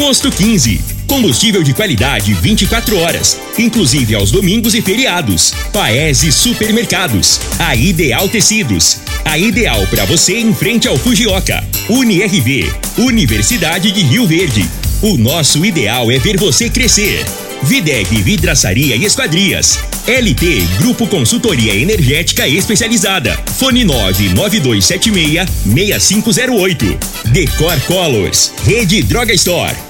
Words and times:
Posto 0.00 0.30
15. 0.32 0.80
Combustível 1.06 1.62
de 1.62 1.74
qualidade 1.74 2.32
24 2.32 2.96
horas, 2.96 3.38
inclusive 3.58 4.14
aos 4.14 4.30
domingos 4.30 4.74
e 4.74 4.80
feriados. 4.80 5.52
Paese 5.74 6.32
Supermercados. 6.32 7.38
A 7.58 7.76
Ideal 7.76 8.26
Tecidos. 8.26 8.96
A 9.26 9.36
ideal 9.36 9.86
para 9.88 10.06
você 10.06 10.38
em 10.38 10.54
frente 10.54 10.88
ao 10.88 10.96
Fujioka. 10.96 11.62
UniRV. 11.90 12.72
Universidade 12.96 13.92
de 13.92 14.00
Rio 14.00 14.26
Verde. 14.26 14.66
O 15.02 15.18
nosso 15.18 15.62
ideal 15.66 16.10
é 16.10 16.18
ver 16.18 16.38
você 16.38 16.70
crescer. 16.70 17.22
Videg 17.62 18.22
Vidraçaria 18.22 18.96
e 18.96 19.04
Esquadrias. 19.04 19.78
LT 20.06 20.66
Grupo 20.78 21.06
Consultoria 21.08 21.74
Energética 21.74 22.48
Especializada. 22.48 23.38
Fone 23.58 23.84
99276 23.84 25.46
6508. 25.62 26.98
Decor 27.26 27.78
Colors. 27.82 28.54
Rede 28.64 29.02
Droga 29.02 29.34
Store. 29.34 29.89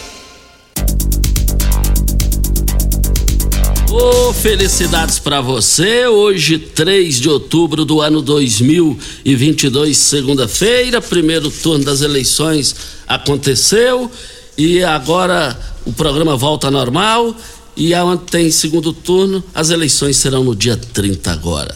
Oh, 3.93 4.31
felicidades 4.31 5.19
para 5.19 5.41
você. 5.41 6.07
Hoje, 6.07 6.57
3 6.57 7.19
de 7.19 7.27
outubro 7.27 7.83
do 7.83 7.99
ano 7.99 8.21
2022, 8.21 9.97
segunda-feira, 9.97 11.01
primeiro 11.01 11.51
turno 11.51 11.83
das 11.83 11.99
eleições 11.99 12.73
aconteceu 13.05 14.09
e 14.57 14.81
agora 14.81 15.59
o 15.85 15.91
programa 15.91 16.37
volta 16.37 16.71
normal. 16.71 17.35
E 17.75 17.93
aonde 17.93 18.23
tem 18.31 18.49
segundo 18.49 18.93
turno, 18.93 19.43
as 19.53 19.71
eleições 19.71 20.15
serão 20.15 20.45
no 20.45 20.55
dia 20.55 20.77
30 20.77 21.29
agora. 21.29 21.75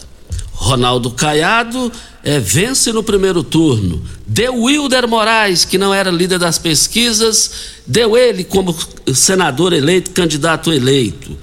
Ronaldo 0.52 1.10
Caiado 1.10 1.92
é, 2.24 2.40
vence 2.40 2.94
no 2.94 3.02
primeiro 3.02 3.42
turno. 3.42 4.02
Deu 4.26 4.62
Wilder 4.62 5.06
Moraes, 5.06 5.66
que 5.66 5.76
não 5.76 5.92
era 5.92 6.10
líder 6.10 6.38
das 6.38 6.58
pesquisas, 6.58 7.50
deu 7.86 8.16
ele 8.16 8.42
como 8.42 8.74
senador 9.14 9.74
eleito, 9.74 10.12
candidato 10.12 10.72
eleito. 10.72 11.36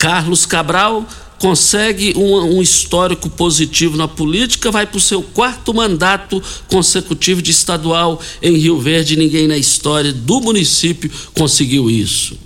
Carlos 0.00 0.46
Cabral 0.46 1.06
consegue 1.38 2.14
um, 2.16 2.56
um, 2.56 2.62
histórico 2.62 3.28
positivo 3.28 3.98
na 3.98 4.08
política, 4.08 4.70
vai 4.70 4.86
para 4.86 4.96
o 4.96 5.00
seu 5.00 5.22
quarto 5.22 5.74
mandato 5.74 6.42
consecutivo 6.68 7.42
de 7.42 7.50
estadual 7.50 8.18
em 8.40 8.56
Rio 8.56 8.80
Verde. 8.80 9.14
Ninguém 9.14 9.46
na 9.46 9.58
história 9.58 10.10
do 10.10 10.40
município 10.40 11.10
conseguiu 11.34 11.90
isso. 11.90 12.38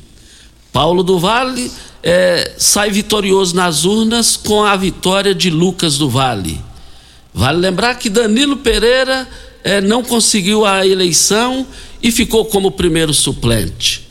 Paulo 0.72 1.04
do 1.04 1.16
Vale 1.20 1.70
é, 2.02 2.54
sai 2.58 2.90
vitorioso 2.90 3.54
nas 3.54 3.84
urnas 3.84 4.36
com 4.36 4.64
a 4.64 4.74
vitória 4.74 5.32
de 5.32 5.48
Lucas 5.48 5.96
do 5.96 6.10
Vale. 6.10 6.60
Vale 7.32 7.58
lembrar 7.58 7.94
que 7.94 8.10
Danilo 8.10 8.56
Pereira 8.56 9.28
é, 9.62 9.80
não 9.80 10.02
conseguiu 10.02 10.66
a 10.66 10.84
eleição 10.84 11.64
e 12.02 12.10
ficou 12.10 12.46
como 12.46 12.72
primeiro 12.72 13.14
suplente. 13.14 14.03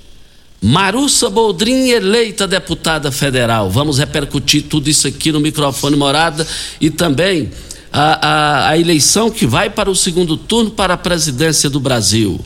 Marussa 0.64 1.30
Boldrin 1.30 1.90
eleita 1.90 2.48
deputada 2.48 3.12
federal. 3.12 3.70
Vamos 3.70 4.00
repercutir 4.00 4.64
tudo 4.64 4.90
isso 4.90 5.06
aqui 5.06 5.30
no 5.30 5.42
microfone 5.42 5.98
morada 5.98 6.48
e 6.80 6.90
também 6.90 7.52
a, 7.92 8.28
a, 8.28 8.70
a, 8.70 8.78
eleição 8.78 9.30
que 9.30 9.46
vai 9.46 9.70
para 9.70 9.92
o 9.92 9.96
segundo 9.96 10.38
turno 10.38 10.72
para 10.72 10.94
a 10.94 10.98
presidência 10.98 11.70
do 11.70 11.82
Brasil. 11.82 12.40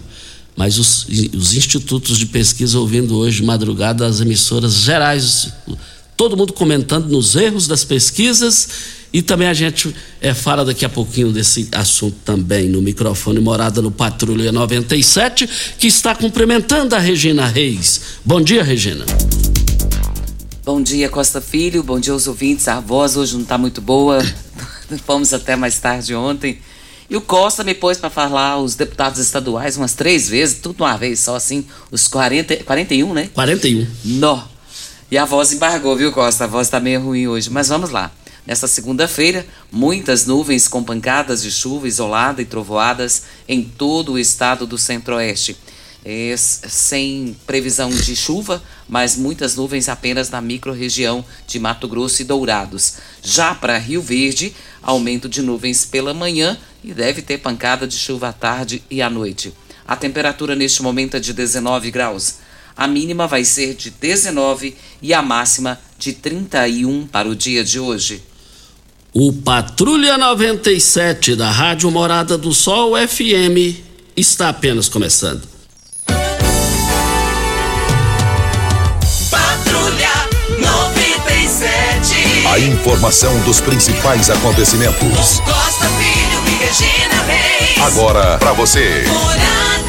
Mas 0.55 0.79
os, 0.79 1.05
os 1.31 1.53
institutos 1.53 2.17
de 2.17 2.25
pesquisa 2.25 2.79
ouvindo 2.79 3.15
hoje 3.15 3.37
de 3.37 3.43
madrugada 3.45 4.07
as 4.07 4.19
emissoras 4.19 4.73
gerais, 4.73 5.53
todo 6.17 6.35
mundo 6.35 6.51
comentando 6.51 7.07
nos 7.07 7.35
erros 7.35 7.67
das 7.67 7.85
pesquisas 7.85 8.67
e 9.13 9.21
também 9.21 9.47
a 9.47 9.53
gente 9.53 9.95
é, 10.19 10.33
fala 10.33 10.65
daqui 10.65 10.83
a 10.83 10.89
pouquinho 10.89 11.31
desse 11.31 11.69
assunto 11.71 12.17
também 12.25 12.67
no 12.67 12.81
microfone 12.81 13.39
Morada 13.39 13.81
no 13.81 13.91
Patrulha 13.91 14.51
97, 14.51 15.47
que 15.77 15.87
está 15.87 16.15
cumprimentando 16.15 16.95
a 16.95 16.99
Regina 16.99 17.45
Reis. 17.45 18.01
Bom 18.25 18.41
dia, 18.41 18.63
Regina. 18.63 19.05
Bom 20.65 20.81
dia, 20.81 21.07
Costa 21.07 21.39
Filho. 21.39 21.83
Bom 21.83 21.99
dia 21.99 22.11
aos 22.11 22.27
ouvintes. 22.27 22.67
A 22.67 22.79
voz 22.81 23.15
hoje 23.15 23.35
não 23.35 23.43
está 23.43 23.57
muito 23.57 23.79
boa. 23.79 24.19
Fomos 25.05 25.31
até 25.33 25.55
mais 25.55 25.79
tarde 25.79 26.13
ontem. 26.13 26.59
E 27.09 27.15
o 27.15 27.21
Costa 27.21 27.63
me 27.63 27.73
pôs 27.73 27.97
para 27.97 28.09
falar 28.09 28.57
os 28.57 28.75
deputados 28.75 29.19
estaduais 29.19 29.77
umas 29.77 29.93
três 29.93 30.27
vezes, 30.27 30.59
tudo 30.59 30.83
uma 30.83 30.97
vez 30.97 31.21
só 31.21 31.37
assim, 31.37 31.65
os 31.89 32.07
40, 32.09 32.57
41, 32.65 33.13
né? 33.13 33.29
41. 33.33 33.87
Nó. 34.03 34.56
E 35.09 35.17
a 35.17 35.23
voz 35.23 35.53
embargou, 35.53 35.95
viu, 35.95 36.11
Costa? 36.11 36.43
A 36.43 36.47
voz 36.47 36.67
está 36.67 36.81
meio 36.81 37.01
ruim 37.01 37.27
hoje, 37.27 37.49
mas 37.49 37.69
vamos 37.69 37.91
lá. 37.91 38.11
Nesta 38.45 38.67
segunda-feira, 38.67 39.47
muitas 39.71 40.25
nuvens 40.25 40.67
com 40.67 40.83
pancadas 40.83 41.41
de 41.41 41.49
chuva 41.49 41.87
isolada 41.87 42.41
e 42.41 42.45
trovoadas 42.45 43.23
em 43.47 43.63
todo 43.63 44.13
o 44.13 44.19
estado 44.19 44.67
do 44.67 44.77
centro-oeste. 44.77 45.55
É, 46.03 46.35
sem 46.37 47.37
previsão 47.45 47.89
de 47.89 48.15
chuva, 48.17 48.61
mas 48.87 49.15
muitas 49.15 49.55
nuvens 49.55 49.87
apenas 49.87 50.29
na 50.29 50.41
microrregião 50.41 51.23
de 51.47 51.57
Mato 51.57 51.87
Grosso 51.87 52.21
e 52.21 52.25
Dourados. 52.25 52.95
Já 53.23 53.55
para 53.55 53.77
Rio 53.77 54.01
Verde, 54.01 54.53
aumento 54.81 55.29
de 55.29 55.41
nuvens 55.41 55.85
pela 55.85 56.13
manhã 56.13 56.57
e 56.83 56.93
deve 56.93 57.21
ter 57.21 57.37
pancada 57.37 57.87
de 57.87 57.97
chuva 57.97 58.27
à 58.27 58.33
tarde 58.33 58.83
e 58.91 59.01
à 59.01 59.09
noite. 59.09 59.53
A 59.87 59.95
temperatura 59.95 60.53
neste 60.53 60.81
momento 60.81 61.15
é 61.15 61.19
de 61.21 61.31
19 61.31 61.91
graus. 61.91 62.45
A 62.77 62.87
mínima 62.87 63.25
vai 63.25 63.43
ser 63.43 63.73
de 63.73 63.89
19 63.89 64.75
e 65.01 65.13
a 65.13 65.21
máxima 65.21 65.79
de 65.97 66.13
31 66.13 67.07
para 67.07 67.27
o 67.27 67.35
dia 67.35 67.63
de 67.63 67.79
hoje. 67.79 68.21
O 69.11 69.33
Patrulha 69.33 70.15
97 70.15 71.35
da 71.35 71.49
Rádio 71.49 71.89
Morada 71.89 72.37
do 72.37 72.53
Sol 72.53 72.93
FM 72.95 73.81
está 74.15 74.49
apenas 74.49 74.87
começando. 74.87 75.41
Patrulha 79.31 80.11
97. 80.59 82.47
A 82.47 82.59
informação 82.59 83.39
dos 83.41 83.59
principais 83.59 84.29
acontecimentos. 84.29 85.39
Costa 85.39 85.89
Filho 85.97 86.43
e 86.45 86.51
Regina 86.63 87.23
Reis. 87.23 87.81
Agora 87.87 88.37
para 88.37 88.53
você. 88.53 89.03
Morada. 89.07 89.86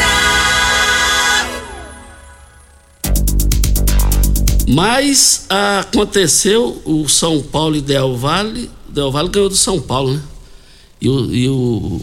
Mas 4.68 5.46
aconteceu 5.48 6.82
o 6.84 7.08
São 7.08 7.42
Paulo 7.42 7.76
e 7.76 7.80
Del 7.80 8.16
Vale 8.16 8.70
Del 8.88 9.12
Valle 9.12 9.28
ganhou 9.28 9.48
do 9.48 9.56
São 9.56 9.80
Paulo, 9.80 10.14
né? 10.14 10.22
E, 11.00 11.08
o, 11.08 11.34
e, 11.34 11.48
o, 11.48 12.00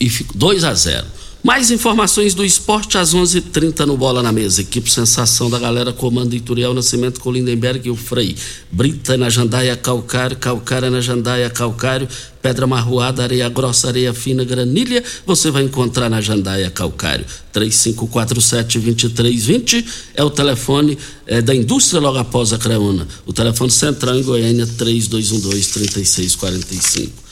e, 0.00 0.06
e 0.06 0.26
2 0.34 0.64
a 0.64 0.72
0 0.72 1.06
mais 1.42 1.70
informações 1.70 2.34
do 2.34 2.44
esporte 2.44 2.98
às 2.98 3.14
11:30 3.14 3.38
h 3.38 3.50
30 3.52 3.86
no 3.86 3.96
Bola 3.96 4.22
na 4.22 4.32
Mesa. 4.32 4.60
Equipe 4.60 4.90
Sensação 4.90 5.48
da 5.48 5.58
galera 5.58 5.92
comanda 5.92 6.34
Ituriel 6.34 6.74
Nascimento 6.74 7.20
com 7.20 7.30
Lindenberg 7.30 7.86
e 7.86 7.90
o 7.90 7.96
Frei. 7.96 8.34
Brita 8.70 9.16
na 9.16 9.30
Jandaia 9.30 9.76
Calcário, 9.76 10.36
Calcária 10.36 10.90
na 10.90 11.00
Jandaia 11.00 11.48
Calcário, 11.48 12.08
Pedra 12.42 12.66
Marroada, 12.66 13.22
Areia 13.22 13.48
Grossa, 13.48 13.86
Areia 13.88 14.12
Fina, 14.12 14.44
Granilha. 14.44 15.02
Você 15.26 15.50
vai 15.50 15.62
encontrar 15.62 16.10
na 16.10 16.20
Jandaia 16.20 16.70
Calcário. 16.70 17.24
3547-2320 17.54 19.84
é 20.14 20.24
o 20.24 20.30
telefone 20.30 20.98
é, 21.26 21.40
da 21.40 21.54
indústria 21.54 22.00
logo 22.00 22.18
após 22.18 22.52
a 22.52 22.58
Creuna. 22.58 23.06
O 23.24 23.32
telefone 23.32 23.70
central 23.70 24.16
em 24.16 24.24
Goiânia 24.24 24.66
3212-3645. 24.66 27.27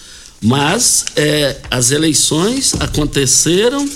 Mas 0.46 1.04
é, 1.16 1.56
as 1.68 1.90
eleições 1.90 2.74
aconteceram 2.80 3.86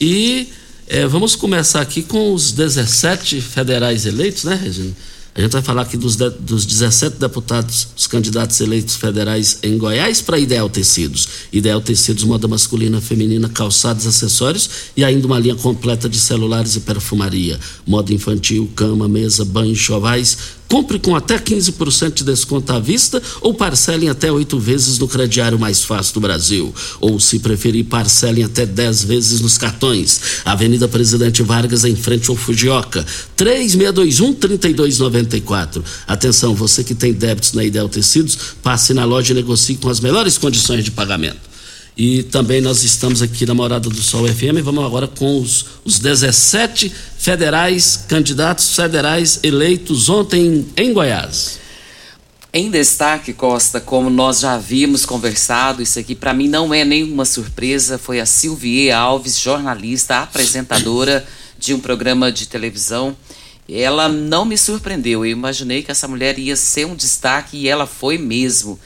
e 0.00 0.48
É, 0.86 1.06
vamos 1.06 1.34
começar 1.34 1.80
aqui 1.80 2.02
com 2.02 2.34
os 2.34 2.52
17 2.52 3.40
federais 3.40 4.04
eleitos, 4.04 4.44
né, 4.44 4.54
Regina? 4.54 4.92
A 5.34 5.40
gente 5.40 5.50
vai 5.50 5.62
falar 5.62 5.82
aqui 5.82 5.96
dos, 5.96 6.14
de, 6.14 6.30
dos 6.30 6.64
17 6.64 7.16
deputados, 7.16 7.88
os 7.96 8.06
candidatos 8.06 8.60
eleitos 8.60 8.94
federais 8.94 9.58
em 9.62 9.76
Goiás 9.76 10.20
para 10.20 10.38
Ideal 10.38 10.68
Tecidos. 10.68 11.26
Ideal 11.52 11.80
Tecidos, 11.80 12.22
moda 12.22 12.46
masculina, 12.46 13.00
feminina, 13.00 13.48
calçados, 13.48 14.06
acessórios 14.06 14.68
e 14.96 15.02
ainda 15.02 15.26
uma 15.26 15.40
linha 15.40 15.56
completa 15.56 16.08
de 16.08 16.20
celulares 16.20 16.76
e 16.76 16.80
perfumaria. 16.80 17.58
Moda 17.84 18.12
infantil, 18.12 18.70
cama, 18.76 19.08
mesa, 19.08 19.44
banho, 19.44 19.74
chovais 19.74 20.36
Compre 20.74 20.98
com 20.98 21.14
até 21.14 21.38
15% 21.38 22.14
de 22.14 22.24
desconto 22.24 22.72
à 22.72 22.80
vista 22.80 23.22
ou 23.40 23.54
parcelem 23.54 24.08
até 24.08 24.32
oito 24.32 24.58
vezes 24.58 24.98
no 24.98 25.06
crediário 25.06 25.56
mais 25.56 25.84
fácil 25.84 26.14
do 26.14 26.20
Brasil. 26.20 26.74
Ou, 27.00 27.20
se 27.20 27.38
preferir, 27.38 27.84
parcelem 27.84 28.42
até 28.42 28.66
10 28.66 29.04
vezes 29.04 29.40
nos 29.40 29.56
cartões. 29.56 30.20
Avenida 30.44 30.88
Presidente 30.88 31.44
Vargas, 31.44 31.84
em 31.84 31.94
frente 31.94 32.28
ao 32.28 32.34
Fujioka. 32.34 33.06
3621-3294. 33.36 35.80
Atenção, 36.08 36.56
você 36.56 36.82
que 36.82 36.96
tem 36.96 37.12
débitos 37.12 37.52
na 37.52 37.62
Ideal 37.62 37.88
Tecidos, 37.88 38.36
passe 38.60 38.92
na 38.92 39.04
loja 39.04 39.30
e 39.30 39.36
negocie 39.36 39.76
com 39.76 39.88
as 39.88 40.00
melhores 40.00 40.36
condições 40.36 40.82
de 40.82 40.90
pagamento. 40.90 41.53
E 41.96 42.24
também 42.24 42.60
nós 42.60 42.82
estamos 42.82 43.22
aqui 43.22 43.46
na 43.46 43.54
Morada 43.54 43.88
do 43.88 44.02
Sol 44.02 44.26
FM. 44.26 44.62
Vamos 44.64 44.84
agora 44.84 45.06
com 45.06 45.40
os, 45.40 45.66
os 45.84 46.00
17 46.00 46.92
federais, 47.18 48.04
candidatos 48.08 48.74
federais 48.74 49.38
eleitos 49.44 50.08
ontem 50.08 50.66
em 50.76 50.92
Goiás. 50.92 51.60
Em 52.52 52.70
destaque, 52.70 53.32
Costa, 53.32 53.80
como 53.80 54.10
nós 54.10 54.40
já 54.40 54.54
havíamos 54.54 55.04
conversado, 55.04 55.82
isso 55.82 55.98
aqui 55.98 56.14
para 56.14 56.32
mim 56.32 56.48
não 56.48 56.72
é 56.72 56.84
nenhuma 56.84 57.24
surpresa, 57.24 57.98
foi 57.98 58.20
a 58.20 58.26
Silvie 58.26 58.92
Alves, 58.92 59.38
jornalista, 59.38 60.18
apresentadora 60.18 61.26
de 61.58 61.74
um 61.74 61.80
programa 61.80 62.30
de 62.30 62.46
televisão. 62.46 63.16
Ela 63.68 64.08
não 64.08 64.44
me 64.44 64.58
surpreendeu, 64.58 65.24
eu 65.24 65.32
imaginei 65.32 65.82
que 65.82 65.90
essa 65.90 66.06
mulher 66.06 66.38
ia 66.38 66.54
ser 66.54 66.86
um 66.86 66.94
destaque 66.94 67.56
e 67.56 67.68
ela 67.68 67.86
foi 67.86 68.18
mesmo. 68.18 68.78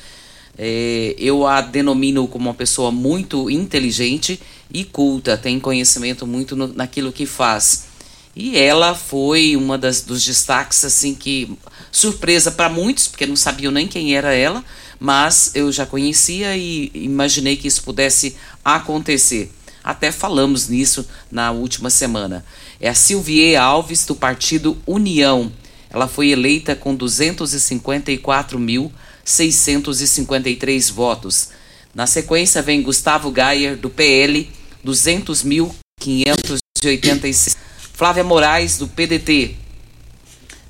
É, 0.59 1.15
eu 1.17 1.47
a 1.47 1.61
denomino 1.61 2.27
como 2.27 2.49
uma 2.49 2.55
pessoa 2.55 2.91
muito 2.91 3.49
inteligente 3.49 4.41
e 4.73 4.85
culta, 4.85 5.37
tem 5.37 5.61
conhecimento 5.61 6.27
muito 6.27 6.57
no, 6.57 6.67
naquilo 6.67 7.13
que 7.13 7.25
faz. 7.25 7.87
E 8.35 8.57
ela 8.59 8.95
foi 8.95 9.57
uma 9.57 9.79
das, 9.79 10.03
dos 10.03 10.25
destaques, 10.25 10.85
assim, 10.85 11.15
que 11.15 11.57
surpresa 11.91 12.51
para 12.51 12.69
muitos, 12.69 13.09
porque 13.09 13.27
não 13.27 13.37
sabiam 13.37 13.73
nem 13.73 13.87
quem 13.87 14.17
era 14.17 14.35
ela, 14.35 14.65
mas 14.99 15.53
eu 15.55 15.71
já 15.71 15.87
conhecia 15.87 16.57
e 16.57 16.91
imaginei 16.95 17.57
que 17.57 17.69
isso 17.69 17.83
pudesse 17.83 18.37
acontecer. 18.65 19.53
Até 19.83 20.13
falamos 20.13 20.69
nisso 20.69 21.07
na 21.31 21.51
última 21.51 21.89
semana. 21.89 22.45
É 22.81 22.89
a 22.89 22.95
Silvie 22.95 23.57
Alves, 23.57 24.05
do 24.05 24.15
partido 24.15 24.77
União. 24.87 25.51
Ela 25.91 26.07
foi 26.07 26.31
eleita 26.31 26.77
com 26.77 26.95
254 26.95 28.59
mil 28.59 28.93
653 29.29 30.89
votos. 30.89 31.51
Na 31.95 32.07
sequência 32.07 32.63
vem 32.63 32.83
Gustavo 32.83 33.31
Gayer, 33.31 33.77
do 33.77 33.91
PL, 33.91 34.51
200.586. 34.85 37.55
Flávia 37.93 38.25
Moraes, 38.25 38.79
do 38.79 38.89
PDT, 38.89 39.55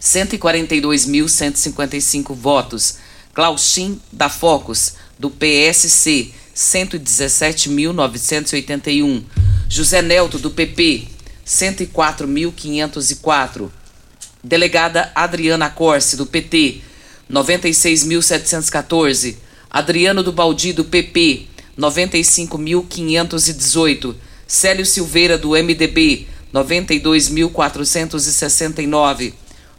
142.155 0.01 2.35
votos. 2.35 2.99
Clausim 3.33 4.01
da 4.11 4.29
Focus, 4.29 4.95
do 5.17 5.31
PSC, 5.31 6.35
117.981. 6.57 9.23
José 9.69 10.03
Nelto, 10.03 10.37
do 10.39 10.51
PP, 10.51 11.07
104.504. 11.47 13.71
Delegada 14.43 15.13
Adriana 15.15 15.71
Corse, 15.71 16.17
do 16.17 16.27
PT, 16.27 16.88
96.714. 17.31 19.37
Adriano 19.71 20.23
do 20.23 20.33
Baldi, 20.33 20.73
do 20.73 20.83
PP, 20.85 21.47
95.518. 21.79 24.15
Célio 24.47 24.87
Silveira, 24.87 25.37
do 25.37 25.55
MDB, 25.55 26.27
92.469. 26.53 29.35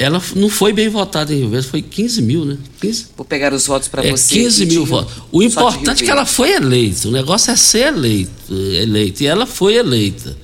ela 0.00 0.20
não 0.34 0.48
foi 0.48 0.72
bem 0.72 0.88
votada 0.88 1.30
em 1.30 1.40
Rio 1.40 1.50
Verde, 1.50 1.66
foi 1.66 1.82
15 1.82 2.22
mil, 2.22 2.46
né? 2.46 2.56
15? 2.80 3.08
Vou 3.14 3.26
pegar 3.26 3.52
os 3.52 3.66
votos 3.66 3.86
para 3.86 4.02
é, 4.02 4.10
você. 4.10 4.34
15 4.34 4.64
mil 4.64 4.86
votos. 4.86 5.12
O 5.30 5.42
importante 5.42 6.02
é 6.02 6.06
que 6.06 6.10
ela 6.10 6.24
foi 6.24 6.52
eleita. 6.52 7.06
O 7.06 7.10
negócio 7.10 7.50
é 7.50 7.56
ser 7.56 7.88
eleito, 7.88 8.32
eleita. 8.50 9.22
E 9.22 9.26
ela 9.26 9.44
foi 9.44 9.74
eleita. 9.74 10.34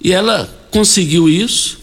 E 0.00 0.12
ela 0.12 0.48
conseguiu 0.70 1.28
isso. 1.28 1.78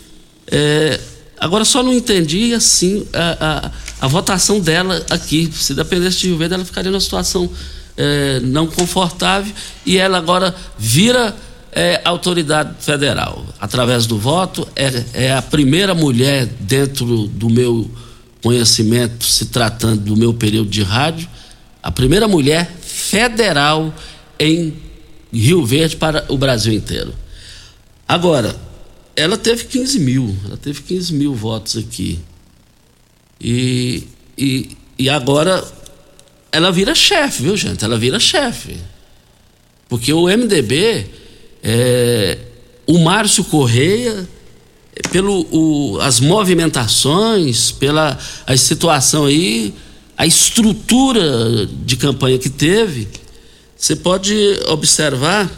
É, 0.47 0.97
agora 1.37 1.65
só 1.65 1.83
não 1.83 1.93
entendi 1.93 2.53
assim 2.53 3.05
a, 3.11 3.71
a, 3.99 4.05
a, 4.05 4.07
votação 4.07 4.61
dela 4.61 5.05
aqui. 5.09 5.51
Se 5.53 5.73
dependesse 5.73 6.19
de 6.19 6.27
Rio 6.27 6.37
Verde, 6.37 6.53
ela 6.53 6.63
ficaria 6.63 6.89
numa 6.89 7.01
situação 7.01 7.51
é, 7.97 8.39
não 8.39 8.65
confortável. 8.65 9.53
E 9.85 9.97
ela 9.97 10.17
agora 10.17 10.55
vira 10.79 11.35
é 11.75 12.01
autoridade 12.03 12.75
federal. 12.79 13.45
Através 13.59 14.05
do 14.05 14.17
voto, 14.17 14.67
é, 14.75 15.03
é 15.13 15.33
a 15.33 15.41
primeira 15.41 15.93
mulher 15.93 16.45
dentro 16.45 17.27
do 17.27 17.49
meu 17.49 17.89
conhecimento, 18.41 19.25
se 19.25 19.45
tratando 19.45 20.01
do 20.01 20.17
meu 20.17 20.33
período 20.33 20.69
de 20.69 20.83
rádio, 20.83 21.27
a 21.81 21.91
primeira 21.91 22.27
mulher 22.27 22.69
federal 22.81 23.93
em 24.39 24.73
Rio 25.31 25.65
Verde 25.65 25.95
para 25.95 26.25
o 26.29 26.37
Brasil 26.37 26.73
inteiro. 26.73 27.13
Agora, 28.07 28.55
ela 29.15 29.37
teve 29.37 29.65
15 29.65 29.99
mil, 29.99 30.35
ela 30.45 30.57
teve 30.57 30.81
15 30.81 31.13
mil 31.13 31.33
votos 31.33 31.77
aqui. 31.77 32.19
E, 33.39 34.07
e, 34.37 34.77
e 34.97 35.09
agora 35.09 35.63
ela 36.51 36.71
vira 36.71 36.93
chefe, 36.93 37.43
viu, 37.43 37.57
gente? 37.57 37.83
Ela 37.83 37.97
vira 37.97 38.19
chefe. 38.19 38.77
Porque 39.89 40.13
o 40.13 40.27
MDB 40.27 41.22
é, 41.63 42.37
o 42.85 42.99
Márcio 42.99 43.43
Correia 43.45 44.27
pelo 45.11 45.47
o, 45.51 45.99
as 46.01 46.19
movimentações, 46.19 47.71
pela 47.71 48.17
a 48.45 48.55
situação 48.57 49.25
aí, 49.25 49.73
a 50.17 50.25
estrutura 50.25 51.65
de 51.65 51.95
campanha 51.95 52.37
que 52.37 52.49
teve, 52.49 53.07
você 53.75 53.95
pode 53.95 54.35
observar 54.67 55.49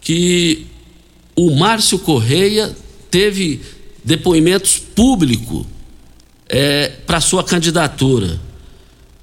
que 0.00 0.66
o 1.34 1.50
Márcio 1.54 1.98
Correia 1.98 2.74
teve 3.10 3.60
depoimentos 4.02 4.78
públicos 4.78 5.66
é, 6.48 6.88
para 7.06 7.20
sua 7.20 7.44
candidatura 7.44 8.40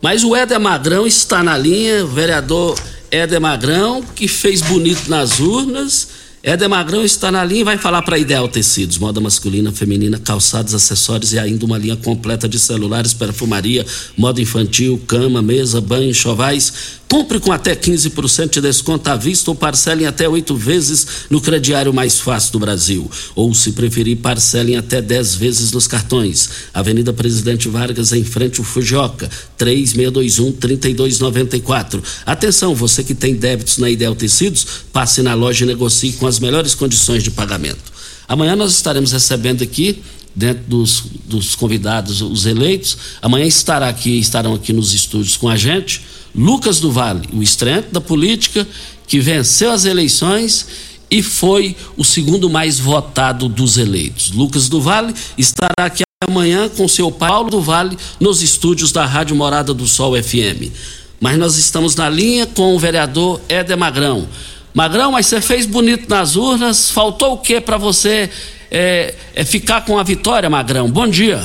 Mas 0.00 0.22
o 0.22 0.36
Éder 0.36 0.60
Magrão 0.60 1.04
está 1.06 1.42
na 1.42 1.56
linha, 1.56 2.04
o 2.04 2.08
vereador 2.08 2.78
Éder 3.10 3.40
Magrão, 3.40 4.02
que 4.02 4.28
fez 4.28 4.60
bonito 4.60 5.08
nas 5.08 5.40
urnas 5.40 6.08
Éder 6.46 6.68
Magrão 6.68 7.02
está 7.02 7.32
na 7.32 7.42
linha 7.42 7.62
e 7.62 7.64
vai 7.64 7.78
falar 7.78 8.02
para 8.02 8.18
Ideal 8.18 8.46
Tecidos, 8.50 8.98
moda 8.98 9.18
masculina, 9.18 9.72
feminina, 9.72 10.18
calçados, 10.18 10.74
acessórios 10.74 11.32
e 11.32 11.38
ainda 11.38 11.64
uma 11.64 11.78
linha 11.78 11.96
completa 11.96 12.46
de 12.46 12.58
celulares, 12.58 13.14
perfumaria, 13.14 13.86
moda 14.14 14.42
infantil, 14.42 15.00
cama, 15.06 15.40
mesa, 15.40 15.80
banho, 15.80 16.12
chovais. 16.12 17.00
Compre 17.08 17.38
com 17.38 17.52
até 17.52 17.76
15% 17.76 18.50
de 18.50 18.60
desconto 18.60 19.08
à 19.08 19.16
vista 19.16 19.48
ou 19.50 19.54
parcelem 19.54 20.06
até 20.06 20.28
oito 20.28 20.56
vezes 20.56 21.06
no 21.30 21.40
crediário 21.40 21.94
mais 21.94 22.18
fácil 22.18 22.50
do 22.52 22.58
Brasil. 22.58 23.08
Ou, 23.36 23.54
se 23.54 23.70
preferir, 23.72 24.16
parcelem 24.16 24.76
até 24.76 25.00
10 25.00 25.36
vezes 25.36 25.70
nos 25.70 25.86
cartões. 25.86 26.50
Avenida 26.72 27.12
Presidente 27.12 27.68
Vargas, 27.68 28.12
em 28.12 28.24
frente 28.24 28.58
ao 28.58 28.64
Fujioka, 28.64 29.30
3621-3294. 29.58 32.02
Atenção, 32.26 32.74
você 32.74 33.04
que 33.04 33.14
tem 33.14 33.36
débitos 33.36 33.78
na 33.78 33.88
Ideal 33.88 34.16
Tecidos, 34.16 34.66
passe 34.92 35.22
na 35.22 35.34
loja 35.34 35.64
e 35.64 35.68
negocie 35.68 36.14
com 36.14 36.26
as 36.26 36.40
melhores 36.40 36.74
condições 36.74 37.22
de 37.22 37.30
pagamento. 37.30 37.94
Amanhã 38.26 38.56
nós 38.56 38.72
estaremos 38.72 39.12
recebendo 39.12 39.62
aqui 39.62 40.02
dentro 40.34 40.64
dos, 40.64 41.04
dos 41.26 41.54
convidados, 41.54 42.22
os 42.22 42.44
eleitos. 42.44 42.98
Amanhã 43.22 43.46
estará 43.46 43.88
aqui, 43.88 44.18
estarão 44.18 44.54
aqui 44.54 44.72
nos 44.72 44.92
estúdios 44.92 45.36
com 45.36 45.48
a 45.48 45.56
gente 45.56 46.02
Lucas 46.34 46.80
do 46.80 46.90
Vale, 46.90 47.28
o 47.32 47.42
estreante 47.42 47.88
da 47.92 48.00
política, 48.00 48.66
que 49.06 49.20
venceu 49.20 49.70
as 49.70 49.84
eleições 49.84 50.94
e 51.10 51.22
foi 51.22 51.76
o 51.96 52.04
segundo 52.04 52.50
mais 52.50 52.78
votado 52.78 53.48
dos 53.48 53.78
eleitos. 53.78 54.32
Lucas 54.32 54.68
do 54.68 54.80
Vale 54.80 55.14
estará 55.38 55.86
aqui 55.86 56.02
amanhã 56.26 56.68
com 56.68 56.88
seu 56.88 57.12
Paulo 57.12 57.50
do 57.50 57.60
Vale 57.60 57.96
nos 58.18 58.42
estúdios 58.42 58.90
da 58.90 59.04
Rádio 59.04 59.36
Morada 59.36 59.72
do 59.72 59.86
Sol 59.86 60.20
FM. 60.20 60.72
Mas 61.20 61.38
nós 61.38 61.56
estamos 61.56 61.94
na 61.94 62.08
linha 62.08 62.46
com 62.46 62.74
o 62.74 62.78
vereador 62.78 63.40
Éder 63.48 63.76
Magrão. 63.76 64.28
Magrão, 64.74 65.12
mas 65.12 65.26
você 65.26 65.40
fez 65.40 65.66
bonito 65.66 66.08
nas 66.08 66.34
urnas, 66.34 66.90
faltou 66.90 67.34
o 67.34 67.38
que 67.38 67.60
para 67.60 67.76
você 67.76 68.28
é, 68.70 69.14
é, 69.34 69.44
ficar 69.44 69.84
com 69.84 69.98
a 69.98 70.02
vitória, 70.02 70.50
Magrão? 70.50 70.90
Bom 70.90 71.06
dia. 71.06 71.40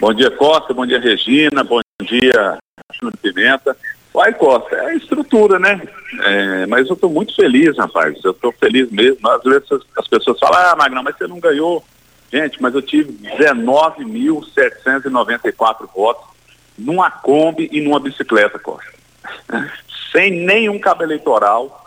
Bom 0.00 0.14
dia, 0.14 0.30
Costa, 0.30 0.72
bom 0.72 0.86
dia, 0.86 0.98
Regina, 0.98 1.62
bom 1.62 1.80
dia, 2.02 2.58
Júnior 2.98 3.14
Pimenta. 3.22 3.76
Vai, 4.16 4.32
Costa, 4.32 4.74
é 4.74 4.86
a 4.86 4.94
estrutura, 4.94 5.58
né? 5.58 5.78
É, 6.24 6.64
mas 6.64 6.88
eu 6.88 6.94
estou 6.94 7.10
muito 7.10 7.36
feliz, 7.36 7.76
rapaz. 7.76 8.18
Eu 8.24 8.30
estou 8.30 8.50
feliz 8.50 8.90
mesmo. 8.90 9.28
Às 9.28 9.42
vezes 9.42 9.68
as 9.94 10.08
pessoas 10.08 10.38
falam, 10.38 10.58
ah, 10.58 10.74
Magnão, 10.74 11.02
mas 11.02 11.18
você 11.18 11.26
não 11.26 11.38
ganhou. 11.38 11.84
Gente, 12.32 12.62
mas 12.62 12.74
eu 12.74 12.80
tive 12.80 13.12
19.794 13.12 15.86
votos 15.94 16.24
numa 16.78 17.10
Kombi 17.10 17.68
e 17.70 17.82
numa 17.82 18.00
bicicleta, 18.00 18.58
Costa. 18.58 18.90
sem 20.10 20.30
nenhum 20.30 20.78
cabo 20.78 21.02
eleitoral, 21.02 21.84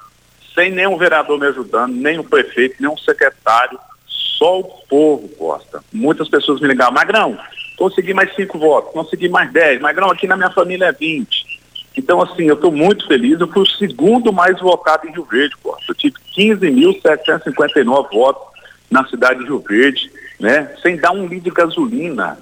sem 0.53 0.69
nenhum 0.69 0.99
vereador 0.99 1.39
me 1.39 1.47
ajudando, 1.47 1.95
nem 1.95 2.19
o 2.19 2.23
prefeito, 2.23 2.75
nem 2.79 2.91
um 2.91 2.97
secretário, 2.97 3.79
só 4.05 4.59
o 4.59 4.65
povo, 4.87 5.27
Costa. 5.29 5.83
Muitas 5.91 6.29
pessoas 6.29 6.61
me 6.61 6.67
ligaram, 6.67 6.93
Magrão, 6.93 7.39
consegui 7.75 8.13
mais 8.13 8.35
cinco 8.35 8.59
votos, 8.59 8.93
consegui 8.93 9.29
mais 9.29 9.51
dez, 9.51 9.81
Magrão, 9.81 10.11
aqui 10.11 10.27
na 10.27 10.37
minha 10.37 10.51
família 10.51 10.85
é 10.85 10.91
20. 10.91 11.48
Então, 11.97 12.21
assim, 12.21 12.43
eu 12.43 12.55
estou 12.55 12.71
muito 12.71 13.07
feliz. 13.07 13.39
Eu 13.39 13.47
fui 13.47 13.63
o 13.63 13.65
segundo 13.65 14.31
mais 14.31 14.59
votado 14.59 15.07
em 15.07 15.11
Rio 15.11 15.25
Verde, 15.25 15.55
pô. 15.61 15.77
Eu 15.87 15.95
tive 15.95 16.15
15.759 16.37 18.11
votos 18.11 18.47
na 18.89 19.05
cidade 19.07 19.39
de 19.39 19.45
Rio 19.45 19.59
Verde, 19.59 20.11
né? 20.39 20.75
Sem 20.81 20.97
dar 20.97 21.11
um 21.11 21.27
litro 21.27 21.49
de 21.49 21.51
gasolina. 21.51 22.39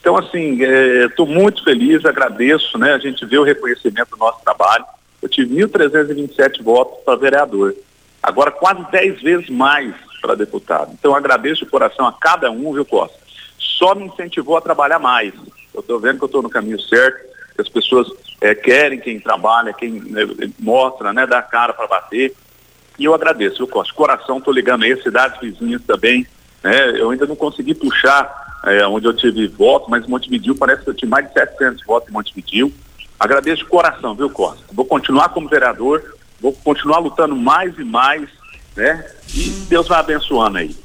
Então, 0.00 0.16
assim, 0.16 0.62
estou 0.62 1.26
é, 1.26 1.30
muito 1.30 1.64
feliz, 1.64 2.04
agradeço, 2.04 2.78
né? 2.78 2.92
A 2.92 2.98
gente 2.98 3.24
vê 3.26 3.38
o 3.38 3.42
reconhecimento 3.42 4.10
do 4.10 4.16
nosso 4.18 4.40
trabalho. 4.44 4.84
Eu 5.20 5.28
tive 5.28 5.56
1.327 5.56 6.62
votos 6.62 7.02
para 7.04 7.16
vereador. 7.16 7.74
Agora, 8.22 8.50
quase 8.50 8.88
10 8.90 9.22
vezes 9.22 9.50
mais 9.50 9.94
para 10.22 10.34
deputado. 10.34 10.92
Então, 10.92 11.14
agradeço 11.14 11.64
de 11.64 11.70
coração 11.70 12.06
a 12.06 12.12
cada 12.12 12.50
um, 12.50 12.72
viu, 12.72 12.84
Costa? 12.84 13.18
Só 13.58 13.94
me 13.94 14.04
incentivou 14.04 14.56
a 14.56 14.60
trabalhar 14.60 14.98
mais. 14.98 15.34
Eu 15.74 15.80
estou 15.80 15.98
vendo 15.98 16.18
que 16.18 16.24
eu 16.24 16.26
estou 16.26 16.42
no 16.42 16.50
caminho 16.50 16.80
certo 16.80 17.35
que 17.56 17.62
as 17.62 17.68
pessoas 17.68 18.08
é, 18.40 18.54
querem 18.54 19.00
quem 19.00 19.18
trabalha, 19.18 19.72
quem 19.72 19.92
né, 19.92 20.22
mostra, 20.58 21.12
né, 21.12 21.26
dá 21.26 21.42
cara 21.42 21.72
para 21.72 21.86
bater. 21.86 22.34
E 22.98 23.04
eu 23.04 23.14
agradeço, 23.14 23.56
viu, 23.56 23.66
Costa? 23.66 23.94
Coração, 23.94 24.38
estou 24.38 24.52
ligando 24.52 24.84
aí, 24.84 25.02
cidades 25.02 25.40
vizinhas 25.40 25.82
também. 25.82 26.26
Né? 26.62 27.00
Eu 27.00 27.10
ainda 27.10 27.26
não 27.26 27.36
consegui 27.36 27.74
puxar 27.74 28.60
é, 28.64 28.86
onde 28.86 29.06
eu 29.06 29.14
tive 29.14 29.46
voto, 29.48 29.90
mas 29.90 30.06
Montevidil 30.06 30.54
parece 30.56 30.82
que 30.82 30.90
eu 30.90 30.94
tive 30.94 31.10
mais 31.10 31.26
de 31.26 31.32
700 31.32 31.84
votos 31.84 32.08
em 32.08 32.12
Montevidil. 32.12 32.72
Agradeço 33.18 33.62
de 33.62 33.68
coração, 33.68 34.14
viu, 34.14 34.30
Costa? 34.30 34.62
Vou 34.72 34.84
continuar 34.84 35.30
como 35.30 35.48
vereador, 35.48 36.16
vou 36.40 36.52
continuar 36.52 36.98
lutando 36.98 37.34
mais 37.34 37.78
e 37.78 37.84
mais, 37.84 38.28
né? 38.74 39.04
E 39.34 39.48
Deus 39.68 39.88
vai 39.88 40.00
abençoando 40.00 40.58
aí. 40.58 40.76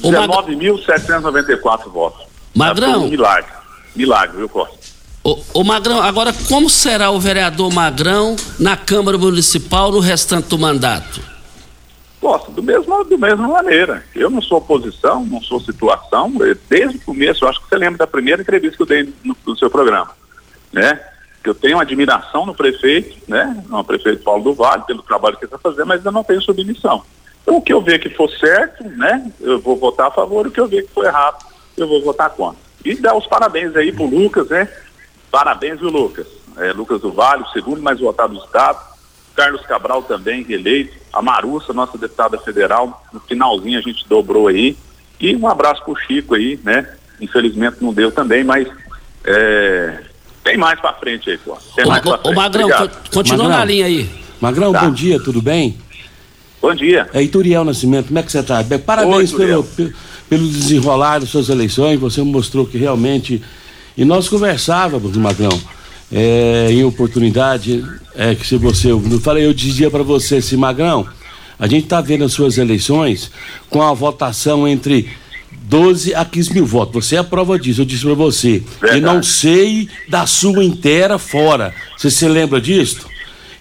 19.794 0.00 1.90
votos. 1.90 2.26
Magrão. 2.54 3.04
Um 3.04 3.08
milagre. 3.08 3.50
Milagre, 3.94 4.36
viu, 4.36 4.48
Costa? 4.48 4.81
Ô, 5.24 5.62
Magrão, 5.62 6.02
agora 6.02 6.32
como 6.48 6.68
será 6.68 7.10
o 7.10 7.20
vereador 7.20 7.72
Magrão 7.72 8.34
na 8.58 8.76
Câmara 8.76 9.16
Municipal 9.16 9.92
no 9.92 10.00
restante 10.00 10.48
do 10.48 10.58
mandato? 10.58 11.20
Gosto, 12.20 12.50
do 12.50 12.62
mesmo, 12.62 13.04
do 13.04 13.16
mesma 13.16 13.46
maneira. 13.46 14.04
Eu 14.16 14.28
não 14.28 14.42
sou 14.42 14.58
oposição, 14.58 15.24
não 15.24 15.40
sou 15.40 15.60
situação. 15.60 16.32
Desde 16.68 16.96
o 16.96 17.00
começo, 17.02 17.44
eu 17.44 17.48
acho 17.48 17.60
que 17.60 17.68
você 17.68 17.76
lembra 17.76 17.98
da 17.98 18.06
primeira 18.06 18.42
entrevista 18.42 18.76
que 18.76 18.82
eu 18.82 18.86
dei 18.86 19.14
no, 19.22 19.36
no 19.46 19.56
seu 19.56 19.70
programa, 19.70 20.10
né? 20.72 21.00
Que 21.42 21.50
eu 21.50 21.54
tenho 21.54 21.78
admiração 21.78 22.44
no 22.44 22.54
prefeito, 22.54 23.16
né? 23.28 23.62
No 23.68 23.84
prefeito 23.84 24.24
Paulo 24.24 24.42
do 24.42 24.54
Vale, 24.54 24.82
pelo 24.86 25.02
trabalho 25.02 25.36
que 25.36 25.44
ele 25.44 25.54
está 25.54 25.58
fazendo, 25.58 25.86
mas 25.86 26.04
eu 26.04 26.10
não 26.10 26.24
tenho 26.24 26.42
submissão. 26.42 27.02
Então, 27.42 27.56
o 27.56 27.62
que 27.62 27.72
eu 27.72 27.80
ver 27.80 28.00
que 28.00 28.10
for 28.10 28.28
certo, 28.28 28.82
né? 28.84 29.30
Eu 29.40 29.60
vou 29.60 29.76
votar 29.76 30.08
a 30.08 30.12
favor, 30.12 30.48
o 30.48 30.50
que 30.50 30.60
eu 30.60 30.66
ver 30.66 30.82
que 30.82 30.92
for 30.92 31.04
errado, 31.04 31.44
eu 31.76 31.86
vou 31.86 32.02
votar 32.02 32.30
contra. 32.30 32.60
E 32.84 32.96
dar 32.96 33.16
os 33.16 33.26
parabéns 33.26 33.74
aí 33.76 33.92
pro 33.92 34.06
Lucas, 34.06 34.48
né? 34.48 34.68
Parabéns, 35.32 35.80
viu, 35.80 35.88
Lucas? 35.88 36.26
É, 36.58 36.72
Lucas 36.72 37.00
do 37.00 37.10
Vale, 37.10 37.42
o 37.42 37.48
segundo 37.48 37.80
mais 37.80 37.98
votado 37.98 38.34
do 38.34 38.44
Estado. 38.44 38.78
Carlos 39.34 39.62
Cabral 39.62 40.02
também, 40.02 40.44
eleito. 40.46 40.92
A 41.10 41.22
Marussa, 41.22 41.72
nossa 41.72 41.96
deputada 41.96 42.36
federal. 42.36 43.02
No 43.10 43.18
finalzinho 43.18 43.78
a 43.78 43.82
gente 43.82 44.06
dobrou 44.06 44.48
aí. 44.48 44.76
E 45.18 45.34
um 45.34 45.48
abraço 45.48 45.82
pro 45.84 45.96
Chico 45.96 46.34
aí, 46.34 46.60
né? 46.62 46.86
Infelizmente 47.18 47.78
não 47.80 47.94
deu 47.94 48.12
também, 48.12 48.44
mas 48.44 48.68
é, 49.24 50.00
tem 50.44 50.58
mais 50.58 50.78
pra 50.78 50.92
frente 50.92 51.30
aí, 51.30 51.38
pô. 51.38 51.56
Tem 51.74 51.86
ô, 51.86 51.88
mais 51.88 52.02
pra 52.02 52.18
frente. 52.18 52.28
Ô, 52.28 52.34
Magrão, 52.34 52.68
continua 53.10 53.44
Magrão. 53.44 53.58
na 53.58 53.64
linha 53.64 53.86
aí. 53.86 54.10
Magrão, 54.38 54.72
tá. 54.72 54.84
bom 54.84 54.90
dia, 54.90 55.18
tudo 55.22 55.40
bem? 55.40 55.78
Bom 56.60 56.74
dia. 56.74 57.08
É 57.14 57.22
Ituriel 57.22 57.64
Nascimento, 57.64 58.08
como 58.08 58.18
é 58.18 58.22
que 58.22 58.30
você 58.30 58.40
está? 58.40 58.62
Parabéns 58.84 59.32
Oi, 59.32 59.46
pelo, 59.46 59.64
pelo 60.28 60.46
desenrolar 60.46 61.20
das 61.20 61.30
suas 61.30 61.48
eleições, 61.48 61.98
você 61.98 62.22
mostrou 62.22 62.66
que 62.66 62.76
realmente 62.76 63.42
e 63.96 64.04
nós 64.04 64.28
conversávamos, 64.28 65.16
Magrão, 65.16 65.60
é, 66.10 66.68
em 66.70 66.84
oportunidade, 66.84 67.84
é 68.14 68.34
que 68.34 68.46
se 68.46 68.56
você. 68.56 68.90
Eu 68.90 69.00
falei, 69.20 69.46
eu 69.46 69.54
dizia 69.54 69.90
para 69.90 70.02
você, 70.02 70.36
esse 70.36 70.56
Magrão, 70.56 71.06
a 71.58 71.66
gente 71.66 71.84
está 71.84 72.00
vendo 72.00 72.24
as 72.24 72.32
suas 72.32 72.58
eleições 72.58 73.30
com 73.70 73.82
a 73.82 73.92
votação 73.92 74.66
entre 74.66 75.08
12 75.50 76.14
a 76.14 76.24
15 76.24 76.54
mil 76.54 76.66
votos. 76.66 77.06
Você 77.06 77.16
é 77.16 77.18
a 77.18 77.24
prova 77.24 77.58
disso, 77.58 77.80
eu 77.80 77.84
disse 77.84 78.04
para 78.04 78.14
você. 78.14 78.62
Verdade. 78.80 78.98
E 78.98 79.00
não 79.00 79.22
sei 79.22 79.88
da 80.08 80.26
sua 80.26 80.64
inteira 80.64 81.18
fora. 81.18 81.74
Você 81.96 82.10
se 82.10 82.26
lembra 82.28 82.60
disso? 82.60 83.06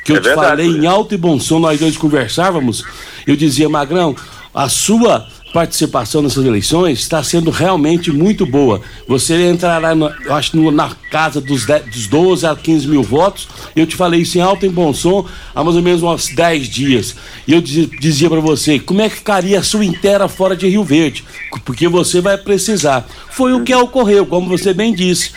Que 0.04 0.14
eu 0.14 0.18
é 0.18 0.20
te 0.20 0.26
verdade, 0.26 0.48
falei 0.48 0.68
em 0.68 0.86
alto 0.88 1.14
e 1.14 1.18
bom 1.18 1.40
som, 1.40 1.60
nós 1.60 1.80
dois 1.80 1.96
conversávamos. 1.96 2.84
Eu 3.26 3.36
dizia, 3.36 3.70
Magrão, 3.70 4.16
a 4.54 4.68
sua 4.68 5.28
participação 5.52 6.22
nessas 6.22 6.46
eleições 6.46 7.00
está 7.00 7.24
sendo 7.24 7.52
realmente 7.52 8.12
muito 8.12 8.46
boa. 8.46 8.82
Você 9.08 9.50
entrará, 9.50 9.94
no, 9.94 10.08
eu 10.26 10.34
acho, 10.34 10.56
no, 10.58 10.72
na 10.72 10.96
casa 11.10 11.42
dos, 11.42 11.66
10, 11.66 11.86
dos 11.86 12.08
12 12.08 12.46
a 12.46 12.56
15 12.56 12.88
mil 12.88 13.04
votos. 13.04 13.48
Eu 13.76 13.86
te 13.86 13.96
falei 13.96 14.22
isso 14.22 14.38
em 14.38 14.42
alto 14.42 14.66
e 14.66 14.70
bom 14.70 14.94
som 14.94 15.26
há 15.54 15.64
mais 15.64 15.76
ou 15.76 15.82
menos 15.82 16.02
uns 16.04 16.28
10 16.34 16.68
dias. 16.68 17.16
E 17.48 17.54
eu 17.54 17.62
dizia, 17.62 17.88
dizia 18.00 18.30
para 18.30 18.40
você, 18.40 18.80
como 18.80 19.02
é 19.02 19.10
que 19.10 19.16
ficaria 19.16 19.60
a 19.60 19.64
sua 19.64 19.86
inteira 19.86 20.28
fora 20.28 20.56
de 20.56 20.68
Rio 20.68 20.84
Verde? 20.84 21.24
Porque 21.66 21.88
você 21.88 22.22
vai 22.22 22.38
precisar. 22.38 23.08
Foi 23.30 23.54
o 23.54 23.64
que 23.64 23.76
ocorreu, 23.76 24.26
como 24.26 24.50
você 24.50 24.74
bem 24.74 24.94
disse. 24.94 25.32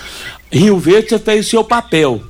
Rio 0.50 0.78
Verde 0.78 1.18
fez 1.18 1.48
seu 1.48 1.64
papel. 1.64 2.22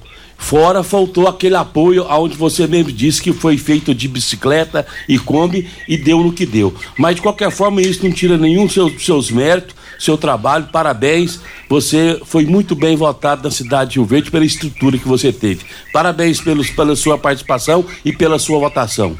Fora 0.44 0.82
faltou 0.82 1.26
aquele 1.26 1.56
apoio 1.56 2.04
aonde 2.06 2.36
você 2.36 2.66
mesmo 2.66 2.92
disse 2.92 3.22
que 3.22 3.32
foi 3.32 3.56
feito 3.56 3.94
de 3.94 4.06
bicicleta 4.06 4.86
e 5.08 5.18
Kombi 5.18 5.70
e 5.88 5.96
deu 5.96 6.18
no 6.18 6.34
que 6.34 6.44
deu. 6.44 6.74
Mas 6.98 7.16
de 7.16 7.22
qualquer 7.22 7.50
forma 7.50 7.80
isso 7.80 8.04
não 8.04 8.12
tira 8.12 8.36
nenhum 8.36 8.66
dos 8.66 8.74
seus, 8.74 9.06
seus 9.06 9.30
méritos, 9.30 9.74
seu 9.98 10.18
trabalho, 10.18 10.68
parabéns. 10.70 11.40
Você 11.66 12.20
foi 12.26 12.44
muito 12.44 12.74
bem 12.74 12.94
votado 12.94 13.42
na 13.42 13.50
cidade 13.50 13.92
de 13.92 13.98
Rio 13.98 14.04
Verde 14.04 14.30
pela 14.30 14.44
estrutura 14.44 14.98
que 14.98 15.08
você 15.08 15.32
teve. 15.32 15.64
Parabéns 15.94 16.42
pelos, 16.42 16.68
pela 16.68 16.94
sua 16.94 17.16
participação 17.16 17.82
e 18.04 18.12
pela 18.12 18.38
sua 18.38 18.58
votação. 18.58 19.16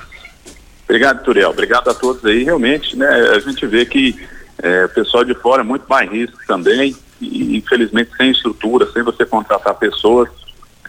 Obrigado, 0.85 1.25
Turiel. 1.25 1.49
Obrigado 1.49 1.89
a 1.89 1.95
todos 1.95 2.23
aí. 2.27 2.45
Realmente, 2.45 2.95
né, 2.99 3.09
a 3.35 3.39
gente 3.41 3.67
vê 3.67 3.87
que 3.87 4.15
é, 4.63 4.85
o 4.85 4.91
pessoal 4.91 5.25
de 5.25 5.35
fora 5.37 5.63
é 5.63 5.65
muito 5.65 5.87
mais 5.89 6.11
risco 6.11 6.37
também 6.47 6.95
e 7.19 7.57
infelizmente 7.57 8.11
sem 8.15 8.31
estrutura, 8.31 8.87
sem 8.93 9.03
você 9.03 9.25
contratar 9.25 9.75
pessoas, 9.77 10.29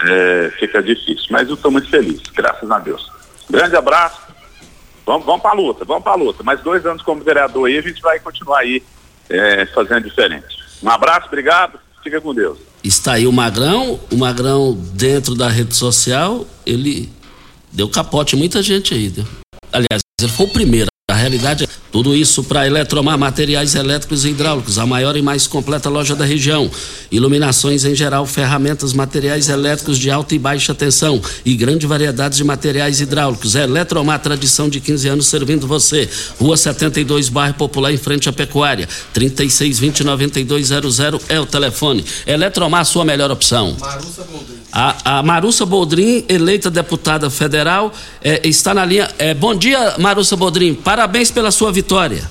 é, 0.01 0.51
fica 0.59 0.81
difícil. 0.81 1.25
Mas 1.29 1.47
eu 1.47 1.55
estou 1.55 1.71
muito 1.71 1.89
feliz, 1.89 2.21
graças 2.33 2.69
a 2.69 2.79
Deus. 2.79 3.09
Grande 3.49 3.75
abraço. 3.75 4.21
Vamos, 5.05 5.25
vamos 5.25 5.41
para 5.41 5.51
a 5.51 5.55
luta, 5.55 5.85
vamos 5.85 6.03
para 6.03 6.13
a 6.13 6.15
luta. 6.15 6.43
Mais 6.43 6.61
dois 6.61 6.85
anos 6.85 7.03
como 7.03 7.23
vereador 7.23 7.67
aí, 7.67 7.77
a 7.77 7.81
gente 7.81 8.01
vai 8.01 8.19
continuar 8.19 8.59
aí 8.59 8.81
é, 9.29 9.65
fazendo 9.67 10.01
diferente. 10.01 10.57
Um 10.81 10.89
abraço, 10.89 11.27
obrigado, 11.27 11.79
fica 12.03 12.19
com 12.19 12.33
Deus. 12.33 12.57
Está 12.83 13.13
aí 13.13 13.27
o 13.27 13.31
Magrão, 13.31 13.99
o 14.11 14.17
Magrão 14.17 14.73
dentro 14.93 15.35
da 15.35 15.47
rede 15.47 15.75
social, 15.75 16.45
ele 16.65 17.11
deu 17.71 17.89
capote 17.89 18.35
muita 18.35 18.63
gente 18.63 18.93
aí. 18.93 19.09
Deu. 19.09 19.25
Aliás, 19.71 20.01
ele 20.19 20.31
foi 20.31 20.45
o 20.45 20.49
primeiro. 20.49 20.94
A 21.07 21.13
realidade 21.13 21.65
é 21.65 21.67
tudo 21.91 22.15
isso 22.15 22.43
para 22.43 22.65
Eletromar 22.65 23.15
Materiais 23.15 23.75
Elétricos 23.75 24.25
e 24.25 24.29
Hidráulicos, 24.29 24.79
a 24.79 24.87
maior 24.87 25.15
e 25.15 25.21
mais 25.21 25.45
completa 25.45 25.87
loja 25.87 26.15
da 26.15 26.25
região. 26.25 26.67
Iluminações 27.11 27.85
em 27.85 27.93
geral, 27.93 28.25
ferramentas, 28.25 28.91
materiais 28.91 29.47
elétricos 29.47 29.99
de 29.99 30.09
alta 30.09 30.33
e 30.33 30.39
baixa 30.39 30.73
tensão 30.73 31.21
e 31.45 31.55
grande 31.55 31.85
variedade 31.85 32.37
de 32.37 32.43
materiais 32.43 33.01
hidráulicos. 33.01 33.53
Eletromar, 33.53 34.19
tradição 34.19 34.67
de 34.67 34.79
15 34.79 35.07
anos 35.07 35.27
servindo 35.27 35.67
você. 35.67 36.09
Rua 36.39 36.57
72, 36.57 37.29
bairro 37.29 37.53
Popular, 37.53 37.93
em 37.93 37.97
frente 37.97 38.27
à 38.27 38.33
Pecuária. 38.33 38.89
3620-9200 39.13 41.21
é 41.29 41.39
o 41.39 41.45
telefone. 41.45 42.03
Eletromar, 42.25 42.83
sua 42.83 43.05
melhor 43.05 43.29
opção. 43.29 43.77
Marussa 43.79 44.23
Boldrin. 44.23 44.55
A, 44.77 45.19
a 45.19 45.23
Marussa 45.23 45.65
Boldrin, 45.65 46.25
eleita 46.27 46.69
deputada 46.69 47.29
federal, 47.29 47.93
é, 48.21 48.45
está 48.45 48.73
na 48.73 48.83
linha. 48.83 49.09
É, 49.17 49.33
bom 49.33 49.55
dia, 49.55 49.95
Marussa 49.97 50.35
Boldrin. 50.35 50.73
Parabéns 50.95 51.29
pela 51.29 51.51
sua 51.51 51.73
vitória. 51.73 52.23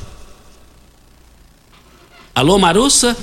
Alô, 2.34 2.58
Marussa? 2.58 3.14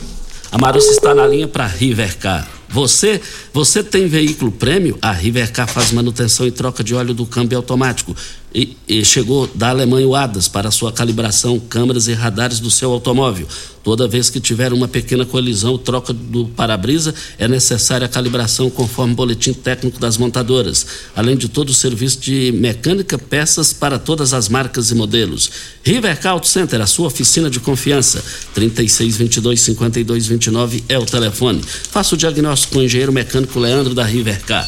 A 0.52 0.58
Marussa 0.60 0.92
está 0.92 1.16
na 1.16 1.26
linha 1.26 1.48
para 1.48 1.66
Rivercar. 1.66 2.48
Você, 2.70 3.20
você 3.54 3.84
tem 3.84 4.08
veículo 4.08 4.52
prêmio? 4.52 4.98
A 5.02 5.12
Rivercar 5.12 5.68
faz 5.68 5.92
manutenção 5.92 6.48
e 6.48 6.52
troca 6.52 6.84
de 6.84 6.96
óleo 6.96 7.14
do 7.14 7.26
câmbio 7.26 7.58
automático 7.58 8.16
e, 8.54 8.78
e 8.88 9.04
chegou 9.04 9.50
da 9.54 9.70
Alemanha 9.70 10.08
o 10.08 10.16
ADAS 10.16 10.48
para 10.48 10.72
sua 10.72 10.92
calibração, 10.92 11.60
câmeras 11.60 12.08
e 12.08 12.14
radares 12.14 12.60
do 12.60 12.70
seu 12.70 12.92
automóvel. 12.92 13.48
Toda 13.84 14.08
vez 14.08 14.30
que 14.30 14.40
tiver 14.40 14.72
uma 14.74 14.88
pequena 14.88 15.26
colisão, 15.26 15.76
troca 15.76 16.14
do 16.14 16.46
para-brisa, 16.50 17.16
é 17.40 17.48
necessária 17.48 18.06
a 18.06 18.10
calibração 18.10 18.70
conforme 18.70 19.14
o 19.14 19.16
boletim 19.16 19.54
técnico 19.54 20.00
das 20.00 20.18
montadoras, 20.18 20.86
além 21.16 21.36
de 21.36 21.50
todo 21.50 21.70
o 21.70 21.74
serviço 21.74 22.20
de 22.20 22.52
mecânica, 22.52 23.18
peças 23.18 23.74
para 23.74 23.98
todas 23.98 24.36
as 24.36 24.48
marcas 24.48 24.92
e 24.92 24.96
modelos. 24.96 25.50
Rivercar 25.84 26.34
Auto 26.34 26.48
Center, 26.48 26.80
a 26.80 26.86
sua 26.86 27.08
oficina 27.08 27.50
de 27.50 27.60
confiança. 27.60 28.24
3622-5229 28.56 30.84
é 30.88 31.00
o 31.00 31.06
telefone. 31.06 31.64
Faça 31.90 32.14
o 32.14 32.18
diagnóstico 32.18 32.74
com 32.74 32.80
o 32.80 32.84
engenheiro 32.84 33.12
mecânico 33.12 33.41
Leandro 33.60 33.94
da 33.94 34.04
Rivercar. 34.04 34.68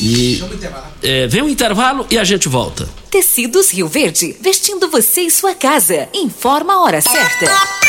E 0.00 0.42
é, 1.02 1.26
vem 1.26 1.42
um 1.42 1.48
intervalo 1.48 2.06
e 2.10 2.18
a 2.18 2.24
gente 2.24 2.48
volta. 2.48 2.88
Tecidos 3.10 3.70
Rio 3.70 3.86
Verde, 3.88 4.36
vestindo 4.40 4.88
você 4.88 5.22
e 5.22 5.30
sua 5.30 5.54
casa. 5.54 6.08
Informa 6.12 6.74
a 6.74 6.80
hora 6.82 7.00
certa. 7.00 7.83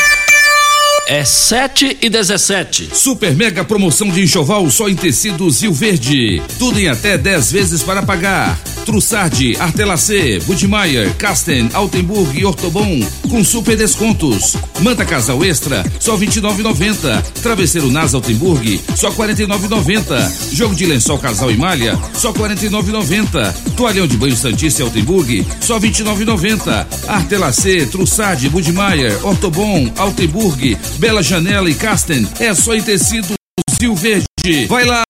É 1.08 1.24
7 1.24 1.98
e 2.02 2.10
17. 2.10 2.90
Super 2.92 3.32
mega 3.36 3.64
promoção 3.64 4.08
de 4.08 4.22
enxoval 4.22 4.68
só 4.68 4.88
em 4.88 4.96
tecidos 4.96 5.62
Rio 5.62 5.72
Verde. 5.72 6.42
Tudo 6.58 6.80
em 6.80 6.88
até 6.88 7.16
10 7.16 7.52
vezes 7.52 7.82
para 7.84 8.02
pagar. 8.02 8.58
Trussardi, 8.84 9.56
Artelacê, 9.58 10.40
Budmeier, 10.46 11.14
Casten, 11.16 11.68
Altenburg 11.72 12.36
e 12.36 12.44
Ortobon 12.44 13.04
com 13.28 13.44
super 13.44 13.76
descontos. 13.76 14.56
Manta 14.80 15.04
Casal 15.04 15.44
Extra, 15.44 15.84
só 16.00 16.16
29,90. 16.16 17.22
Travesseiro 17.42 17.90
Nas 17.90 18.12
Altenburg, 18.12 18.80
só 18.96 19.10
49,90. 19.10 20.52
Jogo 20.52 20.74
de 20.74 20.86
lençol 20.86 21.18
Casal 21.18 21.50
e 21.50 21.56
Malha, 21.56 21.98
só 22.14 22.32
49,90. 22.32 23.54
Toalhão 23.76 24.06
de 24.06 24.16
banho 24.16 24.36
Santista 24.36 24.82
Altenburg, 24.82 25.46
só 25.60 25.78
29,90. 25.78 26.86
Artelacê, 27.08 27.86
Trussardi, 27.86 28.48
Budmeier, 28.48 29.18
Ortobon, 29.24 29.90
Altenburg, 29.96 30.76
Bela 30.98 31.22
Janela 31.22 31.68
e 31.68 31.74
Casten 31.74 32.26
é 32.40 32.54
só 32.54 32.74
em 32.74 32.82
tecido 32.82 33.34
Zil 33.78 33.94
Verde. 33.94 34.66
Vai 34.66 34.84
lá! 34.84 35.02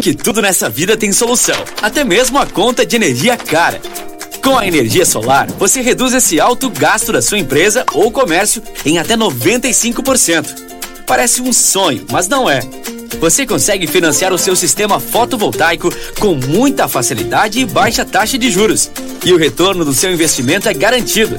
Que 0.00 0.14
tudo 0.14 0.42
nessa 0.42 0.68
vida 0.68 0.96
tem 0.96 1.12
solução, 1.12 1.56
até 1.80 2.04
mesmo 2.04 2.38
a 2.38 2.46
conta 2.46 2.84
de 2.84 2.96
energia 2.96 3.36
cara. 3.36 3.80
Com 4.42 4.58
a 4.58 4.66
energia 4.66 5.06
solar, 5.06 5.46
você 5.52 5.80
reduz 5.80 6.12
esse 6.12 6.38
alto 6.38 6.68
gasto 6.68 7.12
da 7.12 7.22
sua 7.22 7.38
empresa 7.38 7.84
ou 7.92 8.10
comércio 8.10 8.62
em 8.84 8.98
até 8.98 9.16
95%. 9.16 10.54
Parece 11.06 11.40
um 11.40 11.52
sonho, 11.52 12.04
mas 12.10 12.28
não 12.28 12.48
é. 12.48 12.60
Você 13.20 13.46
consegue 13.46 13.86
financiar 13.86 14.32
o 14.32 14.38
seu 14.38 14.54
sistema 14.54 15.00
fotovoltaico 15.00 15.90
com 16.18 16.34
muita 16.34 16.88
facilidade 16.88 17.60
e 17.60 17.66
baixa 17.66 18.04
taxa 18.04 18.38
de 18.38 18.50
juros. 18.50 18.90
E 19.24 19.32
o 19.32 19.36
retorno 19.36 19.84
do 19.84 19.94
seu 19.94 20.12
investimento 20.12 20.68
é 20.68 20.74
garantido. 20.74 21.38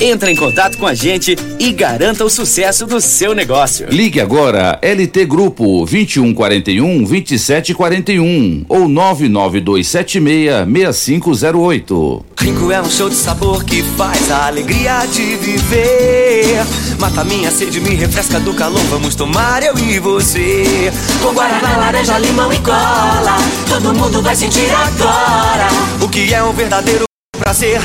Entre 0.00 0.30
em 0.30 0.36
contato 0.36 0.76
com 0.76 0.86
a 0.86 0.92
gente 0.92 1.36
e 1.58 1.72
garanta 1.72 2.22
o 2.22 2.28
sucesso 2.28 2.84
do 2.84 3.00
seu 3.00 3.34
negócio. 3.34 3.86
Ligue 3.90 4.20
agora 4.20 4.78
LT 4.82 5.24
Grupo 5.24 5.86
2141 5.86 7.04
2741 7.04 8.66
ou 8.68 8.88
99276 8.88 10.66
6508. 10.70 12.26
Rico 12.38 12.70
é 12.70 12.82
um 12.82 12.90
show 12.90 13.08
de 13.08 13.14
sabor 13.14 13.64
que 13.64 13.82
faz 13.82 14.30
a 14.30 14.48
alegria 14.48 15.06
de 15.06 15.34
viver. 15.36 16.58
Mata 16.98 17.24
minha 17.24 17.50
sede, 17.50 17.80
me 17.80 17.94
refresca 17.94 18.38
do 18.38 18.52
calor. 18.52 18.82
Vamos 18.90 19.14
tomar 19.14 19.62
eu 19.62 19.78
e 19.78 19.98
você. 19.98 20.92
Com 21.22 21.32
guaraná, 21.32 21.78
laranja, 21.78 22.18
limão 22.18 22.52
e 22.52 22.58
cola. 22.58 23.38
Todo 23.66 23.94
mundo 23.94 24.20
vai 24.22 24.36
sentir 24.36 24.70
agora. 24.70 25.68
O 26.02 26.08
que 26.08 26.34
é 26.34 26.42
um 26.42 26.52
verdadeiro 26.52 27.04
prazer. 27.32 27.80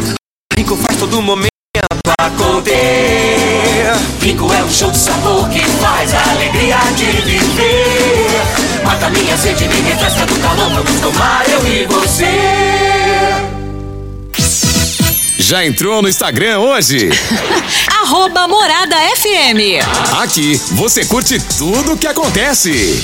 Rico 0.58 0.76
faz 0.76 0.98
todo 1.00 1.22
momento 1.22 1.52
conter. 2.32 3.94
Rico 4.22 4.52
é 4.54 4.64
um 4.64 4.72
show 4.72 4.92
de 4.92 4.98
sabor 4.98 5.50
que 5.50 5.60
faz 5.60 6.14
a 6.14 6.32
alegria 6.32 6.78
de 6.96 7.06
viver. 7.22 8.82
Mata 8.84 9.10
minha 9.10 9.36
sede, 9.38 9.68
me 9.68 9.82
refresca 9.82 10.26
do 10.26 10.36
calor. 10.40 10.70
Vamos 10.70 11.02
tomar 11.02 11.44
eu 11.50 11.68
e 11.68 11.86
você. 11.86 13.62
Já 15.38 15.66
entrou 15.66 16.02
no 16.02 16.08
Instagram 16.08 16.60
hoje? 16.60 17.10
Arroba 18.04 18.48
Morada 18.48 18.96
FM. 19.18 19.84
Aqui 20.22 20.62
você 20.72 21.06
curte 21.06 21.40
tudo 21.58 21.94
o 21.94 21.98
que 21.98 22.08
acontece. 22.08 23.04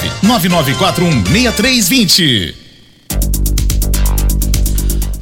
99416320. 0.23 2.55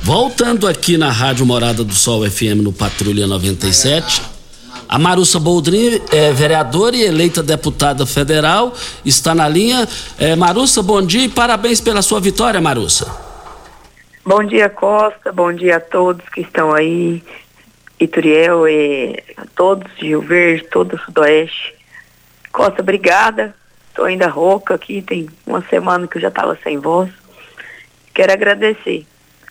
Voltando 0.02 0.68
aqui 0.68 0.98
na 0.98 1.12
Rádio 1.12 1.46
Morada 1.46 1.84
do 1.84 1.94
Sol 1.94 2.28
FM 2.30 2.64
no 2.64 2.74
Patrulha 2.74 3.28
97. 3.28 4.22
A 4.88 4.98
Marussa 4.98 5.40
Boldrin 5.40 6.02
é 6.12 6.32
vereadora 6.32 6.96
e 6.96 7.04
eleita 7.04 7.44
deputada 7.44 8.08
federal, 8.08 8.74
está 9.06 9.36
na 9.36 9.48
linha. 9.48 9.88
É, 10.18 10.36
Marussa, 10.36 10.82
bom 10.82 11.00
dia 11.02 11.26
e 11.26 11.30
parabéns 11.30 11.80
pela 11.80 12.02
sua 12.02 12.20
vitória, 12.20 12.60
Marussa. 12.60 13.08
Bom 14.26 14.44
dia, 14.44 14.68
Costa. 14.68 15.32
Bom 15.32 15.54
dia 15.54 15.78
a 15.78 15.80
todos 15.80 16.28
que 16.30 16.42
estão 16.42 16.74
aí. 16.74 17.24
Ituriel 18.00 18.68
e 18.68 19.24
a 19.38 19.46
todos 19.56 19.88
de 19.98 20.08
Rio 20.08 20.22
Verde, 20.22 20.66
todo 20.72 20.96
o 20.96 21.00
Sudoeste. 21.00 21.76
Costa, 22.52 22.82
obrigada 22.82 23.54
Estou 23.90 24.06
ainda 24.06 24.28
rouca 24.28 24.76
aqui, 24.76 25.02
tem 25.02 25.28
uma 25.46 25.62
semana 25.64 26.08
que 26.08 26.18
eu 26.18 26.22
já 26.22 26.30
estava 26.30 26.58
sem 26.64 26.78
voz. 26.78 27.10
Quero 28.14 28.32
agradecer. 28.32 29.06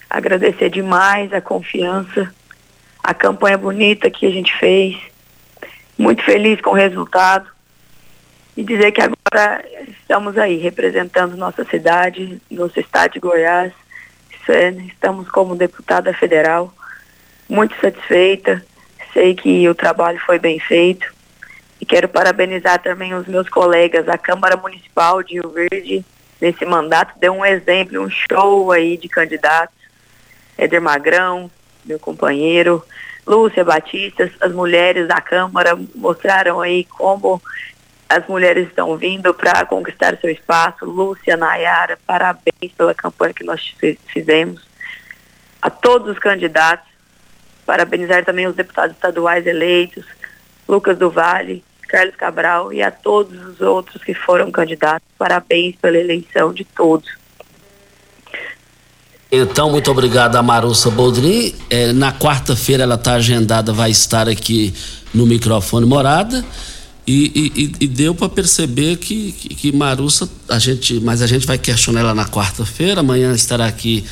Agradecer 0.08 0.70
demais 0.70 1.32
a 1.32 1.40
confiança, 1.40 2.32
a 3.02 3.12
campanha 3.12 3.58
bonita 3.58 4.10
que 4.10 4.26
a 4.26 4.30
gente 4.30 4.56
fez. 4.56 4.96
Muito 5.98 6.22
feliz 6.22 6.60
com 6.60 6.70
o 6.70 6.74
resultado. 6.74 7.48
E 8.56 8.62
dizer 8.62 8.92
que 8.92 9.02
agora 9.02 9.64
estamos 9.88 10.38
aí 10.38 10.56
representando 10.56 11.36
nossa 11.36 11.64
cidade, 11.64 12.40
nosso 12.50 12.80
estado 12.80 13.12
de 13.12 13.20
Goiás. 13.20 13.72
É, 14.48 14.70
estamos 14.70 15.28
como 15.28 15.54
deputada 15.54 16.14
federal. 16.14 16.72
Muito 17.48 17.78
satisfeita. 17.80 18.64
Sei 19.12 19.34
que 19.34 19.68
o 19.68 19.74
trabalho 19.74 20.18
foi 20.24 20.38
bem 20.38 20.58
feito 20.58 21.17
e 21.80 21.86
quero 21.86 22.08
parabenizar 22.08 22.82
também 22.82 23.14
os 23.14 23.26
meus 23.26 23.48
colegas, 23.48 24.08
a 24.08 24.18
Câmara 24.18 24.56
Municipal 24.56 25.22
de 25.22 25.34
Rio 25.34 25.50
Verde, 25.50 26.04
nesse 26.40 26.64
mandato, 26.64 27.18
deu 27.18 27.32
um 27.32 27.44
exemplo, 27.44 28.00
um 28.00 28.10
show 28.10 28.72
aí 28.72 28.96
de 28.96 29.08
candidatos. 29.08 29.76
Éder 30.56 30.80
Magrão, 30.80 31.48
meu 31.84 31.98
companheiro, 32.00 32.84
Lúcia 33.24 33.64
Batista, 33.64 34.28
as 34.40 34.52
mulheres 34.52 35.06
da 35.06 35.20
Câmara 35.20 35.78
mostraram 35.94 36.60
aí 36.60 36.84
como 36.84 37.40
as 38.08 38.26
mulheres 38.26 38.66
estão 38.66 38.96
vindo 38.96 39.32
para 39.34 39.66
conquistar 39.66 40.16
seu 40.16 40.30
espaço. 40.30 40.84
Lúcia, 40.84 41.36
Nayara, 41.36 41.98
parabéns 42.06 42.72
pela 42.76 42.94
campanha 42.94 43.34
que 43.34 43.44
nós 43.44 43.74
fizemos. 44.06 44.66
A 45.60 45.70
todos 45.70 46.10
os 46.10 46.18
candidatos, 46.18 46.88
parabenizar 47.66 48.24
também 48.24 48.46
os 48.46 48.56
deputados 48.56 48.96
estaduais 48.96 49.46
eleitos, 49.46 50.06
Lucas 50.66 50.96
do 50.96 51.10
Vale, 51.10 51.62
Carlos 51.88 52.14
Cabral 52.14 52.72
e 52.72 52.82
a 52.82 52.90
todos 52.90 53.40
os 53.46 53.60
outros 53.60 54.02
que 54.04 54.14
foram 54.14 54.50
candidatos. 54.50 55.08
Parabéns 55.18 55.74
pela 55.80 55.96
eleição 55.96 56.52
de 56.52 56.64
todos. 56.64 57.08
Então, 59.30 59.70
muito 59.70 59.90
obrigado 59.90 60.36
a 60.36 60.42
Marussa 60.42 60.90
Boldrin. 60.90 61.54
É, 61.68 61.92
na 61.92 62.12
quarta-feira 62.12 62.84
ela 62.84 62.94
está 62.94 63.14
agendada, 63.14 63.72
vai 63.72 63.90
estar 63.90 64.28
aqui 64.28 64.72
no 65.12 65.26
microfone 65.26 65.84
morada. 65.84 66.44
E, 67.06 67.52
e, 67.80 67.84
e 67.84 67.88
deu 67.88 68.14
para 68.14 68.28
perceber 68.28 68.96
que, 68.96 69.32
que, 69.32 69.48
que, 69.54 69.72
Marussa, 69.72 70.28
a 70.46 70.58
gente, 70.58 71.00
mas 71.00 71.22
a 71.22 71.26
gente 71.26 71.46
vai 71.46 71.56
questionar 71.56 72.00
ela 72.00 72.14
na 72.14 72.26
quarta-feira. 72.26 73.00
Amanhã 73.00 73.32
estará 73.32 73.66
aqui 73.66 74.04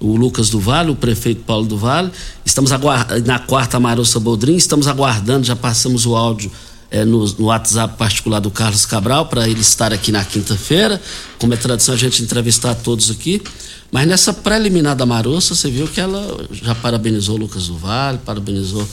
o 0.00 0.16
Lucas 0.16 0.50
do 0.50 0.60
Vale, 0.60 0.90
o 0.90 0.96
prefeito 0.96 1.42
Paulo 1.42 1.66
do 1.66 1.76
Vale. 1.76 2.10
Estamos 2.44 2.72
aguardando, 2.72 3.26
na 3.26 3.38
quarta, 3.38 3.78
Marussa 3.80 4.20
Boldrin. 4.20 4.56
Estamos 4.56 4.86
aguardando, 4.88 5.46
já 5.46 5.56
passamos 5.56 6.04
o 6.06 6.14
áudio 6.16 6.50
é, 6.94 7.04
no, 7.04 7.26
no, 7.26 7.46
WhatsApp 7.46 7.98
particular 7.98 8.38
do 8.38 8.52
Carlos 8.52 8.86
Cabral 8.86 9.26
para 9.26 9.48
ele 9.48 9.60
estar 9.60 9.92
aqui 9.92 10.12
na 10.12 10.24
quinta-feira. 10.24 11.02
Como 11.40 11.52
é 11.52 11.56
tradição 11.56 11.92
a 11.92 11.98
gente 11.98 12.22
entrevistar 12.22 12.72
todos 12.76 13.10
aqui. 13.10 13.42
Mas 13.90 14.06
nessa 14.06 14.32
preliminar 14.32 14.94
da 14.94 15.04
Maroça, 15.04 15.56
você 15.56 15.68
viu 15.68 15.88
que 15.88 16.00
ela 16.00 16.46
já 16.52 16.72
parabenizou 16.72 17.34
o 17.34 17.38
Lucas 17.38 17.66
do 17.66 17.76
parabenizou 18.24 18.86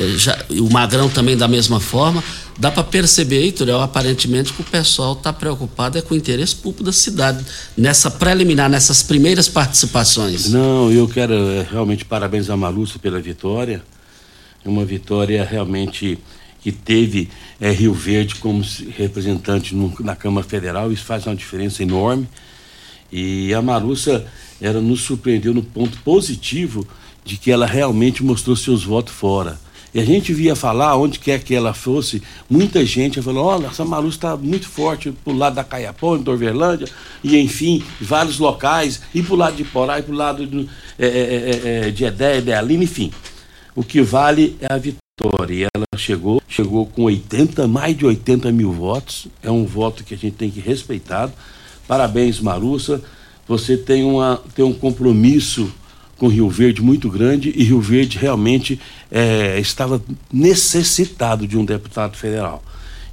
é, 0.00 0.08
já, 0.18 0.36
o 0.50 0.68
Magrão 0.68 1.08
também 1.08 1.36
da 1.36 1.46
mesma 1.46 1.78
forma. 1.78 2.24
Dá 2.58 2.72
para 2.72 2.82
perceber, 2.82 3.42
Heitor, 3.44 3.70
aparentemente 3.80 4.52
que 4.52 4.60
o 4.60 4.64
pessoal 4.64 5.12
está 5.12 5.32
preocupado 5.32 5.96
é 5.96 6.02
com 6.02 6.14
o 6.14 6.16
interesse 6.16 6.56
público 6.56 6.82
da 6.82 6.92
cidade 6.92 7.44
nessa 7.76 8.10
preliminar, 8.10 8.68
nessas 8.68 9.00
primeiras 9.00 9.48
participações. 9.48 10.50
Não, 10.50 10.90
eu 10.90 11.06
quero 11.06 11.32
é, 11.32 11.64
realmente 11.70 12.04
parabenizar 12.04 12.54
a 12.54 12.56
Marussa 12.56 12.98
pela 12.98 13.20
vitória. 13.20 13.80
É 14.64 14.68
uma 14.68 14.84
vitória 14.84 15.44
realmente 15.44 16.18
que 16.64 16.72
teve 16.72 17.28
é, 17.60 17.70
Rio 17.70 17.92
Verde 17.92 18.36
como 18.36 18.64
representante 18.96 19.74
no, 19.74 19.94
na 20.00 20.16
Câmara 20.16 20.46
Federal, 20.46 20.90
isso 20.90 21.04
faz 21.04 21.26
uma 21.26 21.36
diferença 21.36 21.82
enorme. 21.82 22.26
E 23.12 23.52
a 23.52 23.60
Marussa 23.60 24.26
ela 24.62 24.80
nos 24.80 25.02
surpreendeu 25.02 25.52
no 25.52 25.62
ponto 25.62 25.98
positivo 25.98 26.86
de 27.22 27.36
que 27.36 27.50
ela 27.50 27.66
realmente 27.66 28.24
mostrou 28.24 28.56
seus 28.56 28.82
votos 28.82 29.12
fora. 29.12 29.60
E 29.92 30.00
a 30.00 30.04
gente 30.06 30.32
via 30.32 30.56
falar, 30.56 30.96
onde 30.96 31.18
quer 31.18 31.44
que 31.44 31.54
ela 31.54 31.74
fosse, 31.74 32.22
muita 32.48 32.84
gente 32.84 33.20
falou, 33.20 33.44
olha, 33.44 33.66
essa 33.66 33.84
Marussa 33.84 34.16
está 34.16 34.36
muito 34.36 34.66
forte 34.66 35.12
pro 35.22 35.36
lado 35.36 35.56
da 35.56 35.64
Caiapó, 35.64 36.16
em 36.16 36.22
Dorverlândia, 36.22 36.88
e 37.22 37.36
enfim, 37.36 37.84
vários 38.00 38.38
locais, 38.38 39.02
e 39.14 39.22
pro 39.22 39.36
lado 39.36 39.54
de 39.54 39.64
Porá, 39.64 39.98
e 39.98 40.02
pro 40.02 40.14
lado 40.14 40.46
de, 40.46 40.66
é, 40.98 41.06
é, 41.06 41.88
é, 41.88 41.90
de 41.90 42.04
Edé, 42.04 42.42
enfim. 42.70 43.12
O 43.76 43.84
que 43.84 44.00
vale 44.00 44.56
é 44.60 44.72
a 44.72 44.78
vitória. 44.78 45.03
E 45.48 45.62
ela 45.62 45.86
chegou, 45.96 46.42
chegou 46.48 46.86
com 46.86 47.04
80, 47.04 47.68
mais 47.68 47.96
de 47.96 48.04
80 48.04 48.50
mil 48.50 48.72
votos. 48.72 49.28
É 49.44 49.50
um 49.50 49.64
voto 49.64 50.02
que 50.02 50.12
a 50.12 50.16
gente 50.16 50.34
tem 50.34 50.50
que 50.50 50.58
respeitar. 50.58 51.30
Parabéns, 51.86 52.40
Marussa. 52.40 53.00
Você 53.46 53.76
tem, 53.76 54.02
uma, 54.02 54.42
tem 54.56 54.64
um 54.64 54.72
compromisso 54.72 55.72
com 56.16 56.26
Rio 56.26 56.48
Verde 56.48 56.82
muito 56.82 57.08
grande 57.08 57.52
e 57.54 57.62
Rio 57.62 57.80
Verde 57.80 58.18
realmente 58.18 58.80
é, 59.10 59.60
estava 59.60 60.02
necessitado 60.32 61.46
de 61.46 61.56
um 61.56 61.64
deputado 61.64 62.16
federal. 62.16 62.64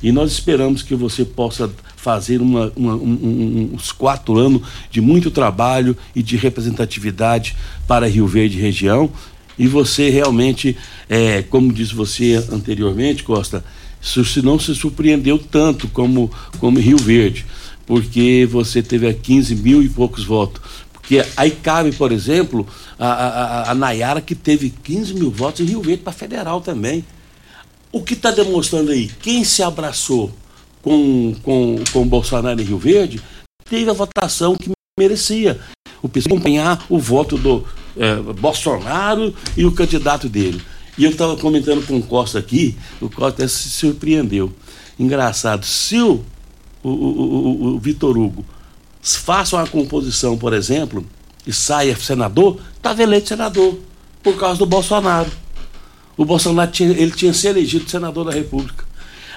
E 0.02 0.12
nós 0.12 0.32
esperamos 0.32 0.82
que 0.82 0.96
você 0.96 1.24
possa 1.24 1.70
fazer 1.96 2.42
uma, 2.42 2.74
uma, 2.76 2.96
um, 2.96 3.72
uns 3.74 3.92
quatro 3.92 4.40
anos 4.40 4.64
de 4.90 5.00
muito 5.00 5.30
trabalho 5.30 5.96
e 6.16 6.24
de 6.24 6.36
representatividade 6.36 7.56
para 7.88 8.08
Rio 8.08 8.26
Verde 8.26 8.60
região 8.60 9.12
e 9.58 9.68
você 9.68 10.10
realmente, 10.10 10.78
é, 11.10 11.42
como 11.44 11.74
disse 11.74 11.94
você 11.94 12.36
anteriormente, 12.52 13.24
Costa, 13.24 13.64
se 14.02 14.42
não 14.42 14.60
se 14.60 14.74
surpreendeu 14.74 15.38
tanto 15.38 15.88
como, 15.88 16.32
como 16.60 16.80
Rio 16.80 16.98
Verde, 16.98 17.46
porque 17.86 18.48
você 18.50 18.82
teve 18.82 19.08
a 19.08 19.14
15 19.14 19.56
mil 19.56 19.84
e 19.84 19.90
poucos 19.90 20.24
votos. 20.24 20.62
Porque 20.92 21.24
aí 21.36 21.52
cabe, 21.52 21.92
por 21.92 22.12
exemplo, 22.12 22.66
a, 22.98 23.08
a, 23.08 23.72
a 23.72 23.76
Nayara, 23.76 24.22
que 24.22 24.34
teve 24.34 24.70
15 24.70 25.14
mil 25.14 25.30
votos 25.30 25.62
em 25.62 25.66
Rio 25.66 25.82
Verde 25.82 26.04
para 26.04 26.14
federal 26.14 26.62
também. 26.62 27.04
O 27.92 28.02
que 28.02 28.14
está 28.14 28.32
demonstrando 28.32 28.92
aí? 28.92 29.12
Quem 29.22 29.44
se 29.44 29.62
abraçou 29.62 30.32
com, 30.82 31.36
com, 31.44 31.84
com 31.92 32.08
Bolsonaro 32.08 32.62
em 32.62 32.64
Rio 32.64 32.78
Verde 32.78 33.22
teve 33.70 33.90
a 33.90 33.94
votação 33.94 34.56
que 34.56 34.72
merecia. 34.98 35.60
O 36.02 36.10
pessoal 36.10 36.36
acompanhar 36.36 36.86
o 36.90 36.98
voto 36.98 37.38
do, 37.38 37.66
é, 37.98 38.16
Bolsonaro 38.16 39.34
e 39.56 39.66
o 39.66 39.72
candidato 39.72 40.30
dele. 40.30 40.62
E 40.98 41.04
eu 41.04 41.12
estava 41.12 41.36
comentando 41.38 41.86
com 41.86 41.98
o 41.98 42.04
Costa 42.04 42.40
aqui, 42.40 42.78
o 43.00 43.10
Costa 43.10 43.48
se 43.48 43.70
surpreendeu. 43.70 44.54
Engraçado, 45.00 45.66
se 45.66 46.00
o, 46.00 46.24
o, 46.84 46.90
o, 46.90 47.66
o, 47.76 47.80
Vitor 47.80 48.18
Hugo 48.18 48.46
faça 49.02 49.56
uma 49.56 49.66
composição, 49.66 50.38
por 50.38 50.54
exemplo, 50.54 51.06
e 51.48 51.54
saia 51.54 51.96
senador, 51.96 52.60
estava 52.76 53.02
eleito 53.02 53.30
senador, 53.30 53.80
por 54.22 54.38
causa 54.38 54.60
do 54.60 54.66
Bolsonaro. 54.66 55.32
O 56.16 56.26
Bolsonaro 56.26 56.70
tinha, 56.70 56.92
ele 56.92 57.12
tinha 57.12 57.34
se 57.34 57.48
elegido 57.48 57.90
senador 57.90 58.26
da 58.26 58.32
República. 58.32 58.86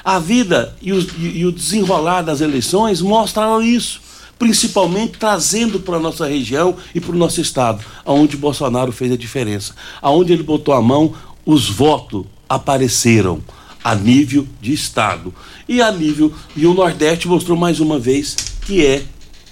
A 0.04 0.18
vida 0.18 0.76
e 0.82 0.92
o, 0.92 0.98
e 1.18 1.46
o 1.46 1.52
desenrolar 1.52 2.20
das 2.20 2.42
eleições 2.42 3.00
mostraram 3.00 3.62
isso 3.62 4.03
principalmente 4.38 5.18
trazendo 5.18 5.80
para 5.80 5.96
a 5.96 6.00
nossa 6.00 6.26
região 6.26 6.76
e 6.94 7.00
para 7.00 7.14
o 7.14 7.18
nosso 7.18 7.40
estado, 7.40 7.84
aonde 8.04 8.36
Bolsonaro 8.36 8.92
fez 8.92 9.12
a 9.12 9.16
diferença. 9.16 9.74
Aonde 10.02 10.32
ele 10.32 10.42
botou 10.42 10.74
a 10.74 10.82
mão, 10.82 11.14
os 11.44 11.68
votos 11.68 12.24
apareceram 12.48 13.42
a 13.82 13.94
nível 13.94 14.46
de 14.60 14.72
estado. 14.72 15.34
E 15.68 15.80
a 15.80 15.92
nível 15.92 16.32
e 16.56 16.66
o 16.66 16.74
Nordeste 16.74 17.28
mostrou 17.28 17.56
mais 17.56 17.80
uma 17.80 17.98
vez 17.98 18.36
que 18.62 18.84
é 18.84 19.04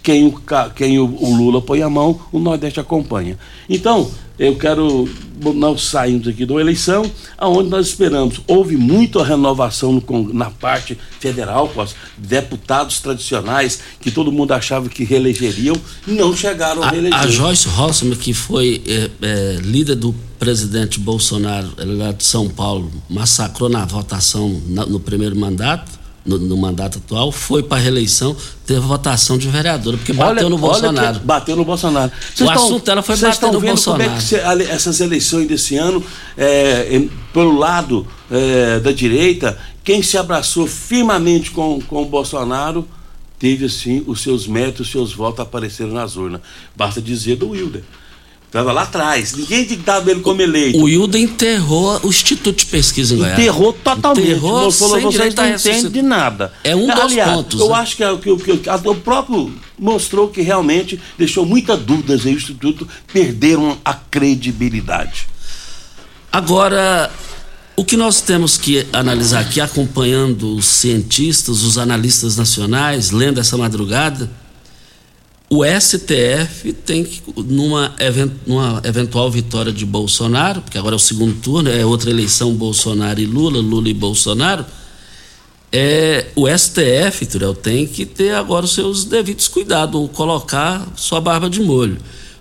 quem 0.03 0.27
o, 0.27 0.43
quem 0.75 0.99
o, 0.99 1.05
o 1.05 1.35
Lula 1.35 1.63
põe 1.63 1.83
a 1.83 1.89
mão, 1.89 2.21
o 2.33 2.39
Nordeste 2.39 2.81
acompanha. 2.81 3.39
Então, 3.69 4.11
eu 4.39 4.57
quero 4.57 5.09
nós 5.55 5.83
saímos 5.83 6.29
aqui 6.29 6.47
da 6.47 6.55
eleição, 6.55 7.11
aonde 7.37 7.69
nós 7.69 7.89
esperamos. 7.89 8.41
Houve 8.47 8.77
muita 8.77 9.25
renovação 9.25 9.93
no, 9.93 10.33
na 10.33 10.51
parte 10.51 10.97
federal, 11.19 11.69
com 11.69 11.83
os 11.83 11.97
deputados 12.17 13.01
tradicionais, 13.01 13.81
que 14.01 14.11
todo 14.11 14.31
mundo 14.31 14.53
achava 14.53 14.89
que 14.89 15.03
reelegeriam, 15.03 15.75
não 16.07 16.37
chegaram 16.37 16.83
a, 16.83 16.87
a 16.87 16.91
reeleger. 16.91 17.19
A 17.19 17.27
Joyce 17.27 17.69
Rossman, 17.69 18.17
que 18.17 18.33
foi 18.33 18.83
é, 18.87 19.11
é, 19.21 19.57
líder 19.61 19.97
do 19.97 20.15
presidente 20.39 21.01
Bolsonaro, 21.01 21.73
lá 21.79 22.13
de 22.13 22.25
São 22.25 22.49
Paulo, 22.49 22.91
massacrou 23.09 23.69
na 23.69 23.85
votação 23.85 24.61
na, 24.67 24.87
no 24.87 25.01
primeiro 25.01 25.37
mandato 25.37 26.02
no, 26.25 26.39
no, 26.39 26.57
mandato 26.57 26.99
atual, 26.99 27.33
foi 27.33 27.63
para 27.63 27.79
a 27.79 27.81
reeleição, 27.81 28.37
teve 28.67 28.81
votação 28.81 29.37
de 29.37 29.49
vereadora, 29.49 29.97
porque 29.97 30.13
bateu 30.13 30.47
olha, 30.47 30.49
no 30.49 30.59
Bolsonaro. 30.59 31.21
bateu 31.21 31.57
no 31.57 31.65
Bolsonaro. 31.65 32.13
O 32.41 32.51
assunto 32.51 32.85
dela 32.85 33.03
foi 33.03 33.17
bater 33.17 33.53
no 33.53 33.61
Bolsonaro. 33.61 34.05
Como 34.05 34.17
é 34.17 34.19
que 34.19 34.23
cê, 34.23 34.37
essas 34.71 35.01
eleições 35.01 35.49
desse 35.49 35.77
ano, 35.77 36.03
é, 36.37 37.07
pelo 37.33 37.59
lado 37.59 38.07
é, 38.31 38.79
da 38.81 38.93
direita, 38.93 39.59
quem 39.83 40.03
se 40.03 40.17
abraçou 40.17 40.67
firmemente 40.67 41.51
com, 41.51 41.81
com 41.81 42.03
o 42.03 42.07
Bolsonaro 42.07 42.87
teve, 43.43 43.65
assim, 43.65 44.05
os 44.07 44.23
seus 44.23 44.47
méritos, 44.47 44.87
os 44.87 44.93
seus 44.93 45.13
votos 45.13 45.41
apareceram 45.41 45.91
nas 45.91 46.15
urnas. 46.15 46.41
Basta 46.77 47.03
dizer 47.03 47.35
do 47.35 47.51
Wilder. 47.51 47.83
Estava 48.53 48.71
lá 48.71 48.83
atrás. 48.83 49.33
Ninguém 49.33 49.65
dava 49.83 50.11
ele 50.11 50.21
como 50.21 50.43
eleito. 50.43 50.79
O 50.79 50.87
Hilda 50.87 51.19
enterrou 51.19 51.99
o 52.03 52.09
Instituto 52.09 52.59
de 52.59 52.67
Pesquisa 52.67 53.15
em 53.15 53.17
Goiás. 53.17 53.39
Enterrou 53.39 53.73
totalmente. 53.73 54.29
Enterrou 54.29 54.71
falou, 54.71 55.01
vocês 55.01 55.35
não 55.35 55.47
entendem 55.47 55.91
de 55.91 56.03
nada. 56.03 56.53
É 56.63 56.77
um 56.77 56.91
Aliás, 56.91 57.31
dos 57.31 57.37
pontos. 57.37 57.61
Eu 57.61 57.71
né? 57.71 57.75
acho 57.77 57.97
que, 57.97 58.05
é, 58.05 58.15
que, 58.15 58.37
que, 58.37 58.57
que 58.59 58.89
o 58.89 58.95
próprio 58.97 59.51
mostrou 59.79 60.29
que 60.29 60.43
realmente 60.43 61.01
deixou 61.17 61.47
muitas 61.47 61.81
dúvidas 61.81 62.27
e 62.27 62.29
o 62.29 62.33
Instituto 62.33 62.87
perderam 63.11 63.79
a 63.83 63.95
credibilidade. 63.95 65.29
Agora, 66.31 67.11
o 67.75 67.87
que 67.87 67.97
nós 67.97 68.21
temos 68.21 68.59
que 68.59 68.87
analisar 68.93 69.41
aqui, 69.41 69.63
acompanhando 69.63 70.57
os 70.57 70.67
cientistas, 70.67 71.63
os 71.63 71.79
analistas 71.79 72.37
nacionais, 72.37 73.13
lendo 73.13 73.41
essa 73.41 73.57
madrugada 73.57 74.29
o 75.55 75.63
STF 75.67 76.73
tem 76.73 77.05
que, 77.05 77.23
numa, 77.37 77.95
numa, 78.47 78.81
eventual 78.85 79.31
vitória 79.31 79.71
de 79.71 79.85
Bolsonaro, 79.85 80.63
porque 80.63 80.79
agora 80.79 80.95
é 80.95 80.97
o 80.97 80.99
segundo 80.99 81.39
turno, 81.43 81.69
é 81.69 81.85
outra 81.85 82.09
eleição 82.09 82.55
Bolsonaro 82.55 83.21
e 83.21 83.27
Lula, 83.27 83.59
Lula 83.59 83.87
e 83.87 83.93
Bolsonaro, 83.93 84.65
é, 85.71 86.29
o 86.35 86.49
STF, 86.49 87.27
Turel, 87.27 87.55
tem 87.55 87.87
que 87.87 88.07
ter 88.07 88.35
agora 88.35 88.65
os 88.65 88.73
seus 88.73 89.05
devidos 89.05 89.47
cuidados, 89.47 90.01
ou 90.01 90.09
colocar 90.09 90.89
sua 90.97 91.21
barba 91.21 91.51
de 91.51 91.61
molho. 91.61 91.99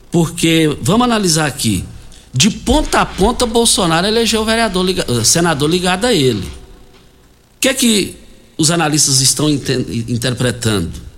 Porque, 0.09 0.77
vamos 0.81 1.03
analisar 1.03 1.47
aqui, 1.47 1.83
de 2.33 2.49
ponta 2.49 3.01
a 3.01 3.05
ponta, 3.05 3.45
Bolsonaro 3.45 4.07
elegeu 4.07 4.41
o 4.41 4.45
vereador, 4.45 4.85
senador 5.25 5.69
ligado 5.69 6.05
a 6.05 6.13
ele. 6.13 6.47
O 6.47 7.59
que 7.59 7.67
é 7.67 7.73
que 7.73 8.15
os 8.57 8.71
analistas 8.71 9.19
estão 9.19 9.49
interpretando? 9.49 11.10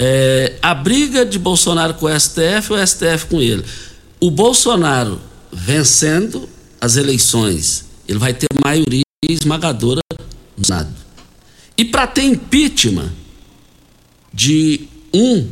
É, 0.00 0.54
a 0.62 0.72
briga 0.74 1.26
de 1.26 1.40
Bolsonaro 1.40 1.94
com 1.94 2.06
o 2.06 2.20
STF, 2.20 2.72
o 2.72 2.86
STF 2.86 3.26
com 3.28 3.42
ele. 3.42 3.64
O 4.20 4.30
Bolsonaro 4.30 5.20
vencendo 5.52 6.48
as 6.80 6.96
eleições, 6.96 7.84
ele 8.06 8.18
vai 8.18 8.32
ter 8.32 8.46
maioria 8.62 9.02
esmagadora 9.28 10.00
no 10.56 10.64
Senado. 10.64 10.94
E 11.76 11.84
para 11.84 12.06
ter 12.06 12.22
impeachment 12.22 13.10
de 14.32 14.88
um 15.12 15.48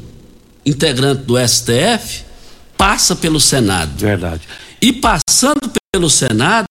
integrante 0.65 1.23
do 1.23 1.35
STF, 1.37 2.25
passa 2.77 3.17
pelo 3.17 3.41
Senado. 3.41 3.99
Verdade. 3.99 4.43
E 4.81 4.93
passando 4.93 5.73
pelo 5.93 6.09
Senado, 6.09 6.67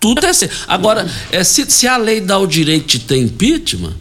tudo 0.00 0.24
é 0.24 0.30
assim. 0.30 0.48
Agora, 0.68 1.10
é, 1.30 1.42
se, 1.42 1.70
se 1.70 1.86
a 1.86 1.96
lei 1.96 2.20
dá 2.20 2.38
o 2.38 2.46
direito 2.46 2.86
de 2.86 3.00
ter 3.00 3.18
impeachment, 3.18 3.94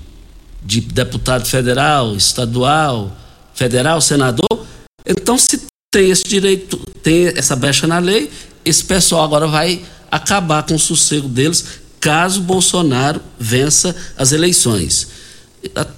de 0.66 0.82
deputado 0.82 1.46
federal, 1.46 2.16
estadual, 2.16 3.16
federal, 3.54 4.02
senador. 4.02 4.66
Então, 5.06 5.38
se 5.38 5.62
tem 5.92 6.10
esse 6.10 6.24
direito, 6.24 6.78
tem 7.04 7.28
essa 7.28 7.56
brecha 7.56 7.86
na 7.86 8.00
lei, 8.00 8.30
esse 8.66 8.84
pessoal 8.84 9.24
agora 9.24 9.48
vai 9.48 9.82
acabar 10.12 10.64
com 10.64 10.76
o 10.76 10.80
sossego 10.80 11.28
deles 11.28 11.86
caso 12.00 12.42
Bolsonaro 12.42 13.22
vença 13.40 13.96
as 14.18 14.32
eleições. 14.32 15.08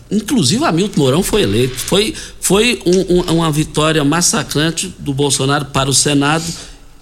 Inclusive, 0.10 0.64
Hamilton 0.64 1.02
Mourão 1.02 1.24
foi 1.24 1.42
eleito. 1.42 1.76
Foi, 1.76 2.14
foi 2.40 2.82
um, 2.86 3.16
um, 3.16 3.22
uma 3.36 3.52
vitória 3.52 4.04
massacrante 4.04 4.94
do 5.00 5.14
Bolsonaro 5.14 5.66
para 5.66 5.90
o 5.90 5.94
Senado 5.94 6.46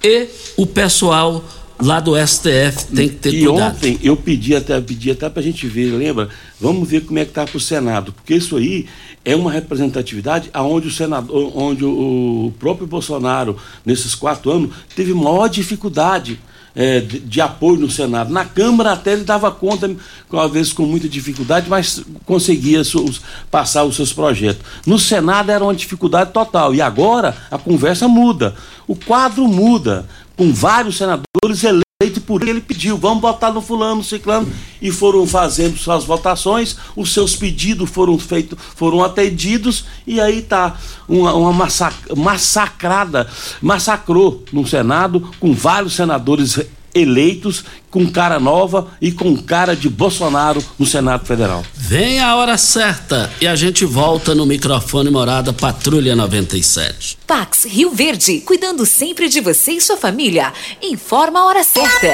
e 0.03 0.27
o 0.57 0.65
pessoal 0.65 1.43
lá 1.81 1.99
do 1.99 2.15
STF 2.15 2.85
tem 2.93 3.09
que 3.09 3.15
ter 3.15 3.33
e 3.33 3.45
cuidado. 3.45 3.59
E 3.59 3.61
ontem 3.61 3.99
eu 4.01 4.15
pedi 4.15 4.55
até, 4.55 4.79
pedi 4.79 5.11
até 5.11 5.29
para 5.29 5.41
a 5.41 5.43
gente 5.43 5.67
ver, 5.67 5.91
lembra? 5.91 6.29
Vamos 6.59 6.87
ver 6.87 7.01
como 7.01 7.19
é 7.19 7.25
que 7.25 7.31
está 7.31 7.45
para 7.45 7.57
o 7.57 7.59
Senado, 7.59 8.13
porque 8.13 8.35
isso 8.35 8.57
aí 8.57 8.87
é 9.23 9.35
uma 9.35 9.51
representatividade 9.51 10.49
aonde 10.53 10.87
o 10.87 10.91
senador, 10.91 11.51
onde 11.57 11.83
o, 11.83 12.53
próprio 12.59 12.85
Bolsonaro, 12.85 13.57
nesses 13.83 14.13
quatro 14.13 14.51
anos, 14.51 14.71
teve 14.95 15.13
maior 15.13 15.47
dificuldade. 15.47 16.39
É, 16.77 16.99
de, 16.99 17.19
de, 17.19 17.39
apoio 17.39 17.79
no 17.79 17.89
Senado. 17.89 18.33
Na 18.33 18.43
Câmara 18.43 18.91
até 18.91 19.13
ele 19.13 19.23
dava 19.23 19.49
conta, 19.49 19.89
às 20.29 20.51
vezes 20.51 20.73
com 20.73 20.83
muita 20.83 21.07
dificuldade, 21.07 21.69
mas 21.69 22.03
conseguia 22.25 22.83
seus, 22.83 23.21
passar 23.49 23.85
os 23.85 23.95
seus 23.95 24.11
projetos. 24.11 24.61
No 24.85 24.99
Senado 24.99 25.49
era 25.53 25.63
uma 25.63 25.73
dificuldade 25.73 26.33
total. 26.33 26.75
E 26.75 26.81
agora 26.81 27.33
a 27.49 27.57
conversa 27.57 28.09
muda. 28.09 28.55
O 28.85 28.93
quadro 28.93 29.47
muda 29.47 30.05
com 30.35 30.53
vários 30.53 30.97
senadores 30.97 31.63
eleitos 31.63 32.23
por 32.25 32.41
ele, 32.41 32.51
ele 32.51 32.61
pediu, 32.61 32.97
vamos 32.97 33.21
votar 33.21 33.53
no 33.53 33.61
fulano, 33.61 33.95
no 33.95 34.03
ciclano, 34.03 34.51
e 34.81 34.91
foram 34.91 35.25
fazendo 35.25 35.77
suas 35.77 36.03
votações, 36.03 36.75
os 36.95 37.13
seus 37.13 37.35
pedidos 37.35 37.89
foram 37.89 38.19
feitos, 38.19 38.59
foram 38.75 39.03
atendidos, 39.03 39.85
e 40.05 40.19
aí 40.19 40.41
tá 40.41 40.77
uma, 41.07 41.33
uma 41.33 41.67
massacrada, 42.15 43.29
massacrou 43.61 44.43
no 44.51 44.67
Senado, 44.67 45.31
com 45.39 45.53
vários 45.53 45.93
senadores 45.93 46.59
eleitos 46.95 47.65
com 47.91 48.09
cara 48.09 48.39
nova 48.39 48.87
e 49.01 49.11
com 49.11 49.35
cara 49.37 49.75
de 49.75 49.89
Bolsonaro 49.89 50.63
no 50.79 50.85
Senado 50.85 51.25
Federal. 51.25 51.63
Vem 51.73 52.19
a 52.19 52.35
hora 52.35 52.57
certa 52.57 53.31
e 53.39 53.47
a 53.47 53.55
gente 53.55 53.85
volta 53.85 54.33
no 54.33 54.45
microfone 54.45 55.11
Morada 55.11 55.53
Patrulha 55.53 56.15
97. 56.15 57.17
Pax 57.27 57.65
Rio 57.65 57.91
Verde, 57.91 58.39
cuidando 58.39 58.85
sempre 58.85 59.27
de 59.27 59.41
você 59.41 59.73
e 59.73 59.81
sua 59.81 59.97
família. 59.97 60.53
Informa 60.81 61.41
a 61.41 61.45
hora 61.45 61.63
certa. 61.63 62.13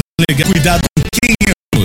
legado 0.27 0.51
cuidado 0.51 0.81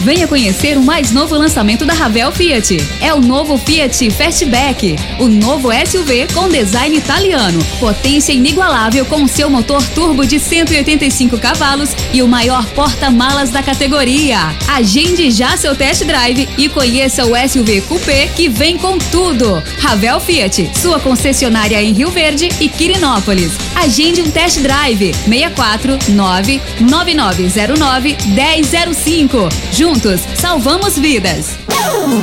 Venha 0.00 0.28
conhecer 0.28 0.78
o 0.78 0.82
mais 0.82 1.10
novo 1.10 1.34
lançamento 1.34 1.84
da 1.84 1.92
Ravel 1.92 2.30
Fiat. 2.30 2.76
É 3.00 3.12
o 3.12 3.20
novo 3.20 3.58
Fiat 3.58 4.10
Fastback, 4.10 4.96
o 5.18 5.28
novo 5.28 5.70
SUV 5.72 6.28
com 6.32 6.48
design 6.48 6.96
italiano, 6.96 7.58
potência 7.80 8.32
inigualável 8.32 9.04
com 9.04 9.26
seu 9.26 9.50
motor 9.50 9.82
turbo 9.88 10.24
de 10.24 10.38
185 10.38 11.38
cavalos 11.38 11.90
e 12.12 12.22
o 12.22 12.28
maior 12.28 12.64
porta-malas 12.70 13.50
da 13.50 13.62
categoria. 13.62 14.38
Agende 14.68 15.30
já 15.30 15.56
seu 15.56 15.74
test 15.74 16.04
drive 16.04 16.48
e 16.56 16.68
conheça 16.68 17.26
o 17.26 17.32
SUV 17.48 17.80
Coupé 17.82 18.28
que 18.28 18.48
vem 18.48 18.78
com 18.78 18.98
tudo. 18.98 19.62
Ravel 19.78 20.20
Fiat, 20.20 20.70
sua 20.80 21.00
concessionária 21.00 21.82
em 21.82 21.92
Rio 21.92 22.10
Verde 22.10 22.48
e 22.60 22.68
Quirinópolis. 22.68 23.52
Agende 23.74 24.22
um 24.22 24.30
test 24.30 24.60
drive 24.60 25.12
64 25.14 25.98
99909 26.10 28.16
1005. 28.26 29.48
Juntos, 29.78 30.22
salvamos 30.34 30.98
vidas. 30.98 31.50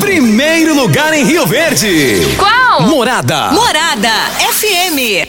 Primeiro 0.02 0.76
lugar 0.76 1.14
em 1.14 1.24
Rio 1.24 1.48
Verde. 1.48 2.36
Qual? 2.38 2.82
Morada. 2.82 3.54
Morada 3.54 4.10
FM. 4.52 5.26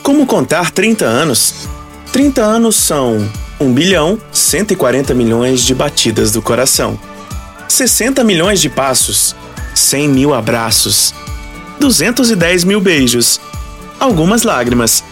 Como 0.00 0.26
contar 0.26 0.70
30 0.70 1.04
anos? 1.04 1.66
30 2.12 2.40
anos 2.40 2.76
são 2.76 3.28
1 3.58 3.72
bilhão 3.72 4.16
140 4.30 5.12
milhões 5.12 5.64
de 5.64 5.74
batidas 5.74 6.30
do 6.30 6.40
coração, 6.40 6.96
60 7.66 8.22
milhões 8.22 8.60
de 8.60 8.68
passos, 8.68 9.34
100 9.74 10.08
mil 10.10 10.32
abraços, 10.32 11.12
210 11.80 12.62
mil 12.62 12.80
beijos, 12.80 13.40
algumas 13.98 14.44
lágrimas, 14.44 15.02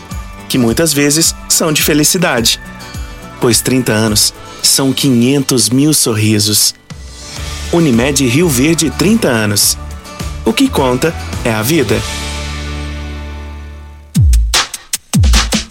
que 0.49 0.57
muitas 0.57 0.93
vezes 0.93 1.35
são 1.49 1.73
de 1.73 1.83
felicidade, 1.83 2.61
pois 3.41 3.61
30 3.61 3.91
anos 3.91 4.33
são 4.63 4.93
500 4.93 5.71
mil 5.71 5.93
sorrisos. 5.93 6.75
Unimed 7.73 8.25
Rio 8.27 8.49
Verde 8.49 8.91
30 8.91 9.29
anos. 9.29 9.77
O 10.45 10.53
que 10.53 10.69
conta 10.69 11.13
é 11.45 11.53
a 11.53 11.63
vida. 11.63 12.01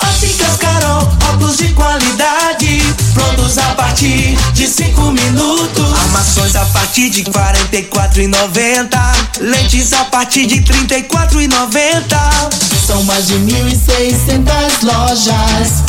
Óticas 0.02 0.58
Carol, 0.58 1.08
óculos 1.32 1.58
de 1.58 1.70
qualidade, 1.70 2.82
prontos 3.14 3.58
a 3.58 3.76
partir 3.76 4.38
de 4.54 4.68
5 4.68 5.02
minutos. 5.12 5.94
Armações 6.04 6.56
a 6.56 6.66
partir 6.66 7.10
de 7.10 7.24
44,90. 7.24 9.42
Lentes 9.42 9.94
a 9.94 10.06
partir 10.06 10.46
de 10.48 10.62
34,90. 10.62 12.82
São 12.86 13.04
mais 13.04 13.28
de 13.28 13.36
1.600 13.36 14.84
lojas 14.84 15.84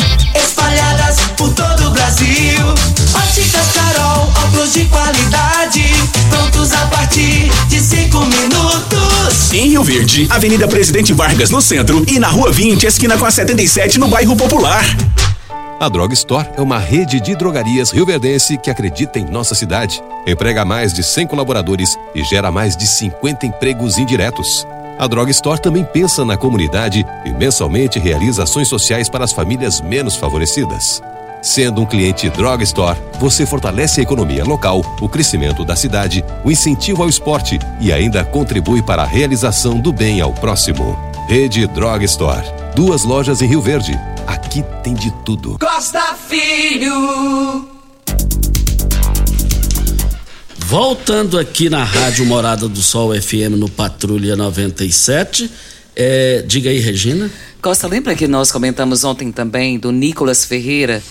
espalhadas 0.72 1.16
por 1.36 1.52
todo 1.52 1.88
o 1.88 1.90
Brasil. 1.90 2.58
Óticas 3.14 3.72
Carol, 3.72 4.32
óculos 4.44 4.72
de 4.72 4.84
qualidade, 4.86 5.84
prontos 6.30 6.72
a 6.72 6.86
partir 6.86 7.50
de 7.68 7.80
5 7.80 8.18
minutos. 8.18 9.52
Em 9.52 9.68
Rio 9.68 9.84
Verde, 9.84 10.26
Avenida 10.30 10.66
Presidente 10.66 11.12
Vargas 11.12 11.50
no 11.50 11.60
centro 11.60 12.04
e 12.08 12.18
na 12.18 12.28
Rua 12.28 12.50
20, 12.50 12.86
esquina 12.86 13.18
com 13.18 13.26
a 13.26 13.30
77 13.30 13.98
no 13.98 14.08
bairro 14.08 14.34
Popular. 14.34 14.84
A 15.78 15.88
Drog 15.88 16.12
Store 16.14 16.48
é 16.56 16.60
uma 16.60 16.78
rede 16.78 17.20
de 17.20 17.34
drogarias 17.34 17.90
rioverdense 17.90 18.56
que 18.56 18.70
acredita 18.70 19.18
em 19.18 19.24
nossa 19.24 19.54
cidade, 19.54 20.02
emprega 20.26 20.64
mais 20.64 20.92
de 20.92 21.02
100 21.02 21.26
colaboradores 21.26 21.98
e 22.14 22.22
gera 22.22 22.52
mais 22.52 22.76
de 22.76 22.86
50 22.86 23.46
empregos 23.46 23.98
indiretos. 23.98 24.64
A 24.98 25.06
Drog 25.06 25.30
Store 25.30 25.60
também 25.60 25.84
pensa 25.84 26.24
na 26.24 26.36
comunidade 26.36 27.04
e 27.24 27.30
mensalmente 27.30 27.98
realiza 27.98 28.44
ações 28.44 28.68
sociais 28.68 29.08
para 29.08 29.24
as 29.24 29.32
famílias 29.32 29.80
menos 29.80 30.16
favorecidas. 30.16 31.02
Sendo 31.42 31.82
um 31.82 31.86
cliente 31.86 32.30
Drog 32.30 32.62
Store, 32.62 32.96
você 33.18 33.44
fortalece 33.44 33.98
a 33.98 34.02
economia 34.04 34.44
local, 34.44 34.80
o 35.00 35.08
crescimento 35.08 35.64
da 35.64 35.74
cidade, 35.74 36.24
o 36.44 36.52
incentivo 36.52 37.02
ao 37.02 37.08
esporte 37.08 37.58
e 37.80 37.92
ainda 37.92 38.24
contribui 38.24 38.80
para 38.80 39.02
a 39.02 39.06
realização 39.06 39.80
do 39.80 39.92
bem 39.92 40.20
ao 40.20 40.32
próximo. 40.32 40.96
Rede 41.26 41.66
Drog 41.66 42.04
Store. 42.04 42.46
Duas 42.76 43.02
lojas 43.02 43.42
em 43.42 43.46
Rio 43.46 43.60
Verde. 43.60 43.98
Aqui 44.26 44.62
tem 44.84 44.94
de 44.94 45.10
tudo. 45.24 45.58
Costa 45.58 46.14
Filho. 46.14 47.71
Voltando 50.72 51.38
aqui 51.38 51.68
na 51.68 51.84
Rádio 51.84 52.24
Morada 52.24 52.66
do 52.66 52.80
Sol 52.80 53.12
FM 53.14 53.58
no 53.58 53.68
Patrulha 53.68 54.34
97. 54.34 55.50
É, 55.94 56.42
diga 56.46 56.70
aí, 56.70 56.78
Regina. 56.78 57.30
Costa, 57.60 57.86
lembra 57.86 58.14
que 58.14 58.26
nós 58.26 58.50
comentamos 58.50 59.04
ontem 59.04 59.30
também 59.30 59.78
do 59.78 59.92
Nicolas 59.92 60.46
Ferreira, 60.46 61.02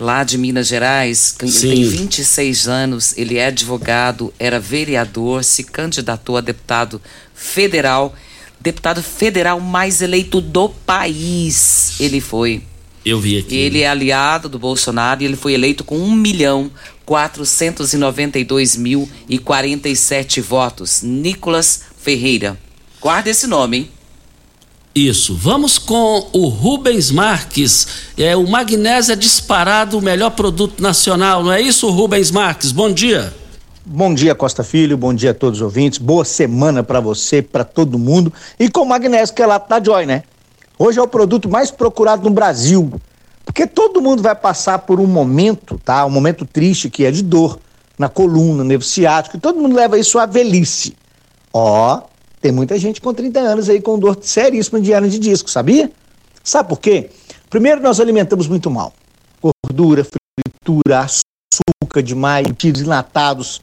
lá 0.00 0.24
de 0.24 0.38
Minas 0.38 0.68
Gerais? 0.68 1.32
que 1.38 1.44
Ele 1.44 1.52
Sim. 1.52 1.68
tem 1.68 1.84
26 1.84 2.66
anos, 2.66 3.18
ele 3.18 3.36
é 3.36 3.48
advogado, 3.48 4.32
era 4.38 4.58
vereador, 4.58 5.44
se 5.44 5.64
candidatou 5.64 6.38
a 6.38 6.40
deputado 6.40 6.98
federal, 7.34 8.14
deputado 8.58 9.02
federal 9.02 9.60
mais 9.60 10.00
eleito 10.00 10.40
do 10.40 10.70
país. 10.70 12.00
Ele 12.00 12.22
foi. 12.22 12.62
Eu 13.04 13.20
vi 13.20 13.38
aqui. 13.38 13.54
Ele 13.54 13.80
é 13.82 13.88
aliado 13.88 14.48
do 14.48 14.58
Bolsonaro 14.58 15.22
e 15.22 15.26
ele 15.26 15.36
foi 15.36 15.52
eleito 15.52 15.84
com 15.84 15.98
1 15.98 16.10
milhão 16.14 16.70
492 17.10 18.76
mil 18.76 19.08
e 19.28 19.36
47 19.36 20.40
votos. 20.40 21.02
Nicolas 21.02 21.80
Ferreira. 21.98 22.56
Guarda 23.00 23.28
esse 23.28 23.48
nome, 23.48 23.76
hein? 23.76 23.90
Isso. 24.94 25.34
Vamos 25.34 25.76
com 25.76 26.28
o 26.32 26.46
Rubens 26.46 27.10
Marques. 27.10 27.88
É, 28.16 28.36
o 28.36 28.48
magnésio 28.48 29.12
é 29.12 29.16
disparado 29.16 29.98
o 29.98 30.02
melhor 30.02 30.30
produto 30.30 30.80
nacional, 30.80 31.42
não 31.42 31.52
é 31.52 31.60
isso, 31.60 31.90
Rubens 31.90 32.30
Marques? 32.30 32.70
Bom 32.70 32.92
dia. 32.92 33.34
Bom 33.84 34.14
dia, 34.14 34.32
Costa 34.32 34.62
Filho. 34.62 34.96
Bom 34.96 35.12
dia 35.12 35.32
a 35.32 35.34
todos 35.34 35.58
os 35.58 35.64
ouvintes. 35.64 35.98
Boa 35.98 36.24
semana 36.24 36.84
para 36.84 37.00
você, 37.00 37.42
para 37.42 37.64
todo 37.64 37.98
mundo. 37.98 38.32
E 38.56 38.70
com 38.70 38.84
magnésio 38.84 39.34
que 39.34 39.42
é 39.42 39.46
lá 39.46 39.58
da 39.58 39.82
Joy, 39.82 40.06
né? 40.06 40.22
Hoje 40.78 41.00
é 41.00 41.02
o 41.02 41.08
produto 41.08 41.48
mais 41.48 41.72
procurado 41.72 42.22
no 42.22 42.30
Brasil. 42.30 42.92
Porque 43.50 43.66
todo 43.66 44.00
mundo 44.00 44.22
vai 44.22 44.36
passar 44.36 44.78
por 44.78 45.00
um 45.00 45.08
momento, 45.08 45.76
tá? 45.84 46.06
Um 46.06 46.10
momento 46.10 46.46
triste 46.46 46.88
que 46.88 47.04
é 47.04 47.10
de 47.10 47.20
dor 47.20 47.58
na 47.98 48.08
coluna, 48.08 48.62
nervo 48.62 48.84
ciático, 48.84 49.36
e 49.36 49.40
todo 49.40 49.58
mundo 49.58 49.74
leva 49.74 49.98
isso 49.98 50.20
à 50.20 50.24
velhice. 50.24 50.96
Ó, 51.52 52.00
tem 52.40 52.52
muita 52.52 52.78
gente 52.78 53.00
com 53.00 53.12
30 53.12 53.40
anos 53.40 53.68
aí 53.68 53.80
com 53.80 53.98
dor 53.98 54.18
seríssima 54.22 54.80
de 54.80 54.92
hernia 54.92 55.10
de 55.10 55.18
disco, 55.18 55.50
sabia? 55.50 55.90
Sabe 56.44 56.68
por 56.68 56.78
quê? 56.78 57.10
Primeiro, 57.50 57.82
nós 57.82 57.98
alimentamos 57.98 58.46
muito 58.46 58.70
mal. 58.70 58.92
Gordura, 59.42 60.04
fritura, 60.04 61.00
açúcar 61.00 62.02
demais, 62.04 62.46
embutidos 62.46 62.82
enlatados. 62.82 63.60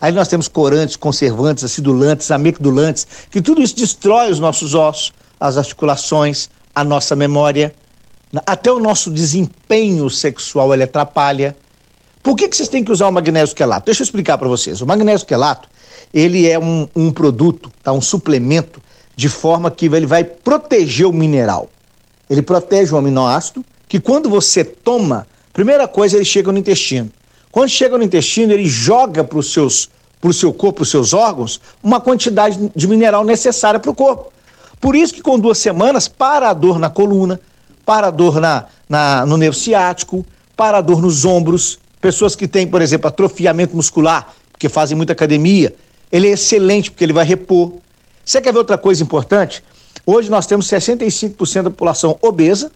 Aí 0.00 0.12
nós 0.12 0.28
temos 0.28 0.46
corantes, 0.46 0.94
conservantes, 0.94 1.64
acidulantes, 1.64 2.30
amecdulantes, 2.30 3.04
que 3.28 3.42
tudo 3.42 3.60
isso 3.60 3.74
destrói 3.74 4.30
os 4.30 4.38
nossos 4.38 4.74
ossos, 4.74 5.12
as 5.40 5.58
articulações, 5.58 6.48
a 6.72 6.84
nossa 6.84 7.16
memória, 7.16 7.74
até 8.46 8.70
o 8.70 8.80
nosso 8.80 9.10
desempenho 9.10 10.08
sexual 10.10 10.72
ele 10.72 10.82
atrapalha. 10.82 11.56
Por 12.22 12.36
que, 12.36 12.48
que 12.48 12.56
vocês 12.56 12.68
têm 12.68 12.82
que 12.82 12.90
usar 12.90 13.08
o 13.08 13.12
magnésio 13.12 13.54
quelato? 13.54 13.86
Deixa 13.86 14.02
eu 14.02 14.04
explicar 14.04 14.38
para 14.38 14.48
vocês. 14.48 14.80
O 14.80 14.86
magnésio 14.86 15.26
quelato, 15.26 15.68
ele 16.12 16.48
é 16.48 16.58
um, 16.58 16.88
um 16.96 17.12
produto, 17.12 17.70
tá? 17.82 17.92
um 17.92 18.00
suplemento, 18.00 18.80
de 19.14 19.28
forma 19.28 19.70
que 19.70 19.86
ele 19.86 20.06
vai 20.06 20.24
proteger 20.24 21.06
o 21.06 21.12
mineral. 21.12 21.68
Ele 22.28 22.42
protege 22.42 22.94
o 22.94 22.96
aminoácido, 22.96 23.64
que 23.86 24.00
quando 24.00 24.28
você 24.28 24.64
toma, 24.64 25.26
primeira 25.52 25.86
coisa, 25.86 26.16
ele 26.16 26.24
chega 26.24 26.50
no 26.50 26.58
intestino. 26.58 27.10
Quando 27.52 27.68
chega 27.68 27.96
no 27.96 28.02
intestino, 28.02 28.52
ele 28.52 28.66
joga 28.66 29.22
para 29.22 29.38
o 29.38 29.42
seu 29.42 30.52
corpo, 30.52 30.72
para 30.72 30.82
os 30.82 30.90
seus 30.90 31.12
órgãos, 31.12 31.60
uma 31.82 32.00
quantidade 32.00 32.58
de 32.74 32.88
mineral 32.88 33.24
necessária 33.24 33.78
para 33.78 33.90
o 33.90 33.94
corpo. 33.94 34.32
Por 34.80 34.96
isso 34.96 35.14
que 35.14 35.22
com 35.22 35.38
duas 35.38 35.58
semanas, 35.58 36.08
para 36.08 36.50
a 36.50 36.52
dor 36.52 36.78
na 36.78 36.90
coluna, 36.90 37.40
para 37.84 38.10
dor 38.10 38.40
na, 38.40 38.66
na, 38.88 39.26
no 39.26 39.36
nervo 39.36 39.56
ciático, 39.56 40.24
para 40.56 40.80
dor 40.80 41.00
nos 41.00 41.24
ombros, 41.24 41.78
pessoas 42.00 42.36
que 42.36 42.46
têm, 42.46 42.66
por 42.66 42.82
exemplo, 42.82 43.08
atrofiamento 43.08 43.74
muscular, 43.74 44.34
porque 44.52 44.68
fazem 44.68 44.96
muita 44.96 45.12
academia, 45.12 45.74
ele 46.10 46.28
é 46.28 46.32
excelente 46.32 46.90
porque 46.90 47.04
ele 47.04 47.12
vai 47.12 47.24
repor. 47.24 47.72
Você 48.24 48.40
quer 48.40 48.52
ver 48.52 48.58
outra 48.58 48.78
coisa 48.78 49.02
importante? 49.02 49.62
Hoje 50.06 50.30
nós 50.30 50.46
temos 50.46 50.66
65% 50.66 51.62
da 51.62 51.70
população 51.70 52.18
obesa 52.20 52.70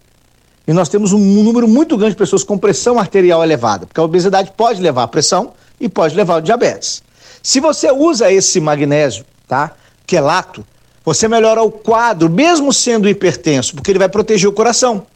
e 0.67 0.73
nós 0.73 0.89
temos 0.89 1.13
um 1.13 1.19
número 1.19 1.69
muito 1.69 1.97
grande 1.97 2.13
de 2.13 2.19
pessoas 2.19 2.43
com 2.43 2.59
pressão 2.59 2.99
arterial 2.99 3.43
elevada, 3.43 3.87
porque 3.87 4.01
a 4.01 4.03
obesidade 4.03 4.53
pode 4.57 4.81
levar 4.83 5.05
à 5.05 5.09
pressão 5.09 5.53
e 5.81 5.89
pode 5.89 6.15
levar 6.15 6.35
ao 6.35 6.41
diabetes. 6.41 7.03
Se 7.43 7.61
você 7.61 7.91
usa 7.91 8.33
esse 8.33 8.61
magnésio, 8.61 9.25
tá? 9.47 9.73
Quelato, 10.07 10.67
você 11.05 11.29
melhora 11.29 11.63
o 11.63 11.71
quadro, 11.71 12.29
mesmo 12.29 12.73
sendo 12.73 13.09
hipertenso, 13.09 13.75
porque 13.75 13.91
ele 13.91 13.99
vai 13.99 14.09
proteger 14.09 14.49
o 14.49 14.53
coração. 14.53 15.07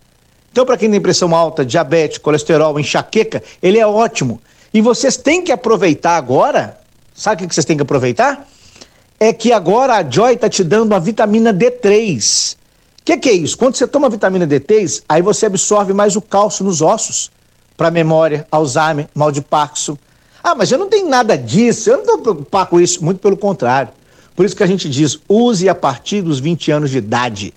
Então, 0.51 0.67
para 0.67 0.77
quem 0.77 0.91
tem 0.91 1.01
pressão 1.01 1.35
alta, 1.35 1.65
diabetes, 1.65 2.19
colesterol, 2.19 2.79
enxaqueca, 2.79 3.43
ele 3.63 3.79
é 3.79 3.87
ótimo. 3.87 4.41
E 4.73 4.81
vocês 4.81 5.17
têm 5.17 5.43
que 5.43 5.51
aproveitar 5.51 6.17
agora, 6.17 6.79
sabe 7.15 7.45
o 7.45 7.49
que 7.49 7.55
vocês 7.55 7.65
têm 7.65 7.77
que 7.77 7.83
aproveitar? 7.83 8.47
É 9.19 9.33
que 9.33 9.53
agora 9.53 9.95
a 9.97 10.09
Joy 10.09 10.35
está 10.35 10.49
te 10.49 10.63
dando 10.63 10.95
a 10.95 10.99
vitamina 10.99 11.55
D3. 11.55 12.55
O 12.55 13.05
que, 13.05 13.17
que 13.17 13.29
é 13.29 13.33
isso? 13.33 13.57
Quando 13.57 13.77
você 13.77 13.87
toma 13.87 14.09
vitamina 14.09 14.47
D3, 14.47 15.03
aí 15.09 15.23
você 15.23 15.47
absorve 15.47 15.93
mais 15.93 16.17
o 16.17 16.21
cálcio 16.21 16.65
nos 16.65 16.83
ossos, 16.83 17.31
para 17.77 17.91
memória, 17.91 18.47
Alzheimer, 18.51 19.09
mal 19.15 19.33
de 19.33 19.41
Parkinson. 19.41 19.97
Ah, 20.43 20.55
mas 20.55 20.71
eu 20.71 20.79
não 20.79 20.89
tenho 20.89 21.09
nada 21.09 21.37
disso, 21.37 21.91
eu 21.91 21.97
não 21.97 22.05
estou 22.05 22.19
preocupado 22.19 22.71
com 22.71 22.81
isso, 22.81 23.03
muito 23.05 23.21
pelo 23.21 23.37
contrário. 23.37 23.93
Por 24.35 24.47
isso 24.47 24.57
que 24.57 24.63
a 24.63 24.67
gente 24.67 24.89
diz, 24.89 25.19
use 25.29 25.69
a 25.69 25.75
partir 25.75 26.23
dos 26.23 26.41
20 26.41 26.71
anos 26.71 26.91
de 26.91 26.99
idade. 26.99 27.55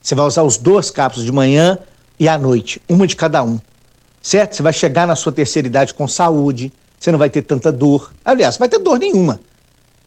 Você 0.00 0.14
vai 0.14 0.26
usar 0.26 0.42
os 0.42 0.56
dois 0.56 0.90
cápsulas 0.90 1.26
de 1.26 1.32
manhã 1.32 1.78
e 2.18 2.28
à 2.28 2.38
noite, 2.38 2.80
uma 2.88 3.06
de 3.06 3.16
cada 3.16 3.42
um 3.42 3.60
certo? 4.22 4.56
Você 4.56 4.62
vai 4.62 4.72
chegar 4.72 5.06
na 5.06 5.16
sua 5.16 5.32
terceira 5.32 5.68
idade 5.68 5.94
com 5.94 6.06
saúde, 6.06 6.72
você 6.98 7.10
não 7.10 7.18
vai 7.18 7.30
ter 7.30 7.42
tanta 7.42 7.72
dor. 7.72 8.12
Aliás, 8.24 8.56
vai 8.56 8.68
ter 8.68 8.78
dor 8.78 8.98
nenhuma, 8.98 9.40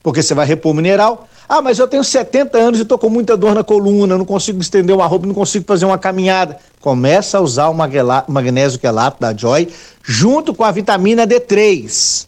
porque 0.04 0.22
você 0.22 0.34
vai 0.34 0.46
repor 0.46 0.74
mineral. 0.74 1.28
Ah, 1.48 1.62
mas 1.62 1.80
eu 1.80 1.88
tenho 1.88 2.04
70 2.04 2.58
anos 2.58 2.80
e 2.80 2.84
estou 2.84 2.98
com 2.98 3.10
muita 3.10 3.36
dor 3.36 3.54
na 3.54 3.64
coluna, 3.64 4.18
não 4.18 4.26
consigo 4.26 4.62
estender 4.62 4.96
uma 4.96 5.06
roupa, 5.06 5.28
não 5.28 5.34
consigo 5.34 5.66
fazer 5.68 5.86
uma 5.86 5.98
caminhada. 5.98 6.58
Começa 6.80 7.40
a 7.40 7.42
usar 7.42 7.70
o 7.70 7.74
magnésio 7.74 8.80
quelato 8.80 9.20
da 9.20 9.36
Joy 9.36 9.68
junto 10.02 10.54
com 10.54 10.64
a 10.64 10.72
vitamina 10.72 11.28
D3. 11.28 12.28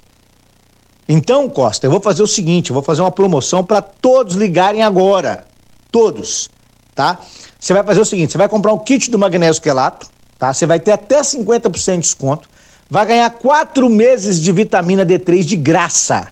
Então, 1.08 1.50
Costa, 1.50 1.86
eu 1.86 1.92
vou 1.92 2.00
fazer 2.00 2.24
o 2.24 2.28
seguinte, 2.28 2.70
eu 2.70 2.74
vou 2.74 2.84
fazer 2.84 3.02
uma 3.02 3.12
promoção 3.12 3.64
para 3.64 3.82
todos 3.82 4.36
ligarem 4.36 4.84
agora. 4.84 5.46
Todos, 5.92 6.50
tá? 6.96 7.20
Você 7.60 7.74
vai 7.74 7.84
fazer 7.84 8.02
o 8.02 8.06
seguinte, 8.06 8.32
você 8.32 8.38
vai 8.38 8.50
comprar 8.50 8.74
um 8.74 8.80
kit 8.80 9.12
do 9.12 9.20
magnésio 9.20 9.62
quelato, 9.62 10.08
tá? 10.40 10.54
Você 10.54 10.66
vai 10.66 10.80
ter 10.80 10.92
até 10.92 11.22
50% 11.22 11.96
de 11.96 12.02
desconto. 12.02 12.50
Vai 12.90 13.06
ganhar 13.06 13.30
quatro 13.32 13.90
meses 13.90 14.40
de 14.42 14.52
vitamina 14.52 15.06
D3 15.06 15.44
de 15.44 15.56
graça. 15.56 16.28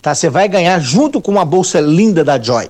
Tá? 0.00 0.14
Você 0.14 0.30
vai 0.30 0.48
ganhar 0.48 0.78
junto 0.78 1.20
com 1.20 1.30
uma 1.30 1.44
bolsa 1.44 1.80
linda 1.80 2.22
da 2.24 2.40
Joy. 2.40 2.68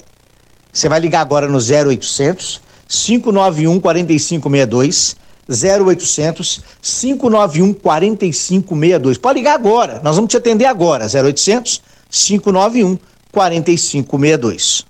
Você 0.73 0.89
vai 0.89 1.01
ligar 1.01 1.21
agora 1.21 1.49
no 1.49 1.59
0800 1.59 2.61
591 2.89 3.79
4562 3.79 5.17
0800 5.51 6.61
591 6.83 7.75
4562. 7.75 9.19
Pode 9.19 9.39
ligar 9.39 9.55
agora. 9.55 10.01
Nós 10.03 10.17
vamos 10.17 10.31
te 10.31 10.37
atender 10.37 10.67
agora. 10.67 11.07
0800 11.07 11.83
591 12.11 12.99
4562. 13.33 14.85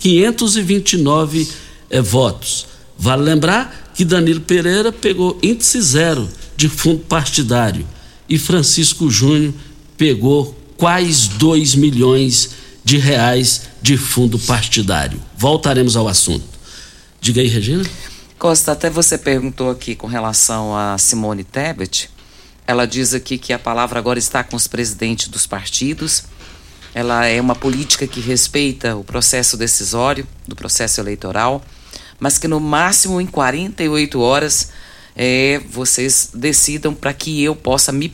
48.529 0.01 1.47
eh, 1.89 2.01
votos. 2.01 2.67
Vale 2.97 3.23
lembrar 3.23 3.91
que 3.93 4.03
Danilo 4.03 4.41
Pereira 4.41 4.91
pegou 4.91 5.37
índice 5.41 5.81
zero 5.81 6.27
de 6.55 6.67
fundo 6.67 6.99
partidário 6.99 7.85
e 8.27 8.37
Francisco 8.37 9.09
Júnior 9.09 9.53
pegou 9.97 10.57
quais 10.77 11.27
2 11.27 11.75
milhões 11.75 12.51
de 12.83 12.97
reais 12.97 13.63
de 13.81 13.97
fundo 13.97 14.39
partidário. 14.39 15.21
Voltaremos 15.37 15.95
ao 15.95 16.07
assunto. 16.07 16.45
Diga 17.19 17.41
aí, 17.41 17.47
Regina. 17.47 17.83
Costa, 18.37 18.71
até 18.71 18.89
você 18.89 19.17
perguntou 19.17 19.69
aqui 19.69 19.95
com 19.95 20.07
relação 20.07 20.75
a 20.75 20.97
Simone 20.97 21.43
Tebet. 21.43 22.09
Ela 22.65 22.85
diz 22.85 23.13
aqui 23.13 23.37
que 23.37 23.51
a 23.51 23.59
palavra 23.59 23.99
agora 23.99 24.17
está 24.17 24.43
com 24.43 24.55
os 24.55 24.67
presidentes 24.67 25.27
dos 25.27 25.45
partidos. 25.45 26.23
Ela 26.93 27.25
é 27.25 27.39
uma 27.39 27.55
política 27.55 28.07
que 28.07 28.19
respeita 28.19 28.95
o 28.95 29.03
processo 29.03 29.55
decisório 29.55 30.27
do 30.47 30.55
processo 30.55 30.99
eleitoral, 30.99 31.63
mas 32.19 32.37
que 32.37 32.47
no 32.47 32.59
máximo 32.59 33.21
em 33.21 33.25
48 33.25 34.19
horas 34.19 34.71
é, 35.15 35.61
vocês 35.69 36.29
decidam 36.33 36.93
para 36.93 37.13
que 37.13 37.43
eu 37.43 37.55
possa 37.55 37.91
me 37.91 38.13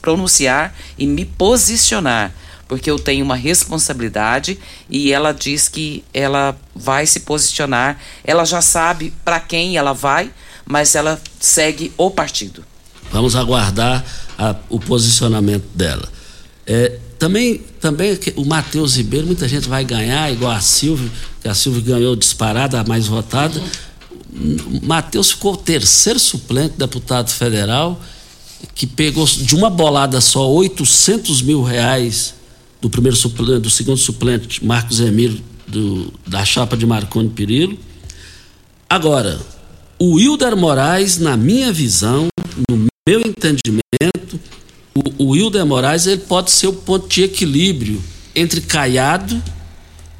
pronunciar 0.00 0.74
e 0.98 1.06
me 1.06 1.24
posicionar 1.24 2.32
porque 2.70 2.88
eu 2.88 3.00
tenho 3.00 3.24
uma 3.24 3.34
responsabilidade 3.34 4.56
e 4.88 5.12
ela 5.12 5.32
diz 5.32 5.68
que 5.68 6.04
ela 6.14 6.56
vai 6.72 7.04
se 7.04 7.18
posicionar. 7.18 7.98
Ela 8.22 8.44
já 8.44 8.62
sabe 8.62 9.12
para 9.24 9.40
quem 9.40 9.76
ela 9.76 9.92
vai, 9.92 10.30
mas 10.64 10.94
ela 10.94 11.20
segue 11.40 11.92
o 11.98 12.12
partido. 12.12 12.64
Vamos 13.10 13.34
aguardar 13.34 14.04
a, 14.38 14.54
o 14.68 14.78
posicionamento 14.78 15.66
dela. 15.74 16.08
É, 16.64 16.96
também, 17.20 17.60
também 17.78 18.18
o 18.34 18.46
Matheus 18.46 18.96
Ribeiro, 18.96 19.26
muita 19.26 19.46
gente 19.46 19.68
vai 19.68 19.84
ganhar, 19.84 20.32
igual 20.32 20.52
a 20.52 20.60
Silvia, 20.60 21.10
que 21.42 21.48
a 21.48 21.54
Silvia 21.54 21.82
ganhou 21.82 22.16
disparada, 22.16 22.80
a 22.80 22.84
mais 22.84 23.06
votada. 23.06 23.62
Matheus 24.82 25.32
ficou 25.32 25.52
o 25.52 25.56
terceiro 25.56 26.18
suplente 26.18 26.78
deputado 26.78 27.30
federal, 27.30 28.00
que 28.74 28.86
pegou 28.86 29.26
de 29.26 29.54
uma 29.54 29.68
bolada 29.68 30.18
só 30.18 30.50
800 30.50 31.42
mil 31.42 31.62
reais 31.62 32.34
do 32.80 32.88
primeiro 32.88 33.16
suplente, 33.18 33.60
do 33.60 33.68
segundo 33.68 33.98
suplente, 33.98 34.64
Marcos 34.64 34.98
Emílio, 34.98 35.42
do, 35.68 36.10
da 36.26 36.42
chapa 36.42 36.74
de 36.74 36.86
Marconi 36.86 37.28
Perillo. 37.28 37.78
Agora, 38.88 39.38
o 39.98 40.14
Wilder 40.14 40.56
Moraes, 40.56 41.18
na 41.18 41.36
minha 41.36 41.70
visão, 41.70 42.28
no 42.70 42.86
meu 43.06 43.20
entendimento, 43.20 44.40
o, 44.94 45.24
o 45.24 45.28
Wilder 45.30 45.64
Moraes 45.64 46.06
ele 46.06 46.22
pode 46.22 46.50
ser 46.50 46.66
o 46.66 46.72
ponto 46.72 47.08
de 47.08 47.22
equilíbrio 47.22 48.02
entre 48.34 48.60
Caiado 48.60 49.42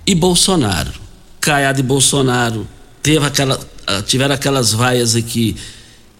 e 0.07 0.15
Bolsonaro. 0.15 0.93
Caiado 1.41 1.81
e 1.81 1.83
Bolsonaro 1.83 2.67
teve 3.03 3.25
aquela, 3.25 3.59
ah, 3.87 4.03
tiveram 4.03 4.35
aquelas 4.35 4.73
vaias 4.73 5.15
aqui 5.17 5.57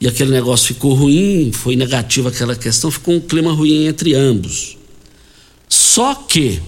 e 0.01 0.09
aquele 0.09 0.31
negócio 0.31 0.69
ficou 0.69 0.95
ruim, 0.95 1.53
foi 1.53 1.77
negativo 1.77 2.29
aquela 2.29 2.57
questão, 2.57 2.91
ficou 2.91 3.15
um 3.15 3.21
clima 3.21 3.53
ruim 3.53 3.87
entre 3.87 4.15
ambos. 4.15 4.79
Só 5.69 6.15
que 6.15 6.61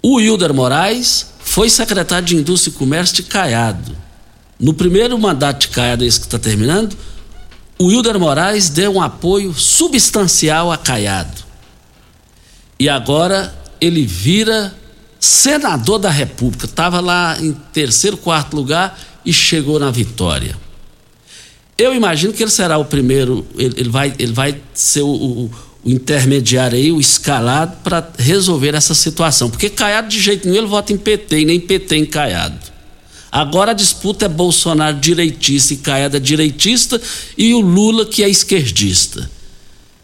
o 0.00 0.20
Hilder 0.20 0.54
Moraes 0.54 1.26
foi 1.40 1.68
secretário 1.68 2.26
de 2.26 2.36
Indústria 2.36 2.72
e 2.72 2.78
Comércio 2.78 3.16
de 3.16 3.24
Caiado. 3.24 3.96
No 4.58 4.72
primeiro 4.72 5.18
mandato 5.18 5.62
de 5.62 5.68
Caiado, 5.68 6.04
esse 6.04 6.20
que 6.20 6.26
está 6.26 6.38
terminando, 6.38 6.96
o 7.78 7.90
Hilder 7.90 8.18
Moraes 8.18 8.68
deu 8.68 8.94
um 8.94 9.02
apoio 9.02 9.52
substancial 9.54 10.70
a 10.70 10.78
Caiado. 10.78 11.42
E 12.78 12.88
agora 12.88 13.54
ele 13.80 14.04
vira 14.04 14.74
senador 15.18 15.98
da 15.98 16.10
República. 16.10 16.66
Estava 16.66 17.00
lá 17.00 17.36
em 17.40 17.52
terceiro, 17.72 18.16
quarto 18.16 18.54
lugar 18.54 18.98
e 19.24 19.32
chegou 19.32 19.78
na 19.78 19.90
vitória. 19.90 20.56
Eu 21.76 21.94
imagino 21.94 22.32
que 22.32 22.42
ele 22.42 22.50
será 22.50 22.78
o 22.78 22.84
primeiro, 22.84 23.46
ele, 23.56 23.74
ele 23.76 23.88
vai, 23.88 24.14
ele 24.18 24.32
vai 24.32 24.60
ser 24.74 25.02
o, 25.02 25.08
o 25.10 25.50
o 25.84 25.90
intermediário 25.90 26.78
aí, 26.78 26.92
o 26.92 27.00
escalado, 27.00 27.76
para 27.82 28.08
resolver 28.18 28.74
essa 28.74 28.94
situação. 28.94 29.50
Porque 29.50 29.68
Caiado, 29.68 30.08
de 30.08 30.20
jeito 30.20 30.46
nenhum, 30.46 30.58
ele 30.58 30.68
vota 30.68 30.92
em 30.92 30.96
PT 30.96 31.40
e 31.40 31.44
nem 31.44 31.58
PT 31.58 31.96
em 31.96 32.06
Caiado. 32.06 32.71
Agora 33.32 33.70
a 33.70 33.74
disputa 33.74 34.26
é 34.26 34.28
Bolsonaro 34.28 34.98
direitista 34.98 35.72
e 35.72 35.80
é 35.90 36.20
direitista 36.20 37.00
e 37.36 37.54
o 37.54 37.60
Lula 37.60 38.04
que 38.04 38.22
é 38.22 38.28
esquerdista. 38.28 39.30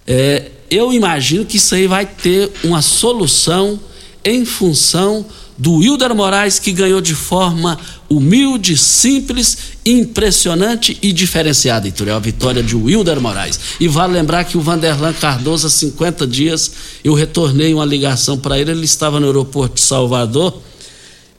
É, 0.06 0.50
eu 0.70 0.94
imagino 0.94 1.44
que 1.44 1.58
isso 1.58 1.74
aí 1.74 1.86
vai 1.86 2.06
ter 2.06 2.50
uma 2.64 2.80
solução 2.80 3.78
em 4.24 4.46
função 4.46 5.26
do 5.58 5.74
Wilder 5.74 6.14
Moraes, 6.14 6.60
que 6.60 6.70
ganhou 6.72 7.00
de 7.00 7.14
forma 7.14 7.78
humilde, 8.08 8.76
simples, 8.76 9.58
impressionante 9.84 10.96
e 11.02 11.12
diferenciada, 11.12 11.88
Ituriel. 11.88 12.16
A 12.16 12.20
vitória 12.20 12.62
de 12.62 12.76
Wilder 12.76 13.20
Moraes. 13.20 13.58
E 13.80 13.88
vale 13.88 14.12
lembrar 14.12 14.44
que 14.44 14.56
o 14.56 14.60
Vanderlan 14.60 15.12
Cardoso, 15.12 15.66
há 15.66 15.70
50 15.70 16.26
dias, 16.26 16.70
eu 17.02 17.12
retornei 17.12 17.74
uma 17.74 17.84
ligação 17.84 18.38
para 18.38 18.58
ele, 18.58 18.70
ele 18.70 18.84
estava 18.84 19.18
no 19.18 19.26
aeroporto 19.26 19.74
de 19.74 19.80
Salvador. 19.80 20.62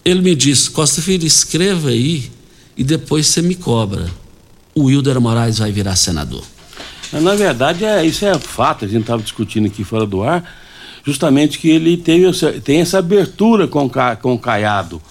Ele 0.03 0.21
me 0.21 0.35
disse: 0.35 0.69
Costa 0.69 1.01
Filho, 1.01 1.25
escreva 1.25 1.89
aí 1.89 2.31
e 2.77 2.83
depois 2.83 3.27
você 3.27 3.41
me 3.41 3.55
cobra. 3.55 4.07
O 4.73 4.85
Wilder 4.85 5.19
Moraes 5.19 5.57
vai 5.57 5.71
virar 5.71 5.95
senador. 5.95 6.43
Na 7.11 7.35
verdade, 7.35 7.83
é, 7.85 8.05
isso 8.05 8.25
é 8.25 8.37
fato, 8.37 8.85
a 8.85 8.87
gente 8.87 9.01
estava 9.01 9.21
discutindo 9.21 9.65
aqui 9.65 9.83
fora 9.83 10.05
do 10.05 10.23
ar 10.23 10.43
justamente 11.09 11.59
que 11.59 11.69
ele 11.69 11.97
teve, 11.97 12.31
tem 12.61 12.81
essa 12.81 12.99
abertura 12.99 13.67
com, 13.67 13.89
com 14.21 14.33
o 14.33 14.39
Caiado. 14.39 15.01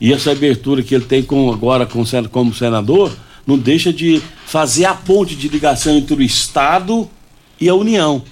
E 0.00 0.12
essa 0.12 0.32
abertura 0.32 0.82
que 0.82 0.94
ele 0.94 1.04
tem 1.04 1.22
com, 1.22 1.50
agora 1.50 1.86
com, 1.86 2.04
como 2.30 2.54
senador 2.54 3.16
não 3.46 3.56
deixa 3.56 3.92
de 3.92 4.20
fazer 4.44 4.84
a 4.84 4.94
ponte 4.94 5.34
de 5.34 5.48
ligação 5.48 5.96
entre 5.96 6.14
o 6.14 6.22
Estado 6.22 7.08
e 7.60 7.68
a 7.68 7.74
União. 7.74 8.22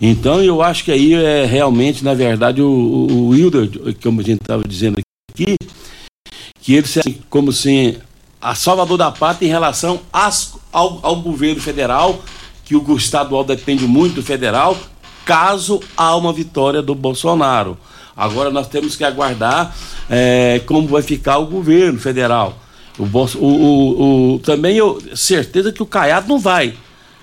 Então 0.00 0.42
eu 0.42 0.62
acho 0.62 0.84
que 0.84 0.90
aí 0.90 1.12
é 1.12 1.44
realmente, 1.44 2.02
na 2.02 2.14
verdade, 2.14 2.62
o, 2.62 2.66
o 2.66 3.28
Wilder, 3.28 3.68
como 4.02 4.20
a 4.20 4.24
gente 4.24 4.40
estava 4.40 4.62
dizendo 4.66 4.94
aqui, 4.94 5.03
que 5.36 6.74
ele 6.74 6.86
como 7.28 7.50
assim, 7.50 7.96
a 8.40 8.54
salvador 8.54 8.96
da 8.96 9.10
pátria 9.10 9.48
em 9.48 9.50
relação 9.50 10.00
às, 10.12 10.54
ao, 10.72 11.00
ao 11.02 11.16
governo 11.16 11.60
federal, 11.60 12.22
que 12.64 12.76
o 12.76 12.96
estadual 12.96 13.42
depende 13.42 13.84
muito 13.84 14.14
do 14.14 14.22
federal, 14.22 14.78
caso 15.24 15.80
há 15.96 16.14
uma 16.14 16.32
vitória 16.32 16.80
do 16.80 16.94
Bolsonaro. 16.94 17.76
Agora 18.16 18.48
nós 18.50 18.68
temos 18.68 18.94
que 18.94 19.02
aguardar 19.02 19.74
é, 20.08 20.62
como 20.66 20.86
vai 20.86 21.02
ficar 21.02 21.38
o 21.38 21.46
governo 21.46 21.98
federal. 21.98 22.56
O, 22.96 23.02
o, 23.02 23.46
o, 23.46 24.34
o 24.34 24.38
também 24.38 24.76
eu 24.76 25.02
certeza 25.16 25.72
que 25.72 25.82
o 25.82 25.86
Caiado 25.86 26.28
não 26.28 26.38
vai 26.38 26.76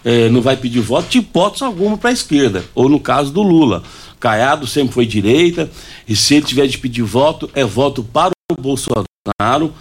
é, 0.04 0.30
não 0.30 0.42
vai 0.42 0.58
pedir 0.58 0.82
voto 0.82 1.10
de 1.10 1.20
hipótese 1.20 1.64
alguma 1.64 1.98
para 1.98 2.10
a 2.10 2.14
esquerda, 2.14 2.64
ou 2.74 2.90
no 2.90 3.00
caso 3.00 3.32
do 3.32 3.42
Lula. 3.42 3.84
Caiado 4.22 4.68
sempre 4.68 4.94
foi 4.94 5.06
direita, 5.06 5.70
e 6.08 6.16
se 6.16 6.36
ele 6.36 6.46
tiver 6.46 6.68
de 6.68 6.78
pedir 6.78 7.02
voto, 7.02 7.50
é 7.54 7.66
voto 7.66 8.04
para 8.04 8.32
o 8.52 8.62
Bolsonaro. 8.62 9.74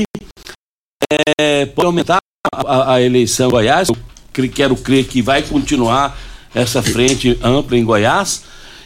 E 0.00 0.04
é, 1.38 1.66
pode 1.66 1.86
aumentar 1.86 2.18
a, 2.52 2.94
a 2.94 3.02
eleição 3.02 3.48
em 3.48 3.50
Goiás, 3.50 3.88
eu 3.88 3.96
quero 4.48 4.76
crer 4.76 5.04
que 5.06 5.20
vai 5.20 5.42
continuar 5.42 6.18
essa 6.54 6.82
frente 6.82 7.38
ampla 7.42 7.76
em 7.76 7.84
Goiás 7.84 8.44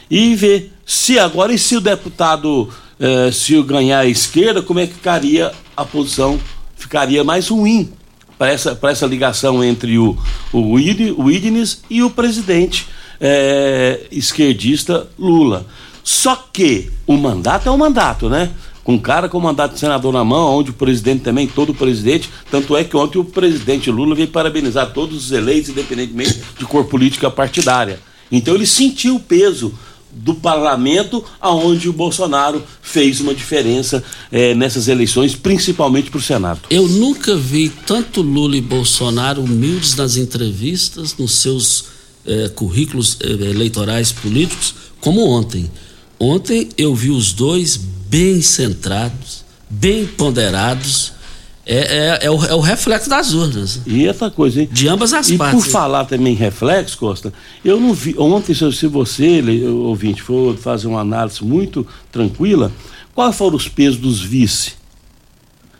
e 0.09 0.35
ver 0.35 0.73
se 0.85 1.17
agora 1.17 1.53
e 1.53 1.57
se 1.57 1.77
o 1.77 1.81
deputado 1.81 2.69
eh, 2.99 3.31
se 3.31 3.61
ganhar 3.63 3.99
a 3.99 4.05
esquerda, 4.05 4.61
como 4.61 4.79
é 4.79 4.87
que 4.87 4.93
ficaria 4.93 5.51
a 5.75 5.83
posição, 5.83 6.39
ficaria 6.75 7.23
mais 7.23 7.47
ruim 7.49 7.91
para 8.37 8.51
essa, 8.51 8.77
essa 8.83 9.05
ligação 9.05 9.63
entre 9.63 9.97
o, 9.97 10.17
o, 10.53 10.73
o 10.73 11.31
Idnes 11.31 11.83
e 11.89 12.03
o 12.03 12.09
presidente 12.09 12.87
eh, 13.19 14.07
esquerdista 14.11 15.07
Lula. 15.17 15.65
Só 16.03 16.35
que 16.35 16.91
o 17.07 17.17
mandato 17.17 17.67
é 17.67 17.71
um 17.71 17.77
mandato, 17.77 18.29
né? 18.29 18.51
com 18.85 18.93
um 18.93 18.99
cara 18.99 19.27
com 19.27 19.39
mandato 19.39 19.73
de 19.73 19.79
senador 19.79 20.13
na 20.13 20.23
mão, 20.23 20.59
onde 20.59 20.69
o 20.69 20.73
presidente 20.73 21.23
também, 21.23 21.47
todo 21.47 21.71
o 21.71 21.73
presidente, 21.73 22.29
tanto 22.51 22.77
é 22.77 22.83
que 22.83 22.95
ontem 22.95 23.17
o 23.17 23.25
presidente 23.25 23.89
Lula 23.89 24.13
veio 24.13 24.27
parabenizar 24.27 24.93
todos 24.93 25.25
os 25.25 25.31
eleitos, 25.31 25.71
independentemente 25.71 26.39
de 26.57 26.65
cor 26.65 26.85
política 26.85 27.31
partidária. 27.31 27.99
Então 28.31 28.53
ele 28.53 28.67
sentiu 28.67 29.15
o 29.15 29.19
peso 29.19 29.73
do 30.11 30.35
parlamento, 30.35 31.25
aonde 31.41 31.89
o 31.89 31.93
Bolsonaro 31.93 32.63
fez 32.81 33.19
uma 33.19 33.33
diferença 33.33 34.03
eh, 34.31 34.53
nessas 34.53 34.87
eleições, 34.87 35.35
principalmente 35.35 36.11
para 36.11 36.19
o 36.19 36.21
Senado. 36.21 36.61
Eu 36.69 36.87
nunca 36.87 37.35
vi 37.35 37.69
tanto 37.69 38.21
Lula 38.21 38.55
e 38.55 38.61
Bolsonaro 38.61 39.41
humildes 39.41 39.95
nas 39.95 40.15
entrevistas, 40.15 41.17
nos 41.17 41.33
seus 41.33 41.94
eh, 42.27 42.49
currículos 42.49 43.17
eh, 43.21 43.27
eleitorais 43.27 44.11
políticos, 44.11 44.73
como 44.99 45.27
ontem. 45.27 45.69
Ontem 46.19 46.69
eu 46.77 46.95
vi 46.95 47.09
os 47.09 47.33
dois 47.33 47.77
bem 47.77 48.41
centrados, 48.41 49.43
bem 49.69 50.05
ponderados. 50.05 51.13
É, 51.67 52.19
é, 52.21 52.25
é, 52.25 52.31
o, 52.31 52.45
é 52.45 52.53
o 52.53 52.59
reflexo 52.59 53.09
das 53.09 53.33
urnas. 53.33 53.81
E 53.87 54.07
outra 54.07 54.29
coisa, 54.29 54.61
hein? 54.61 54.69
De 54.71 54.87
ambas 54.87 55.13
as 55.13 55.29
e 55.29 55.37
partes. 55.37 55.61
E 55.61 55.63
por 55.63 55.71
falar 55.71 56.05
também 56.05 56.33
em 56.33 56.35
reflexo, 56.35 56.97
Costa, 56.97 57.33
eu 57.63 57.79
não 57.79 57.93
vi. 57.93 58.15
Ontem, 58.19 58.53
se 58.53 58.87
você, 58.87 59.43
ouvinte, 59.67 60.21
for 60.21 60.55
fazer 60.57 60.87
uma 60.87 61.01
análise 61.01 61.43
muito 61.43 61.85
tranquila, 62.11 62.71
quais 63.15 63.35
foram 63.35 63.55
os 63.55 63.67
pesos 63.67 63.99
dos 63.99 64.21
vice? 64.21 64.73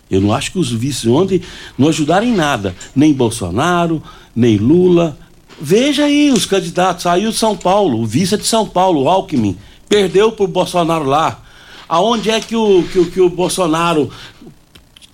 Eu 0.09 0.21
não 0.21 0.33
acho 0.33 0.51
que 0.51 0.59
os 0.59 0.71
vices 0.71 1.05
ontem 1.07 1.41
não 1.77 1.87
ajudaram 1.87 2.25
em 2.25 2.35
nada. 2.35 2.75
Nem 2.95 3.13
Bolsonaro, 3.13 4.01
nem 4.35 4.57
Lula. 4.57 5.17
Veja 5.59 6.05
aí 6.05 6.31
os 6.31 6.45
candidatos. 6.45 7.03
Saiu 7.03 7.31
de 7.31 7.37
São 7.37 7.55
Paulo, 7.55 8.01
o 8.01 8.05
vice 8.05 8.35
é 8.35 8.37
de 8.37 8.45
São 8.45 8.67
Paulo, 8.67 9.03
o 9.03 9.09
Alckmin. 9.09 9.57
Perdeu 9.87 10.31
para 10.31 10.45
o 10.45 10.47
Bolsonaro 10.47 11.05
lá. 11.05 11.41
Aonde 11.87 12.31
é 12.31 12.39
que 12.39 12.55
o, 12.55 12.83
que, 12.83 13.05
que 13.05 13.21
o 13.21 13.29
Bolsonaro 13.29 14.11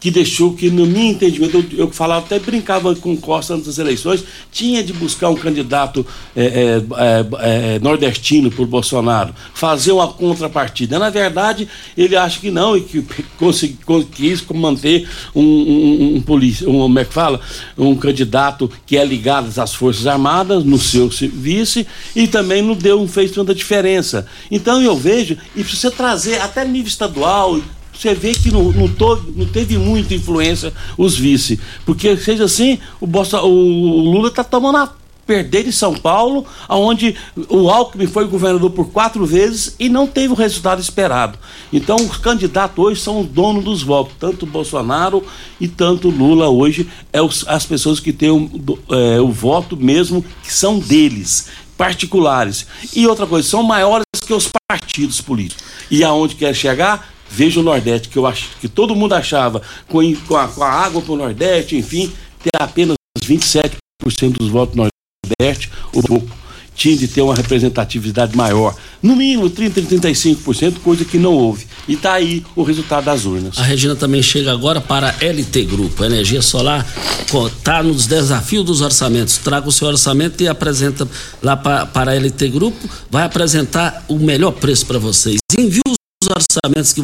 que 0.02 0.10
deixou 0.10 0.54
que, 0.54 0.72
no 0.72 0.88
meu 0.88 1.04
entendimento, 1.04 1.58
eu, 1.58 1.86
eu 1.86 1.92
falava, 1.92 2.26
até 2.26 2.40
brincava 2.40 2.96
com 2.96 3.16
Costa 3.16 3.54
antes 3.54 3.68
das 3.68 3.78
eleições, 3.78 4.24
tinha 4.52 4.84
de 4.84 4.92
buscar 4.94 5.30
um 5.30 5.36
candidato 5.36 6.04
é, 6.36 6.44
é, 6.44 6.84
é, 6.98 7.76
é 7.76 7.80
nordestino 7.80 8.50
por 8.50 8.66
Bolsonaro, 8.66 9.32
fazer 9.54 9.92
uma 9.92 10.08
contrapartida. 10.08 10.98
Na 10.98 11.12
verdade, 11.12 11.68
ele 11.96 12.16
acha 12.16 12.40
que 12.40 12.50
não 12.50 12.76
e 12.76 12.82
que 12.82 13.06
consegui, 13.38 13.78
quis 14.12 14.44
manter 14.52 15.08
um, 15.36 15.44
um, 15.44 16.16
um 16.16 16.22
polícia, 16.22 16.68
um, 16.68 16.80
como 16.80 16.98
é 16.98 17.06
que 17.06 17.14
fala? 17.14 17.40
Um 17.78 17.96
candidato 17.96 18.72
que 18.88 18.98
é 18.98 19.06
ligado 19.06 19.52
às 19.62 19.76
Forças 19.76 20.08
Armadas 20.08 20.64
no 20.64 20.80
seu 20.80 21.10
vice 21.10 21.86
e 22.16 22.28
também 22.28 22.64
não 22.64 22.74
deu, 22.74 22.98
não 22.98 23.08
fez 23.08 23.30
tanta 23.30 23.54
diferença. 23.54 24.26
Então 24.50 24.82
eu 24.82 24.96
vejo, 24.96 25.38
e 25.56 25.62
você 25.62 25.92
trazer 25.92 26.42
até 26.42 26.66
nível 26.66 26.88
estadual, 26.88 27.62
você 28.02 28.16
vê 28.16 28.34
que 28.34 28.50
não, 28.52 28.72
não, 28.72 28.90
não 29.36 29.46
teve 29.46 29.78
muita 29.78 30.16
influência 30.16 30.74
os 30.98 31.16
vice. 31.16 31.60
Porque, 31.86 32.18
seja 32.18 32.46
assim, 32.46 32.80
o, 33.00 33.06
o 33.06 34.12
Lula 34.12 34.30
está 34.30 34.44
tomando 34.44 34.78
a 34.78 34.94
perder 35.26 35.64
de 35.64 35.72
São 35.72 35.94
Paulo, 35.94 36.46
onde 36.68 37.16
o 37.48 37.70
Alckmin 37.70 38.08
foi 38.08 38.26
governador 38.26 38.72
por 38.72 38.90
quatro 38.90 39.26
vezes 39.26 39.76
e 39.80 39.88
não 39.88 40.08
teve 40.08 40.34
o 40.34 40.36
resultado 40.36 40.82
esperado. 40.82 41.38
Então, 41.72 41.96
os 41.96 42.18
candidatos 42.18 42.78
hoje 42.78 43.00
são 43.00 43.22
os 43.22 43.28
donos 43.28 43.64
dos 43.64 43.84
votos, 43.84 44.14
tanto 44.20 44.46
Bolsonaro 44.46 45.24
e 45.60 45.68
tanto 45.68 46.10
Lula 46.10 46.50
hoje, 46.50 46.90
é 47.14 47.22
os, 47.22 47.48
as 47.48 47.66
pessoas 47.66 48.00
que 48.00 48.12
têm 48.12 48.32
o, 48.32 48.50
é, 48.90 49.22
o 49.22 49.32
voto 49.32 49.78
mesmo, 49.78 50.26
que 50.44 50.52
são 50.52 50.80
deles, 50.80 51.48
particulares. 51.78 52.66
E 52.94 53.08
outra 53.08 53.28
coisa, 53.28 53.48
são 53.48 53.64
maiores 53.64 54.04
que 54.26 54.34
os 54.34 54.50
partidos 54.68 55.22
políticos. 55.22 55.64
E 55.90 56.04
aonde 56.04 56.36
quer 56.36 56.54
chegar? 56.54 57.21
Veja 57.32 57.60
o 57.60 57.64
Nordeste, 57.64 58.10
que 58.10 58.18
eu 58.18 58.26
acho 58.28 58.50
que 58.60 58.68
todo 58.68 58.96
mundo 58.96 59.14
achava 59.14 59.62
com, 59.88 60.00
a, 60.36 60.48
com 60.48 60.64
a 60.64 60.70
água 60.70 61.02
para 61.02 61.14
o 61.14 61.18
Nordeste, 61.18 61.78
enfim, 61.78 62.12
ter 62.44 62.62
apenas 62.62 62.96
27% 63.24 63.78
dos 64.38 64.50
votos 64.50 64.76
no 64.76 64.88
Nordeste, 65.40 65.70
o 65.94 66.02
pouco 66.02 66.42
tinha 66.76 66.96
de 66.98 67.08
ter 67.08 67.22
uma 67.22 67.36
representatividade 67.36 68.36
maior. 68.36 68.76
No 69.04 69.16
mínimo 69.16 69.50
30, 69.50 69.82
35%, 69.82 70.80
coisa 70.84 71.06
que 71.06 71.18
não 71.18 71.34
houve. 71.34 71.68
E 71.88 71.94
está 71.94 72.14
aí 72.14 72.44
o 72.56 72.64
resultado 72.64 73.06
das 73.06 73.26
urnas. 73.26 73.58
A 73.60 73.64
Regina 73.64 73.96
também 73.96 74.24
chega 74.24 74.52
agora 74.52 74.82
para 74.82 75.10
a 75.10 75.24
LT 75.24 75.66
Grupo. 75.66 76.04
A 76.04 76.08
energia 76.08 76.42
solar 76.42 76.86
está 77.56 77.84
nos 77.84 78.08
desafios 78.08 78.66
dos 78.66 78.82
orçamentos. 78.82 79.38
Traga 79.38 79.68
o 79.68 79.72
seu 79.72 79.88
orçamento 79.88 80.42
e 80.42 80.48
apresenta 80.48 81.08
lá 81.42 81.56
para, 81.56 81.86
para 81.86 82.12
a 82.12 82.16
LT 82.16 82.50
Grupo. 82.50 82.90
Vai 83.10 83.26
apresentar 83.26 84.04
o 84.08 84.18
melhor 84.18 84.52
preço 84.52 84.86
para 84.86 84.98
vocês. 84.98 85.38
Envie 85.58 85.82
os 85.88 86.30
orçamentos 86.30 86.94
que 86.94 87.02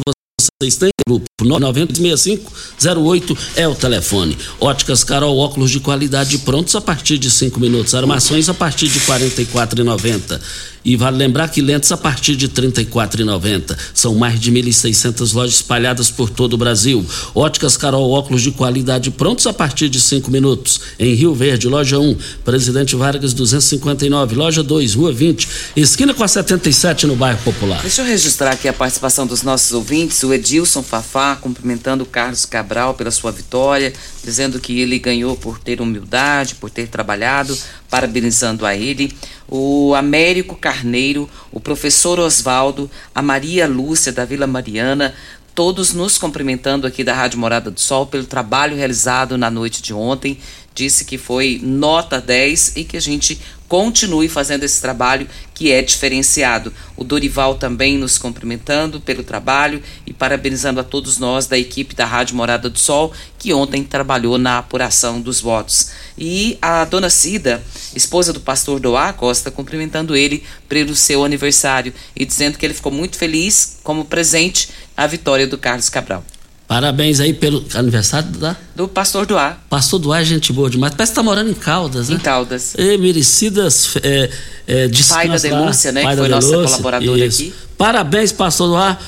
vocês 0.60 0.76
têm 0.76 0.90
grupo 1.06 1.24
99508 1.40 3.38
é 3.54 3.68
o 3.68 3.76
telefone. 3.76 4.36
Óticas 4.58 5.04
Carol, 5.04 5.38
óculos 5.38 5.70
de 5.70 5.78
qualidade 5.78 6.36
prontos 6.38 6.74
a 6.74 6.80
partir 6.80 7.16
de 7.16 7.30
5 7.30 7.60
minutos. 7.60 7.94
Armações 7.94 8.48
a 8.48 8.54
partir 8.54 8.88
de 8.88 8.98
R$ 8.98 9.06
44,90. 9.06 10.40
E 10.84 10.96
vale 10.96 11.16
lembrar 11.16 11.48
que 11.48 11.60
lentes 11.60 11.90
a 11.92 11.96
partir 11.96 12.36
de 12.36 12.46
R$ 12.46 12.52
34,90. 12.52 13.76
São 13.92 14.14
mais 14.14 14.38
de 14.40 14.50
1.600 14.52 15.34
lojas 15.34 15.54
espalhadas 15.56 16.10
por 16.10 16.30
todo 16.30 16.54
o 16.54 16.56
Brasil. 16.56 17.04
Óticas 17.34 17.76
Carol, 17.76 18.10
óculos 18.10 18.42
de 18.42 18.50
qualidade 18.50 19.10
prontos 19.10 19.46
a 19.46 19.52
partir 19.52 19.88
de 19.88 20.00
5 20.00 20.30
minutos. 20.30 20.80
Em 20.98 21.14
Rio 21.14 21.34
Verde, 21.34 21.68
loja 21.68 21.98
1, 21.98 22.16
Presidente 22.44 22.96
Vargas 22.96 23.32
259, 23.32 24.34
loja 24.34 24.62
2, 24.62 24.94
Rua 24.94 25.12
20, 25.12 25.48
esquina 25.76 26.14
com 26.14 26.24
a 26.24 26.28
77 26.28 27.06
no 27.06 27.16
bairro 27.16 27.38
Popular. 27.42 27.80
Deixa 27.82 28.02
eu 28.02 28.06
registrar 28.06 28.52
aqui 28.52 28.68
a 28.68 28.72
participação 28.72 29.26
dos 29.26 29.42
nossos 29.42 29.72
ouvintes, 29.72 30.22
o 30.22 30.32
Edilson 30.32 30.82
Fafá 30.82 31.36
cumprimentando 31.36 32.04
o 32.04 32.06
Carlos 32.06 32.44
Cabral 32.44 32.94
pela 32.94 33.10
sua 33.10 33.32
vitória, 33.32 33.92
dizendo 34.24 34.58
que 34.58 34.80
ele 34.80 34.98
ganhou 34.98 35.36
por 35.36 35.58
ter 35.58 35.80
humildade, 35.80 36.54
por 36.56 36.70
ter 36.70 36.88
trabalhado, 36.88 37.56
parabenizando 37.90 38.66
a 38.66 38.74
ele, 38.76 39.12
o 39.48 39.94
Américo 39.94 40.54
Carneiro, 40.54 41.28
o 41.50 41.58
professor 41.58 42.18
Oswaldo, 42.18 42.90
a 43.14 43.22
Maria 43.22 43.66
Lúcia 43.66 44.12
da 44.12 44.24
Vila 44.24 44.46
Mariana, 44.46 45.14
todos 45.54 45.92
nos 45.92 46.18
cumprimentando 46.18 46.86
aqui 46.86 47.02
da 47.02 47.12
Rádio 47.14 47.38
Morada 47.38 47.70
do 47.70 47.80
Sol 47.80 48.06
pelo 48.06 48.24
trabalho 48.24 48.76
realizado 48.76 49.36
na 49.36 49.50
noite 49.50 49.82
de 49.82 49.92
ontem. 49.92 50.38
Disse 50.74 51.04
que 51.04 51.18
foi 51.18 51.60
nota 51.62 52.20
10 52.20 52.76
e 52.76 52.84
que 52.84 52.96
a 52.96 53.00
gente 53.00 53.40
continue 53.68 54.28
fazendo 54.28 54.64
esse 54.64 54.80
trabalho 54.80 55.28
que 55.54 55.70
é 55.70 55.82
diferenciado. 55.82 56.72
O 56.96 57.04
Dorival 57.04 57.56
também 57.56 57.98
nos 57.98 58.16
cumprimentando 58.16 59.00
pelo 59.00 59.22
trabalho 59.22 59.82
e 60.06 60.12
parabenizando 60.12 60.80
a 60.80 60.84
todos 60.84 61.18
nós 61.18 61.46
da 61.46 61.58
equipe 61.58 61.94
da 61.94 62.06
Rádio 62.06 62.34
Morada 62.34 62.70
do 62.70 62.78
Sol, 62.78 63.12
que 63.38 63.52
ontem 63.52 63.84
trabalhou 63.84 64.38
na 64.38 64.58
apuração 64.58 65.20
dos 65.20 65.40
votos. 65.40 65.90
E 66.16 66.56
a 66.62 66.84
dona 66.84 67.10
Cida, 67.10 67.62
esposa 67.94 68.32
do 68.32 68.40
pastor 68.40 68.80
Doá 68.80 69.12
Costa, 69.12 69.50
cumprimentando 69.50 70.16
ele 70.16 70.42
pelo 70.68 70.96
seu 70.96 71.24
aniversário 71.24 71.92
e 72.16 72.24
dizendo 72.24 72.56
que 72.56 72.64
ele 72.64 72.74
ficou 72.74 72.90
muito 72.90 73.18
feliz 73.18 73.78
como 73.82 74.04
presente 74.04 74.70
à 74.96 75.06
vitória 75.06 75.46
do 75.46 75.58
Carlos 75.58 75.88
Cabral. 75.88 76.24
Parabéns 76.68 77.18
aí 77.18 77.32
pelo 77.32 77.64
aniversário 77.72 78.28
da? 78.32 78.54
Do 78.76 78.86
pastor 78.86 79.24
Doá. 79.24 79.56
Pastor 79.70 79.98
Doá 79.98 80.20
é 80.20 80.24
gente 80.24 80.52
boa 80.52 80.68
demais. 80.68 80.92
Parece 80.94 81.12
que 81.12 81.16
tá 81.16 81.22
morando 81.22 81.50
em 81.50 81.54
Caldas, 81.54 82.10
né? 82.10 82.16
Em 82.16 82.18
Caldas. 82.18 82.74
E 82.76 82.98
merecidas 82.98 83.96
é, 84.02 84.28
é, 84.66 84.90
Pai 85.08 85.30
da 85.30 85.38
Delúcia, 85.38 85.92
né? 85.92 86.02
Pai 86.02 86.14
que 86.14 86.20
foi 86.20 86.28
nossa 86.28 86.48
colaboradora 86.50 87.24
Isso. 87.24 87.40
aqui. 87.40 87.54
Parabéns, 87.78 88.32
pastor 88.32 88.68
Doá. 88.68 88.98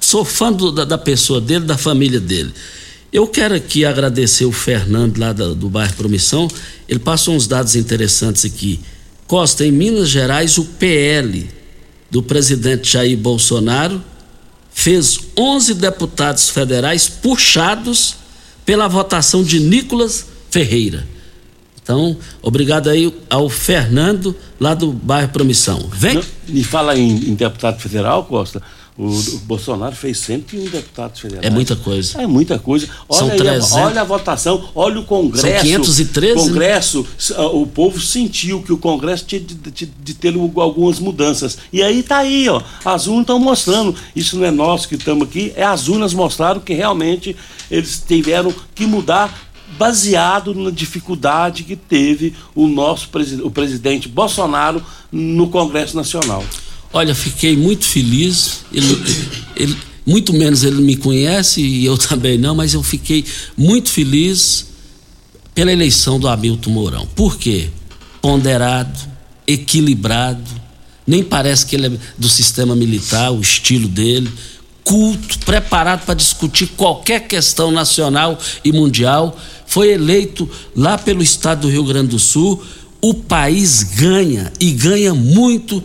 Sou 0.00 0.24
fã 0.24 0.50
do, 0.50 0.72
da, 0.72 0.86
da, 0.86 0.96
pessoa 0.96 1.38
dele, 1.38 1.66
da 1.66 1.76
família 1.76 2.18
dele. 2.18 2.50
Eu 3.12 3.26
quero 3.26 3.54
aqui 3.54 3.84
agradecer 3.84 4.46
o 4.46 4.52
Fernando 4.52 5.18
lá 5.18 5.34
da, 5.34 5.48
do 5.48 5.68
bairro 5.68 5.92
Promissão. 5.92 6.48
Ele 6.88 6.98
passou 6.98 7.34
uns 7.34 7.46
dados 7.46 7.76
interessantes 7.76 8.46
aqui. 8.46 8.80
Costa, 9.26 9.66
em 9.66 9.70
Minas 9.70 10.08
Gerais, 10.08 10.56
o 10.56 10.64
PL 10.64 11.46
do 12.10 12.22
presidente 12.22 12.90
Jair 12.90 13.18
Bolsonaro 13.18 14.02
fez 14.72 15.18
11 15.36 15.74
deputados 15.74 16.48
federais 16.48 17.08
puxados 17.08 18.16
pela 18.64 18.88
votação 18.88 19.42
de 19.42 19.60
Nicolas 19.60 20.26
Ferreira. 20.50 21.06
Então, 21.82 22.16
obrigado 22.40 22.88
aí 22.88 23.12
ao 23.28 23.48
Fernando, 23.48 24.36
lá 24.60 24.72
do 24.72 24.92
bairro 24.92 25.30
Promissão. 25.30 25.88
Vem. 25.92 26.14
Não, 26.14 26.24
e 26.48 26.62
fala 26.62 26.96
em, 26.96 27.10
em 27.10 27.34
deputado 27.34 27.80
federal, 27.80 28.24
Costa. 28.24 28.62
O, 28.96 29.06
o, 29.06 29.38
Bolsonaro 29.44 29.96
fez 29.96 30.18
101 30.18 30.64
deputados 30.66 31.20
federais. 31.20 31.46
É 31.46 31.50
muita 31.50 31.74
coisa. 31.74 32.20
É 32.20 32.26
muita 32.26 32.58
coisa. 32.58 32.88
Olha, 33.08 33.18
São 33.18 33.30
300. 33.30 33.72
olha 33.72 34.00
a 34.02 34.04
votação, 34.04 34.68
olha 34.74 35.00
o 35.00 35.04
Congresso. 35.04 35.46
São 35.46 35.60
513. 35.62 36.34
Congresso, 36.34 37.06
né? 37.30 37.36
o 37.52 37.66
povo 37.66 37.98
sentiu 37.98 38.62
que 38.62 38.72
o 38.72 38.76
Congresso 38.76 39.24
tinha 39.24 39.40
de, 39.40 39.54
de, 39.54 39.86
de, 39.86 40.14
ter 40.14 40.34
algumas 40.56 40.98
mudanças. 40.98 41.56
E 41.72 41.82
aí 41.82 42.02
tá 42.02 42.18
aí, 42.18 42.48
ó. 42.50 42.60
As 42.84 43.06
urnas 43.06 43.22
estão 43.22 43.38
mostrando. 43.38 43.94
Isso 44.14 44.36
não 44.36 44.44
é 44.44 44.50
nós 44.50 44.84
que 44.84 44.94
estamos 44.94 45.26
aqui, 45.26 45.54
é 45.56 45.64
as 45.64 45.88
urnas 45.88 46.12
mostraram 46.12 46.60
que 46.60 46.74
realmente 46.74 47.34
eles 47.70 48.02
tiveram 48.06 48.54
que 48.74 48.84
mudar 48.84 49.52
baseado 49.78 50.54
na 50.54 50.70
dificuldade 50.70 51.64
que 51.64 51.76
teve 51.76 52.34
o 52.54 52.68
nosso 52.68 53.08
o 53.42 53.50
presidente 53.50 54.06
Bolsonaro 54.06 54.84
no 55.10 55.48
Congresso 55.48 55.96
Nacional. 55.96 56.44
Olha, 56.92 57.14
fiquei 57.14 57.56
muito 57.56 57.84
feliz. 57.84 58.60
Ele, 58.72 59.02
ele, 59.56 59.76
muito 60.04 60.32
menos 60.32 60.64
ele 60.64 60.82
me 60.82 60.96
conhece 60.96 61.60
e 61.60 61.84
eu 61.84 61.96
também 61.98 62.36
não, 62.36 62.54
mas 62.54 62.74
eu 62.74 62.82
fiquei 62.82 63.24
muito 63.56 63.90
feliz 63.90 64.66
pela 65.54 65.72
eleição 65.72 66.18
do 66.18 66.28
Hamilton 66.28 66.70
Mourão. 66.70 67.06
Por 67.14 67.38
quê? 67.38 67.68
Ponderado, 68.20 68.98
equilibrado, 69.46 70.50
nem 71.06 71.22
parece 71.22 71.66
que 71.66 71.76
ele 71.76 71.86
é 71.86 71.92
do 72.16 72.28
sistema 72.28 72.76
militar, 72.76 73.32
o 73.32 73.40
estilo 73.40 73.88
dele, 73.88 74.30
culto, 74.84 75.38
preparado 75.40 76.04
para 76.04 76.14
discutir 76.14 76.68
qualquer 76.76 77.26
questão 77.26 77.70
nacional 77.70 78.38
e 78.64 78.72
mundial. 78.72 79.38
Foi 79.66 79.90
eleito 79.90 80.48
lá 80.76 80.98
pelo 80.98 81.22
estado 81.22 81.62
do 81.62 81.70
Rio 81.70 81.84
Grande 81.84 82.08
do 82.08 82.18
Sul. 82.18 82.62
O 83.00 83.14
país 83.14 83.82
ganha 83.82 84.52
e 84.60 84.70
ganha 84.70 85.14
muito 85.14 85.82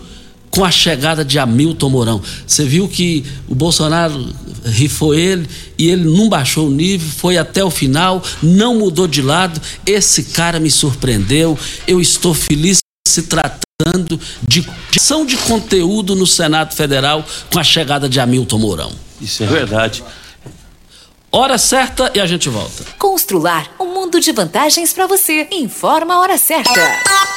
com 0.50 0.64
a 0.64 0.72
chegada 0.72 1.24
de 1.24 1.38
Hamilton 1.38 1.90
Mourão. 1.90 2.22
Você 2.46 2.64
viu 2.64 2.88
que 2.88 3.26
o 3.48 3.56
Bolsonaro 3.56 4.34
rifou 4.66 5.14
ele 5.14 5.48
e 5.78 5.90
ele 5.90 6.04
não 6.06 6.30
baixou 6.30 6.68
o 6.68 6.72
nível, 6.72 7.08
foi 7.10 7.38
até 7.38 7.64
o 7.64 7.70
final, 7.70 8.24
não 8.42 8.76
mudou 8.76 9.08
de 9.08 9.22
lado. 9.22 9.62
Esse 9.86 10.24
cara 10.24 10.60
me 10.60 10.72
surpreendeu. 10.72 11.58
Eu 11.88 12.02
estou 12.02 12.34
feliz 12.34 12.80
se 13.08 13.24
tratando 13.24 14.20
de 14.48 14.68
ação 14.96 15.26
de 15.26 15.38
conteúdo 15.38 16.16
no 16.16 16.28
Senado 16.28 16.74
Federal 16.74 17.26
com 17.52 17.60
a 17.60 17.64
chegada 17.64 18.10
de 18.10 18.20
Hamilton 18.20 18.58
Mourão. 18.58 18.92
Isso 19.22 19.44
é 19.44 19.48
verdade. 19.48 20.04
Hora 21.32 21.58
certa 21.58 22.12
e 22.16 22.20
a 22.20 22.26
gente 22.26 22.50
volta. 22.50 22.84
Constrular 22.98 23.70
um 23.80 23.94
mundo 23.94 24.20
de 24.20 24.32
vantagens 24.32 24.94
para 24.94 25.08
você. 25.08 25.48
Informa 25.52 26.16
a 26.16 26.20
hora 26.20 26.38
certa. 26.38 27.37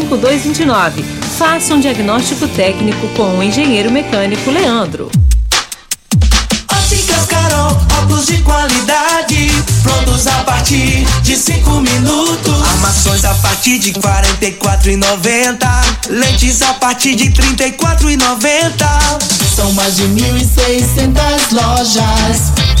3622-5229. 0.07 1.03
Faça 1.37 1.73
um 1.73 1.79
diagnóstico 1.79 2.47
técnico 2.47 3.07
com 3.09 3.37
o 3.37 3.43
engenheiro 3.43 3.91
mecânico 3.91 4.49
Leandro. 4.49 5.11
Óticas 6.71 7.25
Carol, 7.27 7.77
óculos 7.99 8.25
de 8.25 8.37
qualidade, 8.39 9.51
prontos 9.81 10.27
a 10.27 10.43
partir 10.43 11.05
de 11.23 11.35
5 11.35 11.69
minutos. 11.81 12.61
Armações 12.73 13.25
a 13.25 13.33
partir 13.35 13.79
de 13.79 13.93
44,90. 13.93 16.09
Lentes 16.09 16.61
a 16.61 16.73
partir 16.75 17.15
de 17.15 17.31
34,90. 17.31 19.55
São 19.55 19.71
mais 19.73 19.95
de 19.95 20.03
1.600 20.03 21.51
lojas 21.51 22.80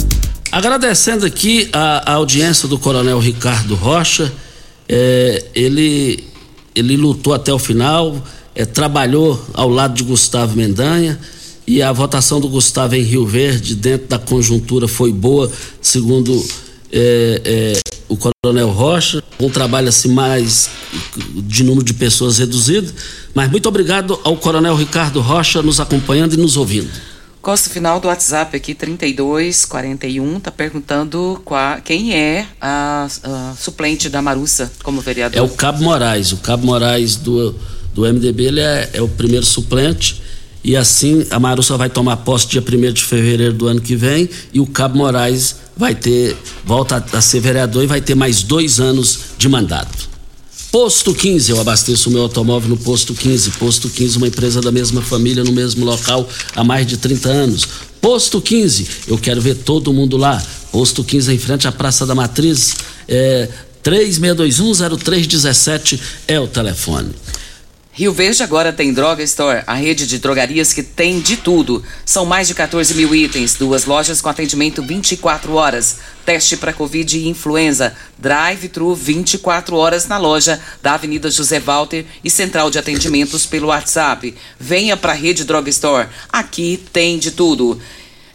Agradecendo 0.51 1.25
aqui 1.25 1.69
a, 1.71 2.11
a 2.11 2.15
audiência 2.15 2.67
do 2.67 2.77
Coronel 2.77 3.19
Ricardo 3.19 3.73
Rocha, 3.73 4.33
é, 4.87 5.45
ele, 5.55 6.25
ele 6.75 6.97
lutou 6.97 7.33
até 7.33 7.53
o 7.53 7.57
final, 7.57 8.21
é, 8.53 8.65
trabalhou 8.65 9.41
ao 9.53 9.69
lado 9.69 9.93
de 9.93 10.03
Gustavo 10.03 10.57
Mendanha 10.57 11.17
e 11.65 11.81
a 11.81 11.93
votação 11.93 12.41
do 12.41 12.49
Gustavo 12.49 12.95
em 12.95 13.01
Rio 13.01 13.25
Verde, 13.25 13.75
dentro 13.75 14.09
da 14.09 14.19
conjuntura, 14.19 14.89
foi 14.89 15.13
boa, 15.13 15.49
segundo 15.81 16.45
é, 16.91 17.41
é, 17.45 17.79
o 18.09 18.17
Coronel 18.17 18.71
Rocha, 18.71 19.23
um 19.39 19.49
trabalho 19.49 19.87
assim 19.87 20.09
mais 20.09 20.69
de 21.33 21.63
número 21.63 21.85
de 21.85 21.93
pessoas 21.93 22.39
reduzido, 22.39 22.91
mas 23.33 23.49
muito 23.49 23.69
obrigado 23.69 24.19
ao 24.21 24.35
Coronel 24.35 24.75
Ricardo 24.75 25.21
Rocha 25.21 25.61
nos 25.61 25.79
acompanhando 25.79 26.33
e 26.33 26.37
nos 26.37 26.57
ouvindo. 26.57 26.89
Costa 27.41 27.71
final 27.71 27.99
do 27.99 28.07
WhatsApp 28.07 28.55
aqui, 28.55 28.75
3241, 28.75 30.39
tá 30.39 30.51
perguntando 30.51 31.41
qua, 31.43 31.81
quem 31.83 32.13
é 32.13 32.45
a, 32.61 33.07
a 33.23 33.55
suplente 33.57 34.09
da 34.09 34.21
Marussa 34.21 34.71
como 34.83 35.01
vereador. 35.01 35.39
É 35.39 35.41
o 35.41 35.49
Cabo 35.49 35.83
Moraes. 35.83 36.31
O 36.31 36.37
Cabo 36.37 36.67
Moraes 36.67 37.15
do, 37.15 37.55
do 37.95 38.03
MDB 38.03 38.43
ele 38.43 38.59
é, 38.59 38.91
é 38.93 39.01
o 39.01 39.07
primeiro 39.07 39.45
suplente. 39.45 40.21
E 40.63 40.77
assim 40.77 41.25
a 41.31 41.39
Marussa 41.39 41.75
vai 41.77 41.89
tomar 41.89 42.17
posse 42.17 42.47
dia 42.47 42.61
1 42.61 42.93
de 42.93 43.03
fevereiro 43.03 43.53
do 43.53 43.67
ano 43.67 43.81
que 43.81 43.95
vem 43.95 44.29
e 44.53 44.59
o 44.59 44.67
Cabo 44.67 44.99
Moraes 44.99 45.55
vai 45.75 45.95
ter, 45.95 46.37
volta 46.63 47.03
a 47.11 47.21
ser 47.21 47.39
vereador 47.39 47.83
e 47.83 47.87
vai 47.87 48.01
ter 48.01 48.13
mais 48.13 48.43
dois 48.43 48.79
anos 48.79 49.19
de 49.39 49.49
mandato. 49.49 50.10
Posto 50.71 51.13
15, 51.13 51.51
eu 51.51 51.59
abasteço 51.59 52.09
o 52.09 52.13
meu 52.13 52.21
automóvel 52.21 52.69
no 52.69 52.77
Posto 52.77 53.13
15. 53.13 53.51
Posto 53.51 53.89
15, 53.89 54.17
uma 54.17 54.27
empresa 54.27 54.61
da 54.61 54.71
mesma 54.71 55.01
família, 55.01 55.43
no 55.43 55.51
mesmo 55.51 55.83
local, 55.83 56.29
há 56.55 56.63
mais 56.63 56.87
de 56.87 56.95
30 56.95 57.27
anos. 57.27 57.67
Posto 57.99 58.39
15, 58.39 58.87
eu 59.09 59.17
quero 59.17 59.41
ver 59.41 59.55
todo 59.55 59.91
mundo 59.91 60.15
lá. 60.15 60.41
Posto 60.71 61.03
15, 61.03 61.33
em 61.33 61.37
frente 61.37 61.67
à 61.67 61.73
Praça 61.73 62.05
da 62.05 62.15
Matriz, 62.15 62.73
é, 63.05 63.49
36210317 63.83 65.99
é 66.25 66.39
o 66.39 66.47
telefone. 66.47 67.09
Rio 67.93 68.13
Verde 68.13 68.41
agora 68.41 68.71
tem 68.71 68.93
Droga 68.93 69.21
Store, 69.21 69.63
a 69.67 69.73
rede 69.73 70.07
de 70.07 70.17
drogarias 70.17 70.71
que 70.71 70.81
tem 70.81 71.19
de 71.19 71.35
tudo. 71.35 71.83
São 72.05 72.25
mais 72.25 72.47
de 72.47 72.53
14 72.53 72.93
mil 72.93 73.13
itens, 73.13 73.55
duas 73.55 73.83
lojas 73.83 74.21
com 74.21 74.29
atendimento 74.29 74.81
24 74.81 75.53
horas, 75.53 75.97
teste 76.25 76.55
para 76.55 76.71
Covid 76.71 77.17
e 77.17 77.27
influenza, 77.27 77.93
drive-thru 78.17 78.95
24 78.95 79.75
horas 79.75 80.07
na 80.07 80.17
loja 80.17 80.57
da 80.81 80.93
Avenida 80.93 81.29
José 81.29 81.59
Walter 81.59 82.05
e 82.23 82.29
central 82.29 82.71
de 82.71 82.79
atendimentos 82.79 83.45
pelo 83.45 83.67
WhatsApp. 83.67 84.33
Venha 84.57 84.95
para 84.95 85.11
a 85.11 85.15
rede 85.15 85.43
Droga 85.43 85.69
Store, 85.69 86.07
aqui 86.31 86.81
tem 86.93 87.19
de 87.19 87.31
tudo. 87.31 87.77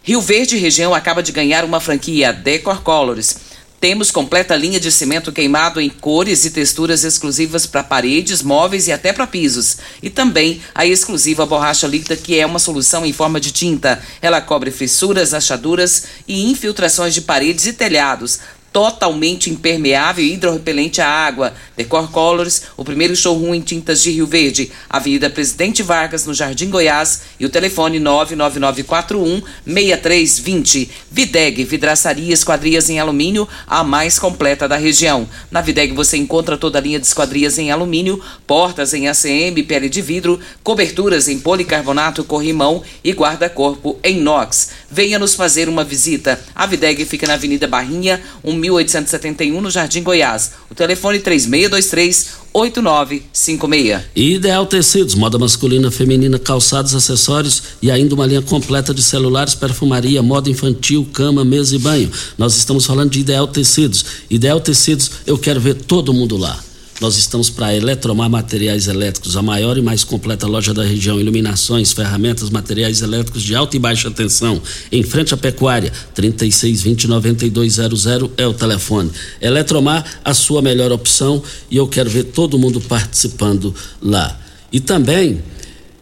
Rio 0.03 0.21
Verde 0.21 0.59
região 0.59 0.95
acaba 0.95 1.23
de 1.23 1.33
ganhar 1.33 1.65
uma 1.65 1.81
franquia 1.81 2.31
Decor 2.31 2.83
Colors. 2.83 3.46
Temos 3.79 4.11
completa 4.11 4.57
linha 4.57 4.81
de 4.81 4.91
cimento 4.91 5.31
queimado 5.31 5.81
em 5.81 5.91
cores 5.91 6.45
e 6.45 6.51
texturas 6.51 7.05
exclusivas 7.05 7.67
para 7.67 7.85
paredes, 7.85 8.43
móveis 8.43 8.89
e 8.89 8.93
até 8.93 9.13
para 9.13 9.27
pisos. 9.27 9.77
E 10.03 10.09
também 10.09 10.63
a 10.75 10.87
exclusiva 10.87 11.45
borracha 11.45 11.87
líquida, 11.87 12.17
que 12.17 12.39
é 12.39 12.47
uma 12.47 12.59
solução 12.59 13.05
em 13.05 13.13
forma 13.13 13.39
de 13.39 13.53
tinta. 13.53 14.03
Ela 14.23 14.41
cobre 14.41 14.71
fissuras, 14.71 15.35
achaduras 15.35 16.05
e 16.27 16.51
infiltrações 16.51 17.13
de 17.13 17.21
paredes 17.21 17.67
e 17.67 17.73
telhados 17.73 18.41
totalmente 18.73 19.49
impermeável 19.49 20.25
e 20.25 20.35
hidrorrepelente 20.35 21.01
à 21.01 21.09
água. 21.09 21.55
Decor 21.77 22.11
Colors, 22.11 22.63
o 22.77 22.85
primeiro 22.85 23.17
showroom 23.17 23.55
em 23.55 23.61
tintas 23.61 24.03
de 24.03 24.11
Rio 24.11 24.27
Verde, 24.27 24.71
Avenida 24.89 25.31
Presidente 25.31 25.83
Vargas, 25.83 26.27
no 26.27 26.35
Jardim 26.35 26.69
Goiás, 26.69 27.23
e 27.41 27.47
o 27.47 27.49
telefone 27.49 27.99
99941 27.99 29.43
6320. 29.65 30.91
Videg, 31.11 31.65
vidraçaria 31.65 32.35
esquadrias 32.35 32.91
em 32.91 32.99
alumínio, 32.99 33.49
a 33.67 33.83
mais 33.83 34.19
completa 34.19 34.69
da 34.69 34.77
região. 34.77 35.29
Na 35.51 35.61
Videg 35.61 35.95
você 35.95 36.17
encontra 36.17 36.59
toda 36.59 36.79
a 36.79 36.83
linha 36.83 37.01
de 37.01 37.07
esquadrias 37.07 37.59
em 37.59 37.71
alumínio, 37.71 38.23
portas 38.47 38.93
em 38.93 39.09
ACM, 39.09 39.63
pele 39.67 39.89
de 39.89 40.03
vidro, 40.03 40.39
coberturas 40.63 41.29
em 41.29 41.39
policarbonato, 41.39 42.25
corrimão 42.25 42.83
e 43.03 43.13
guarda-corpo 43.13 43.99
em 44.03 44.17
inox. 44.19 44.71
Venha 44.91 45.19
nos 45.19 45.35
fazer 45.35 45.69
uma 45.69 45.85
visita. 45.85 46.41
A 46.55 46.67
Videg 46.67 47.05
fica 47.05 47.27
na 47.27 47.35
Avenida 47.35 47.67
Barrinha, 47.67 48.21
1871, 48.57 49.61
no 49.61 49.71
Jardim 49.71 50.03
Goiás. 50.03 50.53
O 50.71 50.75
telefone 50.75 51.19
3623 51.19 52.47
8956. 52.53 54.03
Ideal 54.17 54.65
Tecidos, 54.65 55.15
moda 55.15 55.39
masculina, 55.39 55.91
feminina, 55.91 56.39
calçados, 56.39 56.95
acessórios 56.95 57.63
e 57.83 57.91
ainda 57.91 58.15
uma 58.15 58.27
linha 58.27 58.41
completa 58.41 58.95
de 58.95 59.03
celulares, 59.03 59.55
perfumaria, 59.55 60.23
moda 60.23 60.49
infantil, 60.49 61.07
cama, 61.13 61.45
mesa 61.45 61.77
e 61.77 61.79
banho. 61.79 62.11
Nós 62.39 62.57
estamos 62.57 62.87
falando 62.87 63.11
de 63.11 63.21
Ideal 63.21 63.47
Tecidos. 63.47 64.05
Ideal 64.31 64.59
Tecidos, 64.59 65.11
eu 65.27 65.37
quero 65.37 65.61
ver 65.61 65.75
todo 65.75 66.15
mundo 66.15 66.37
lá. 66.37 66.66
Nós 66.99 67.19
estamos 67.19 67.51
para 67.51 67.77
Eletromar 67.77 68.31
Materiais 68.31 68.89
Elétricos, 68.89 69.37
a 69.37 69.43
maior 69.43 69.77
e 69.77 69.83
mais 69.83 70.03
completa 70.03 70.47
loja 70.47 70.73
da 70.73 70.83
região. 70.83 71.21
Iluminações, 71.21 71.93
ferramentas, 71.93 72.49
materiais 72.49 73.03
elétricos 73.03 73.43
de 73.43 73.55
alta 73.55 73.77
e 73.77 73.79
baixa 73.79 74.11
tensão. 74.11 74.63
Em 74.91 75.03
frente 75.03 75.35
à 75.35 75.37
pecuária, 75.37 75.93
3620-9200 76.17 78.33
é 78.39 78.47
o 78.47 78.55
telefone. 78.55 79.11
Eletromar, 79.43 80.07
a 80.25 80.33
sua 80.33 80.63
melhor 80.63 80.91
opção 80.91 81.43
e 81.71 81.77
eu 81.77 81.87
quero 81.87 82.09
ver 82.09 82.25
todo 82.25 82.59
mundo 82.59 82.81
participando 82.81 83.75
lá. 84.01 84.41
E 84.73 84.81
também, 84.81 85.43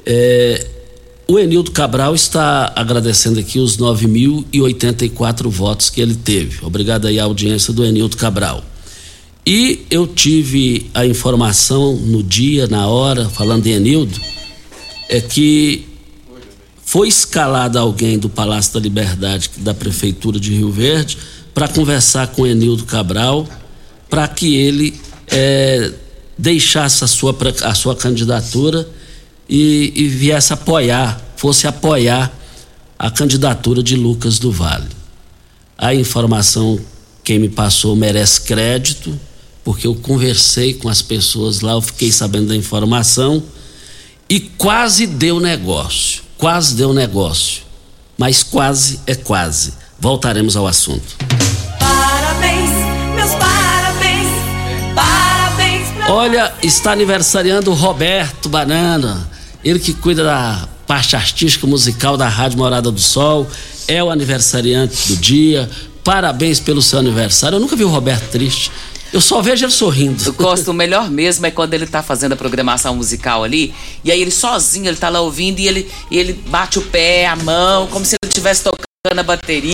é, 0.06 0.64
o 1.26 1.40
Enildo 1.40 1.72
Cabral 1.72 2.14
está 2.14 2.72
agradecendo 2.76 3.40
aqui 3.40 3.58
os 3.58 3.78
9.084 3.78 5.48
votos 5.48 5.90
que 5.90 6.00
ele 6.00 6.14
teve. 6.14 6.64
Obrigado 6.64 7.08
aí 7.08 7.18
à 7.18 7.24
audiência 7.24 7.72
do 7.72 7.84
Enildo 7.84 8.16
Cabral. 8.16 8.64
E 9.46 9.86
eu 9.90 10.06
tive 10.06 10.90
a 10.94 11.04
informação 11.04 11.94
no 11.94 12.22
dia, 12.22 12.66
na 12.66 12.86
hora, 12.86 13.28
falando 13.28 13.64
de 13.64 13.70
Enildo, 13.70 14.18
é 15.08 15.20
que 15.20 15.86
foi 16.82 17.08
escalado 17.08 17.78
alguém 17.78 18.18
do 18.18 18.28
Palácio 18.28 18.72
da 18.74 18.80
Liberdade, 18.80 19.50
da 19.58 19.74
Prefeitura 19.74 20.40
de 20.40 20.54
Rio 20.54 20.70
Verde, 20.70 21.18
para 21.52 21.68
conversar 21.68 22.28
com 22.28 22.46
Enildo 22.46 22.84
Cabral, 22.84 23.46
para 24.08 24.26
que 24.28 24.54
ele 24.54 24.98
é, 25.28 25.92
deixasse 26.38 27.04
a 27.04 27.06
sua, 27.06 27.36
a 27.64 27.74
sua 27.74 27.94
candidatura 27.94 28.88
e, 29.48 29.92
e 29.94 30.08
viesse 30.08 30.54
apoiar, 30.54 31.20
fosse 31.36 31.66
apoiar 31.66 32.32
a 32.98 33.10
candidatura 33.10 33.82
de 33.82 33.94
Lucas 33.94 34.38
do 34.38 34.50
Vale. 34.50 34.88
A 35.76 35.94
informação 35.94 36.80
quem 37.24 37.38
me 37.38 37.48
passou 37.48 37.96
merece 37.96 38.42
crédito, 38.42 39.18
porque 39.64 39.86
eu 39.86 39.94
conversei 39.94 40.74
com 40.74 40.88
as 40.88 41.00
pessoas 41.00 41.62
lá, 41.62 41.72
eu 41.72 41.80
fiquei 41.80 42.12
sabendo 42.12 42.48
da 42.48 42.56
informação 42.56 43.42
e 44.28 44.38
quase 44.38 45.06
deu 45.06 45.40
negócio. 45.40 46.22
Quase 46.36 46.74
deu 46.74 46.92
negócio. 46.92 47.62
Mas 48.18 48.42
quase 48.42 49.00
é 49.06 49.14
quase. 49.14 49.72
Voltaremos 49.98 50.56
ao 50.56 50.66
assunto. 50.66 51.16
Parabéns, 51.78 52.70
meus 53.14 53.30
parabéns, 53.34 54.28
parabéns. 54.94 55.88
Pra... 55.88 56.12
Olha, 56.12 56.54
está 56.62 56.92
aniversariando 56.92 57.70
o 57.70 57.74
Roberto 57.74 58.48
Banana, 58.48 59.28
ele 59.64 59.78
que 59.78 59.94
cuida 59.94 60.24
da 60.24 60.68
parte 60.86 61.16
artística 61.16 61.66
musical 61.66 62.16
da 62.16 62.28
Rádio 62.28 62.58
Morada 62.58 62.90
do 62.90 63.00
Sol, 63.00 63.48
é 63.88 64.02
o 64.02 64.10
aniversariante 64.10 65.08
do 65.08 65.16
dia. 65.16 65.70
Parabéns 66.02 66.60
pelo 66.60 66.82
seu 66.82 66.98
aniversário. 66.98 67.56
Eu 67.56 67.60
nunca 67.60 67.74
vi 67.74 67.84
o 67.84 67.88
Roberto 67.88 68.30
triste. 68.30 68.70
Eu 69.14 69.20
só 69.20 69.40
vejo 69.40 69.64
ele 69.64 69.70
sorrindo. 69.70 70.20
Eu 70.26 70.32
gosto, 70.32 70.72
o 70.72 70.74
melhor 70.74 71.08
mesmo 71.08 71.46
é 71.46 71.50
quando 71.52 71.72
ele 71.72 71.86
tá 71.86 72.02
fazendo 72.02 72.32
a 72.32 72.36
programação 72.36 72.96
musical 72.96 73.44
ali, 73.44 73.72
e 74.02 74.10
aí 74.10 74.20
ele 74.20 74.32
sozinho, 74.32 74.88
ele 74.88 74.96
tá 74.96 75.08
lá 75.08 75.20
ouvindo 75.20 75.60
e 75.60 75.68
ele, 75.68 75.88
e 76.10 76.18
ele 76.18 76.32
bate 76.32 76.80
o 76.80 76.82
pé, 76.82 77.24
a 77.28 77.36
mão, 77.36 77.86
como 77.86 78.04
se 78.04 78.16
ele 78.20 78.28
estivesse 78.28 78.64
tocando 78.64 79.20
a 79.20 79.22
bateria. 79.22 79.72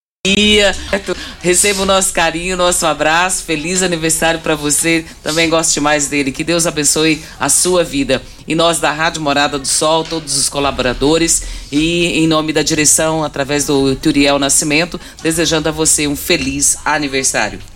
Receba 1.40 1.80
o 1.80 1.86
nosso 1.86 2.12
carinho, 2.12 2.54
o 2.54 2.58
nosso 2.58 2.84
abraço. 2.84 3.42
Feliz 3.42 3.82
aniversário 3.82 4.40
para 4.40 4.54
você. 4.54 5.06
Também 5.22 5.48
gosto 5.48 5.72
demais 5.72 6.08
dele. 6.08 6.30
Que 6.30 6.44
Deus 6.44 6.66
abençoe 6.66 7.22
a 7.38 7.48
sua 7.48 7.82
vida. 7.82 8.20
E 8.46 8.54
nós 8.54 8.78
da 8.78 8.92
Rádio 8.92 9.22
Morada 9.22 9.58
do 9.58 9.66
Sol, 9.66 10.04
todos 10.04 10.36
os 10.36 10.50
colaboradores 10.50 11.42
e 11.72 12.18
em 12.18 12.26
nome 12.26 12.52
da 12.52 12.62
direção, 12.62 13.24
através 13.24 13.64
do 13.64 13.96
Turiel 13.96 14.38
Nascimento, 14.38 15.00
desejando 15.22 15.70
a 15.70 15.72
você 15.72 16.06
um 16.06 16.14
feliz 16.14 16.76
aniversário. 16.84 17.69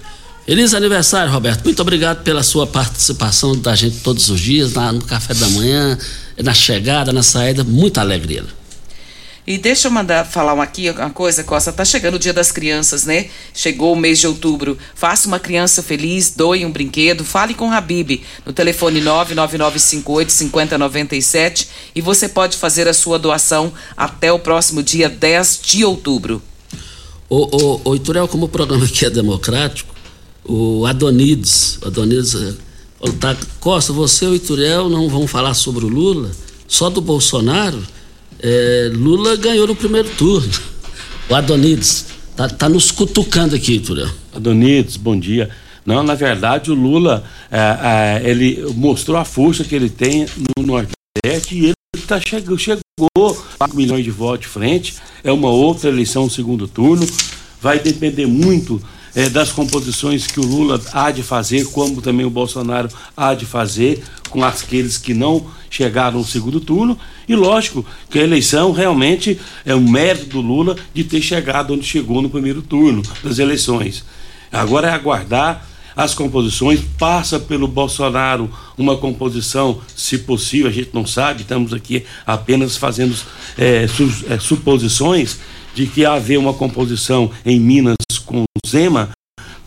Feliz 0.46 0.74
aniversário, 0.74 1.32
Roberto. 1.32 1.64
Muito 1.64 1.80
obrigado 1.80 2.22
pela 2.22 2.42
sua 2.42 2.66
participação 2.66 3.56
da 3.56 3.74
gente 3.74 4.00
todos 4.00 4.28
os 4.28 4.38
dias, 4.38 4.74
na, 4.74 4.92
no 4.92 5.02
café 5.02 5.32
da 5.32 5.48
manhã, 5.48 5.98
na 6.36 6.52
chegada, 6.52 7.14
na 7.14 7.22
saída. 7.22 7.64
Muita 7.64 8.02
alegria. 8.02 8.44
E 9.46 9.56
deixa 9.56 9.88
eu 9.88 9.92
mandar 9.92 10.26
falar 10.26 10.62
aqui 10.62 10.90
uma 10.90 11.08
coisa, 11.08 11.42
Costa. 11.44 11.72
Tá 11.72 11.82
chegando 11.82 12.16
o 12.16 12.18
Dia 12.18 12.34
das 12.34 12.52
Crianças, 12.52 13.06
né? 13.06 13.28
Chegou 13.54 13.94
o 13.94 13.96
mês 13.96 14.18
de 14.18 14.26
outubro. 14.26 14.76
Faça 14.94 15.26
uma 15.28 15.38
criança 15.38 15.82
feliz, 15.82 16.28
doe 16.30 16.66
um 16.66 16.70
brinquedo, 16.70 17.24
fale 17.24 17.54
com 17.54 17.68
o 17.68 17.72
Habib 17.72 18.22
no 18.44 18.52
telefone 18.52 19.00
999585097 19.00 21.68
e 21.94 22.02
você 22.02 22.28
pode 22.28 22.58
fazer 22.58 22.86
a 22.86 22.92
sua 22.92 23.18
doação 23.18 23.72
até 23.96 24.30
o 24.30 24.38
próximo 24.38 24.82
dia 24.82 25.08
10 25.08 25.60
de 25.62 25.86
outubro. 25.86 26.42
Ô, 27.30 27.48
ô, 27.50 27.80
ô 27.84 27.94
Iturel, 27.94 28.28
como 28.28 28.44
o 28.44 28.48
programa 28.48 28.84
aqui 28.84 29.06
é 29.06 29.10
democrático, 29.10 29.93
o 30.44 30.84
Adonides, 30.86 31.78
o 31.82 31.86
Adonides 31.86 32.34
eh, 32.34 32.54
falou, 32.98 33.16
tá, 33.16 33.36
Costa, 33.60 33.92
você 33.92 34.26
e 34.26 34.28
o 34.28 34.34
Iturel 34.34 34.88
não 34.88 35.08
vão 35.08 35.26
falar 35.26 35.54
sobre 35.54 35.84
o 35.84 35.88
Lula, 35.88 36.30
só 36.68 36.90
do 36.90 37.00
Bolsonaro? 37.00 37.82
É, 38.40 38.90
Lula 38.92 39.36
ganhou 39.36 39.66
no 39.66 39.74
primeiro 39.74 40.08
turno. 40.10 40.52
O 41.26 41.34
Adonides 41.34 42.04
tá, 42.36 42.50
tá 42.50 42.68
nos 42.68 42.90
cutucando 42.90 43.56
aqui, 43.56 43.78
Turel. 43.78 44.10
Adonides, 44.34 44.98
bom 44.98 45.18
dia. 45.18 45.48
Não, 45.86 46.02
na 46.02 46.14
verdade, 46.14 46.70
o 46.70 46.74
Lula, 46.74 47.24
é, 47.50 48.20
ele 48.28 48.62
mostrou 48.74 49.16
a 49.16 49.24
força 49.24 49.64
que 49.64 49.74
ele 49.74 49.88
tem 49.88 50.26
no 50.54 50.66
Nordeste 50.66 51.54
e 51.54 51.64
ele 51.66 52.02
tá 52.06 52.20
chegou, 52.20 52.58
chegou 52.58 52.82
a 53.58 53.68
milhões 53.68 54.04
de 54.04 54.10
votos 54.10 54.40
de 54.40 54.48
frente. 54.48 54.94
É 55.22 55.32
uma 55.32 55.48
outra 55.48 55.88
eleição, 55.88 56.28
segundo 56.28 56.68
turno. 56.68 57.06
Vai 57.58 57.78
depender 57.78 58.26
muito 58.26 58.82
é, 59.14 59.28
das 59.28 59.52
composições 59.52 60.26
que 60.26 60.40
o 60.40 60.44
Lula 60.46 60.80
há 60.92 61.10
de 61.10 61.22
fazer, 61.22 61.64
como 61.66 62.02
também 62.02 62.26
o 62.26 62.30
Bolsonaro 62.30 62.88
há 63.16 63.34
de 63.34 63.46
fazer 63.46 64.02
com 64.30 64.42
aqueles 64.44 64.98
que 64.98 65.14
não 65.14 65.46
chegaram 65.70 66.18
no 66.18 66.24
segundo 66.24 66.60
turno. 66.60 66.98
E 67.28 67.34
lógico 67.34 67.84
que 68.10 68.18
a 68.18 68.22
eleição 68.22 68.72
realmente 68.72 69.38
é 69.64 69.74
um 69.74 69.88
mérito 69.88 70.26
do 70.26 70.40
Lula 70.40 70.76
de 70.92 71.04
ter 71.04 71.20
chegado 71.20 71.72
onde 71.72 71.84
chegou 71.84 72.20
no 72.20 72.30
primeiro 72.30 72.62
turno 72.62 73.02
das 73.22 73.38
eleições. 73.38 74.04
Agora 74.50 74.88
é 74.88 74.92
aguardar 74.92 75.66
as 75.96 76.12
composições, 76.12 76.80
passa 76.98 77.38
pelo 77.38 77.68
Bolsonaro 77.68 78.50
uma 78.76 78.96
composição, 78.96 79.80
se 79.94 80.18
possível, 80.18 80.68
a 80.68 80.72
gente 80.72 80.90
não 80.92 81.06
sabe, 81.06 81.42
estamos 81.42 81.72
aqui 81.72 82.04
apenas 82.26 82.76
fazendo 82.76 83.14
é, 83.56 83.86
su, 83.86 84.12
é, 84.28 84.38
suposições 84.38 85.38
de 85.74 85.86
que 85.86 86.04
haver 86.04 86.38
uma 86.38 86.52
composição 86.52 87.30
em 87.44 87.60
Minas 87.60 87.94
com 88.24 88.44
Zema, 88.66 89.10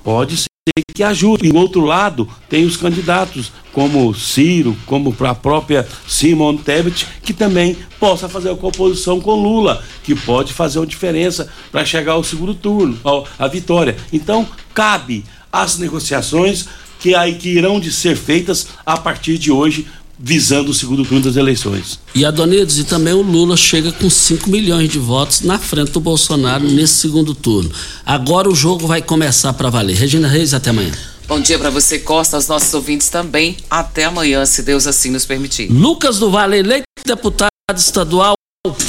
pode 0.03 0.37
ser 0.37 0.47
que 0.93 1.03
ajude. 1.03 1.47
E 1.47 1.51
do 1.51 1.57
outro 1.57 1.81
lado, 1.81 2.27
tem 2.49 2.65
os 2.65 2.75
candidatos, 2.75 3.51
como 3.71 4.13
Ciro, 4.15 4.75
como 4.85 5.15
a 5.19 5.35
própria 5.35 5.87
Simon 6.07 6.57
Tebet, 6.57 7.07
que 7.21 7.33
também 7.33 7.77
possa 7.99 8.27
fazer 8.27 8.49
a 8.49 8.55
composição 8.55 9.21
com 9.21 9.35
Lula, 9.35 9.83
que 10.03 10.15
pode 10.15 10.53
fazer 10.53 10.79
uma 10.79 10.87
diferença 10.87 11.47
para 11.71 11.85
chegar 11.85 12.13
ao 12.13 12.23
segundo 12.23 12.55
turno, 12.55 12.97
à 13.37 13.47
vitória. 13.47 13.95
Então, 14.11 14.47
cabe 14.73 15.23
as 15.51 15.77
negociações 15.77 16.67
que 16.99 17.13
aí 17.13 17.35
que 17.35 17.49
irão 17.49 17.79
de 17.79 17.91
ser 17.91 18.15
feitas 18.15 18.69
a 18.83 18.97
partir 18.97 19.37
de 19.37 19.51
hoje 19.51 19.85
visando 20.19 20.71
o 20.71 20.73
segundo 20.73 21.03
turno 21.03 21.23
das 21.23 21.35
eleições. 21.35 21.99
E 22.15 22.25
Adonides, 22.25 22.77
e 22.77 22.83
também 22.83 23.13
o 23.13 23.21
Lula 23.21 23.55
chega 23.55 23.91
com 23.91 24.09
5 24.09 24.49
milhões 24.49 24.89
de 24.89 24.99
votos 24.99 25.41
na 25.41 25.59
frente 25.59 25.91
do 25.91 25.99
Bolsonaro 25.99 26.63
nesse 26.63 26.95
segundo 26.95 27.35
turno. 27.35 27.71
Agora 28.05 28.49
o 28.49 28.55
jogo 28.55 28.87
vai 28.87 29.01
começar 29.01 29.53
para 29.53 29.69
valer. 29.69 29.95
Regina 29.95 30.27
Reis, 30.27 30.53
até 30.53 30.71
amanhã. 30.71 30.91
Bom 31.27 31.41
dia 31.41 31.59
para 31.59 31.69
você, 31.69 31.99
Costa, 31.99 32.37
aos 32.37 32.47
nossos 32.47 32.73
ouvintes 32.73 33.09
também. 33.09 33.57
Até 33.69 34.05
amanhã, 34.05 34.45
se 34.45 34.63
Deus 34.63 34.87
assim 34.87 35.11
nos 35.11 35.25
permitir. 35.25 35.69
Lucas 35.69 36.19
do 36.19 36.31
Vale, 36.31 36.57
eleito 36.57 36.85
deputado 37.05 37.49
estadual. 37.75 38.33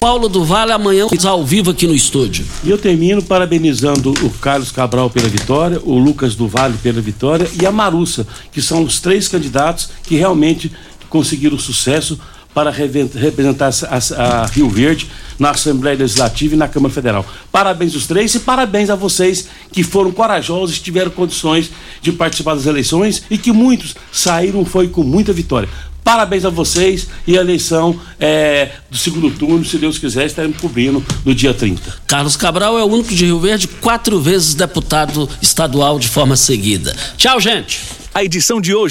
Paulo 0.01 0.29
do 0.29 0.45
Vale 0.45 0.73
amanhã 0.73 1.07
ao 1.25 1.45
vivo 1.45 1.71
aqui 1.71 1.87
no 1.87 1.95
estúdio. 1.95 2.45
E 2.65 2.71
eu 2.71 2.79
termino 2.79 3.23
parabenizando 3.23 4.13
o 4.25 4.31
Carlos 4.31 4.73
Cabral 4.73 5.09
pela 5.09 5.29
vitória, 5.29 5.81
o 5.85 5.99
Lucas 5.99 6.35
do 6.35 6.49
Vale 6.49 6.77
pela 6.79 7.01
vitória 7.01 7.49
e 7.61 7.65
a 7.65 7.71
Marussa, 7.71 8.27
que 8.51 8.61
são 8.61 8.83
os 8.83 9.01
três 9.01 9.29
candidatos 9.29 9.91
que 10.05 10.17
realmente 10.17 10.73
conseguiram 11.09 11.59
sucesso 11.59 12.19
para 12.55 12.71
representar 12.71 13.71
a, 13.85 14.43
a, 14.43 14.47
Rio 14.47 14.69
Verde 14.69 15.09
na 15.39 15.51
Assembleia 15.51 15.97
Legislativa 15.97 16.55
e 16.55 16.59
na 16.59 16.67
Câmara 16.67 16.93
Federal. 16.93 17.25
Parabéns 17.53 17.95
os 17.95 18.07
três 18.07 18.35
e 18.35 18.41
parabéns 18.41 18.91
a 18.91 18.97
vocês 18.97 19.49
que 19.71 19.85
foram 19.85 20.11
corajosos 20.11 20.77
e 20.77 20.81
tiveram 20.81 21.11
condições 21.11 21.71
de 22.01 22.11
participar 22.11 22.55
das 22.55 22.67
eleições 22.67 23.23
e 23.31 23.39
que 23.39 23.53
muitos 23.53 23.95
saíram 24.11 24.65
foi 24.65 24.89
com 24.89 25.05
muita 25.05 25.33
vitória. 25.33 25.69
Parabéns 26.03 26.45
a 26.47 26.49
vocês 26.49 27.07
e 27.27 27.37
a 27.37 27.41
eleição 27.43 28.01
é, 28.19 28.71
do 28.91 28.97
segundo 28.97 29.31
turno, 29.31 29.63
se 29.63 29.77
Deus 29.77 29.99
quiser, 29.99 30.25
estaremos 30.25 30.57
cobrindo 30.57 31.05
no 31.23 31.35
dia 31.35 31.53
30. 31.53 31.83
Carlos 32.07 32.35
Cabral 32.35 32.79
é 32.79 32.83
o 32.83 32.87
único 32.87 33.15
de 33.15 33.27
Rio 33.27 33.39
Verde 33.39 33.69
quatro 33.69 34.19
vezes 34.19 34.55
deputado 34.55 35.29
estadual 35.43 35.99
de 35.99 36.09
forma 36.09 36.35
seguida. 36.35 36.97
Tchau, 37.19 37.39
gente. 37.39 37.83
A 38.15 38.25
edição 38.25 38.61
de 38.61 38.75
hoje 38.75 38.87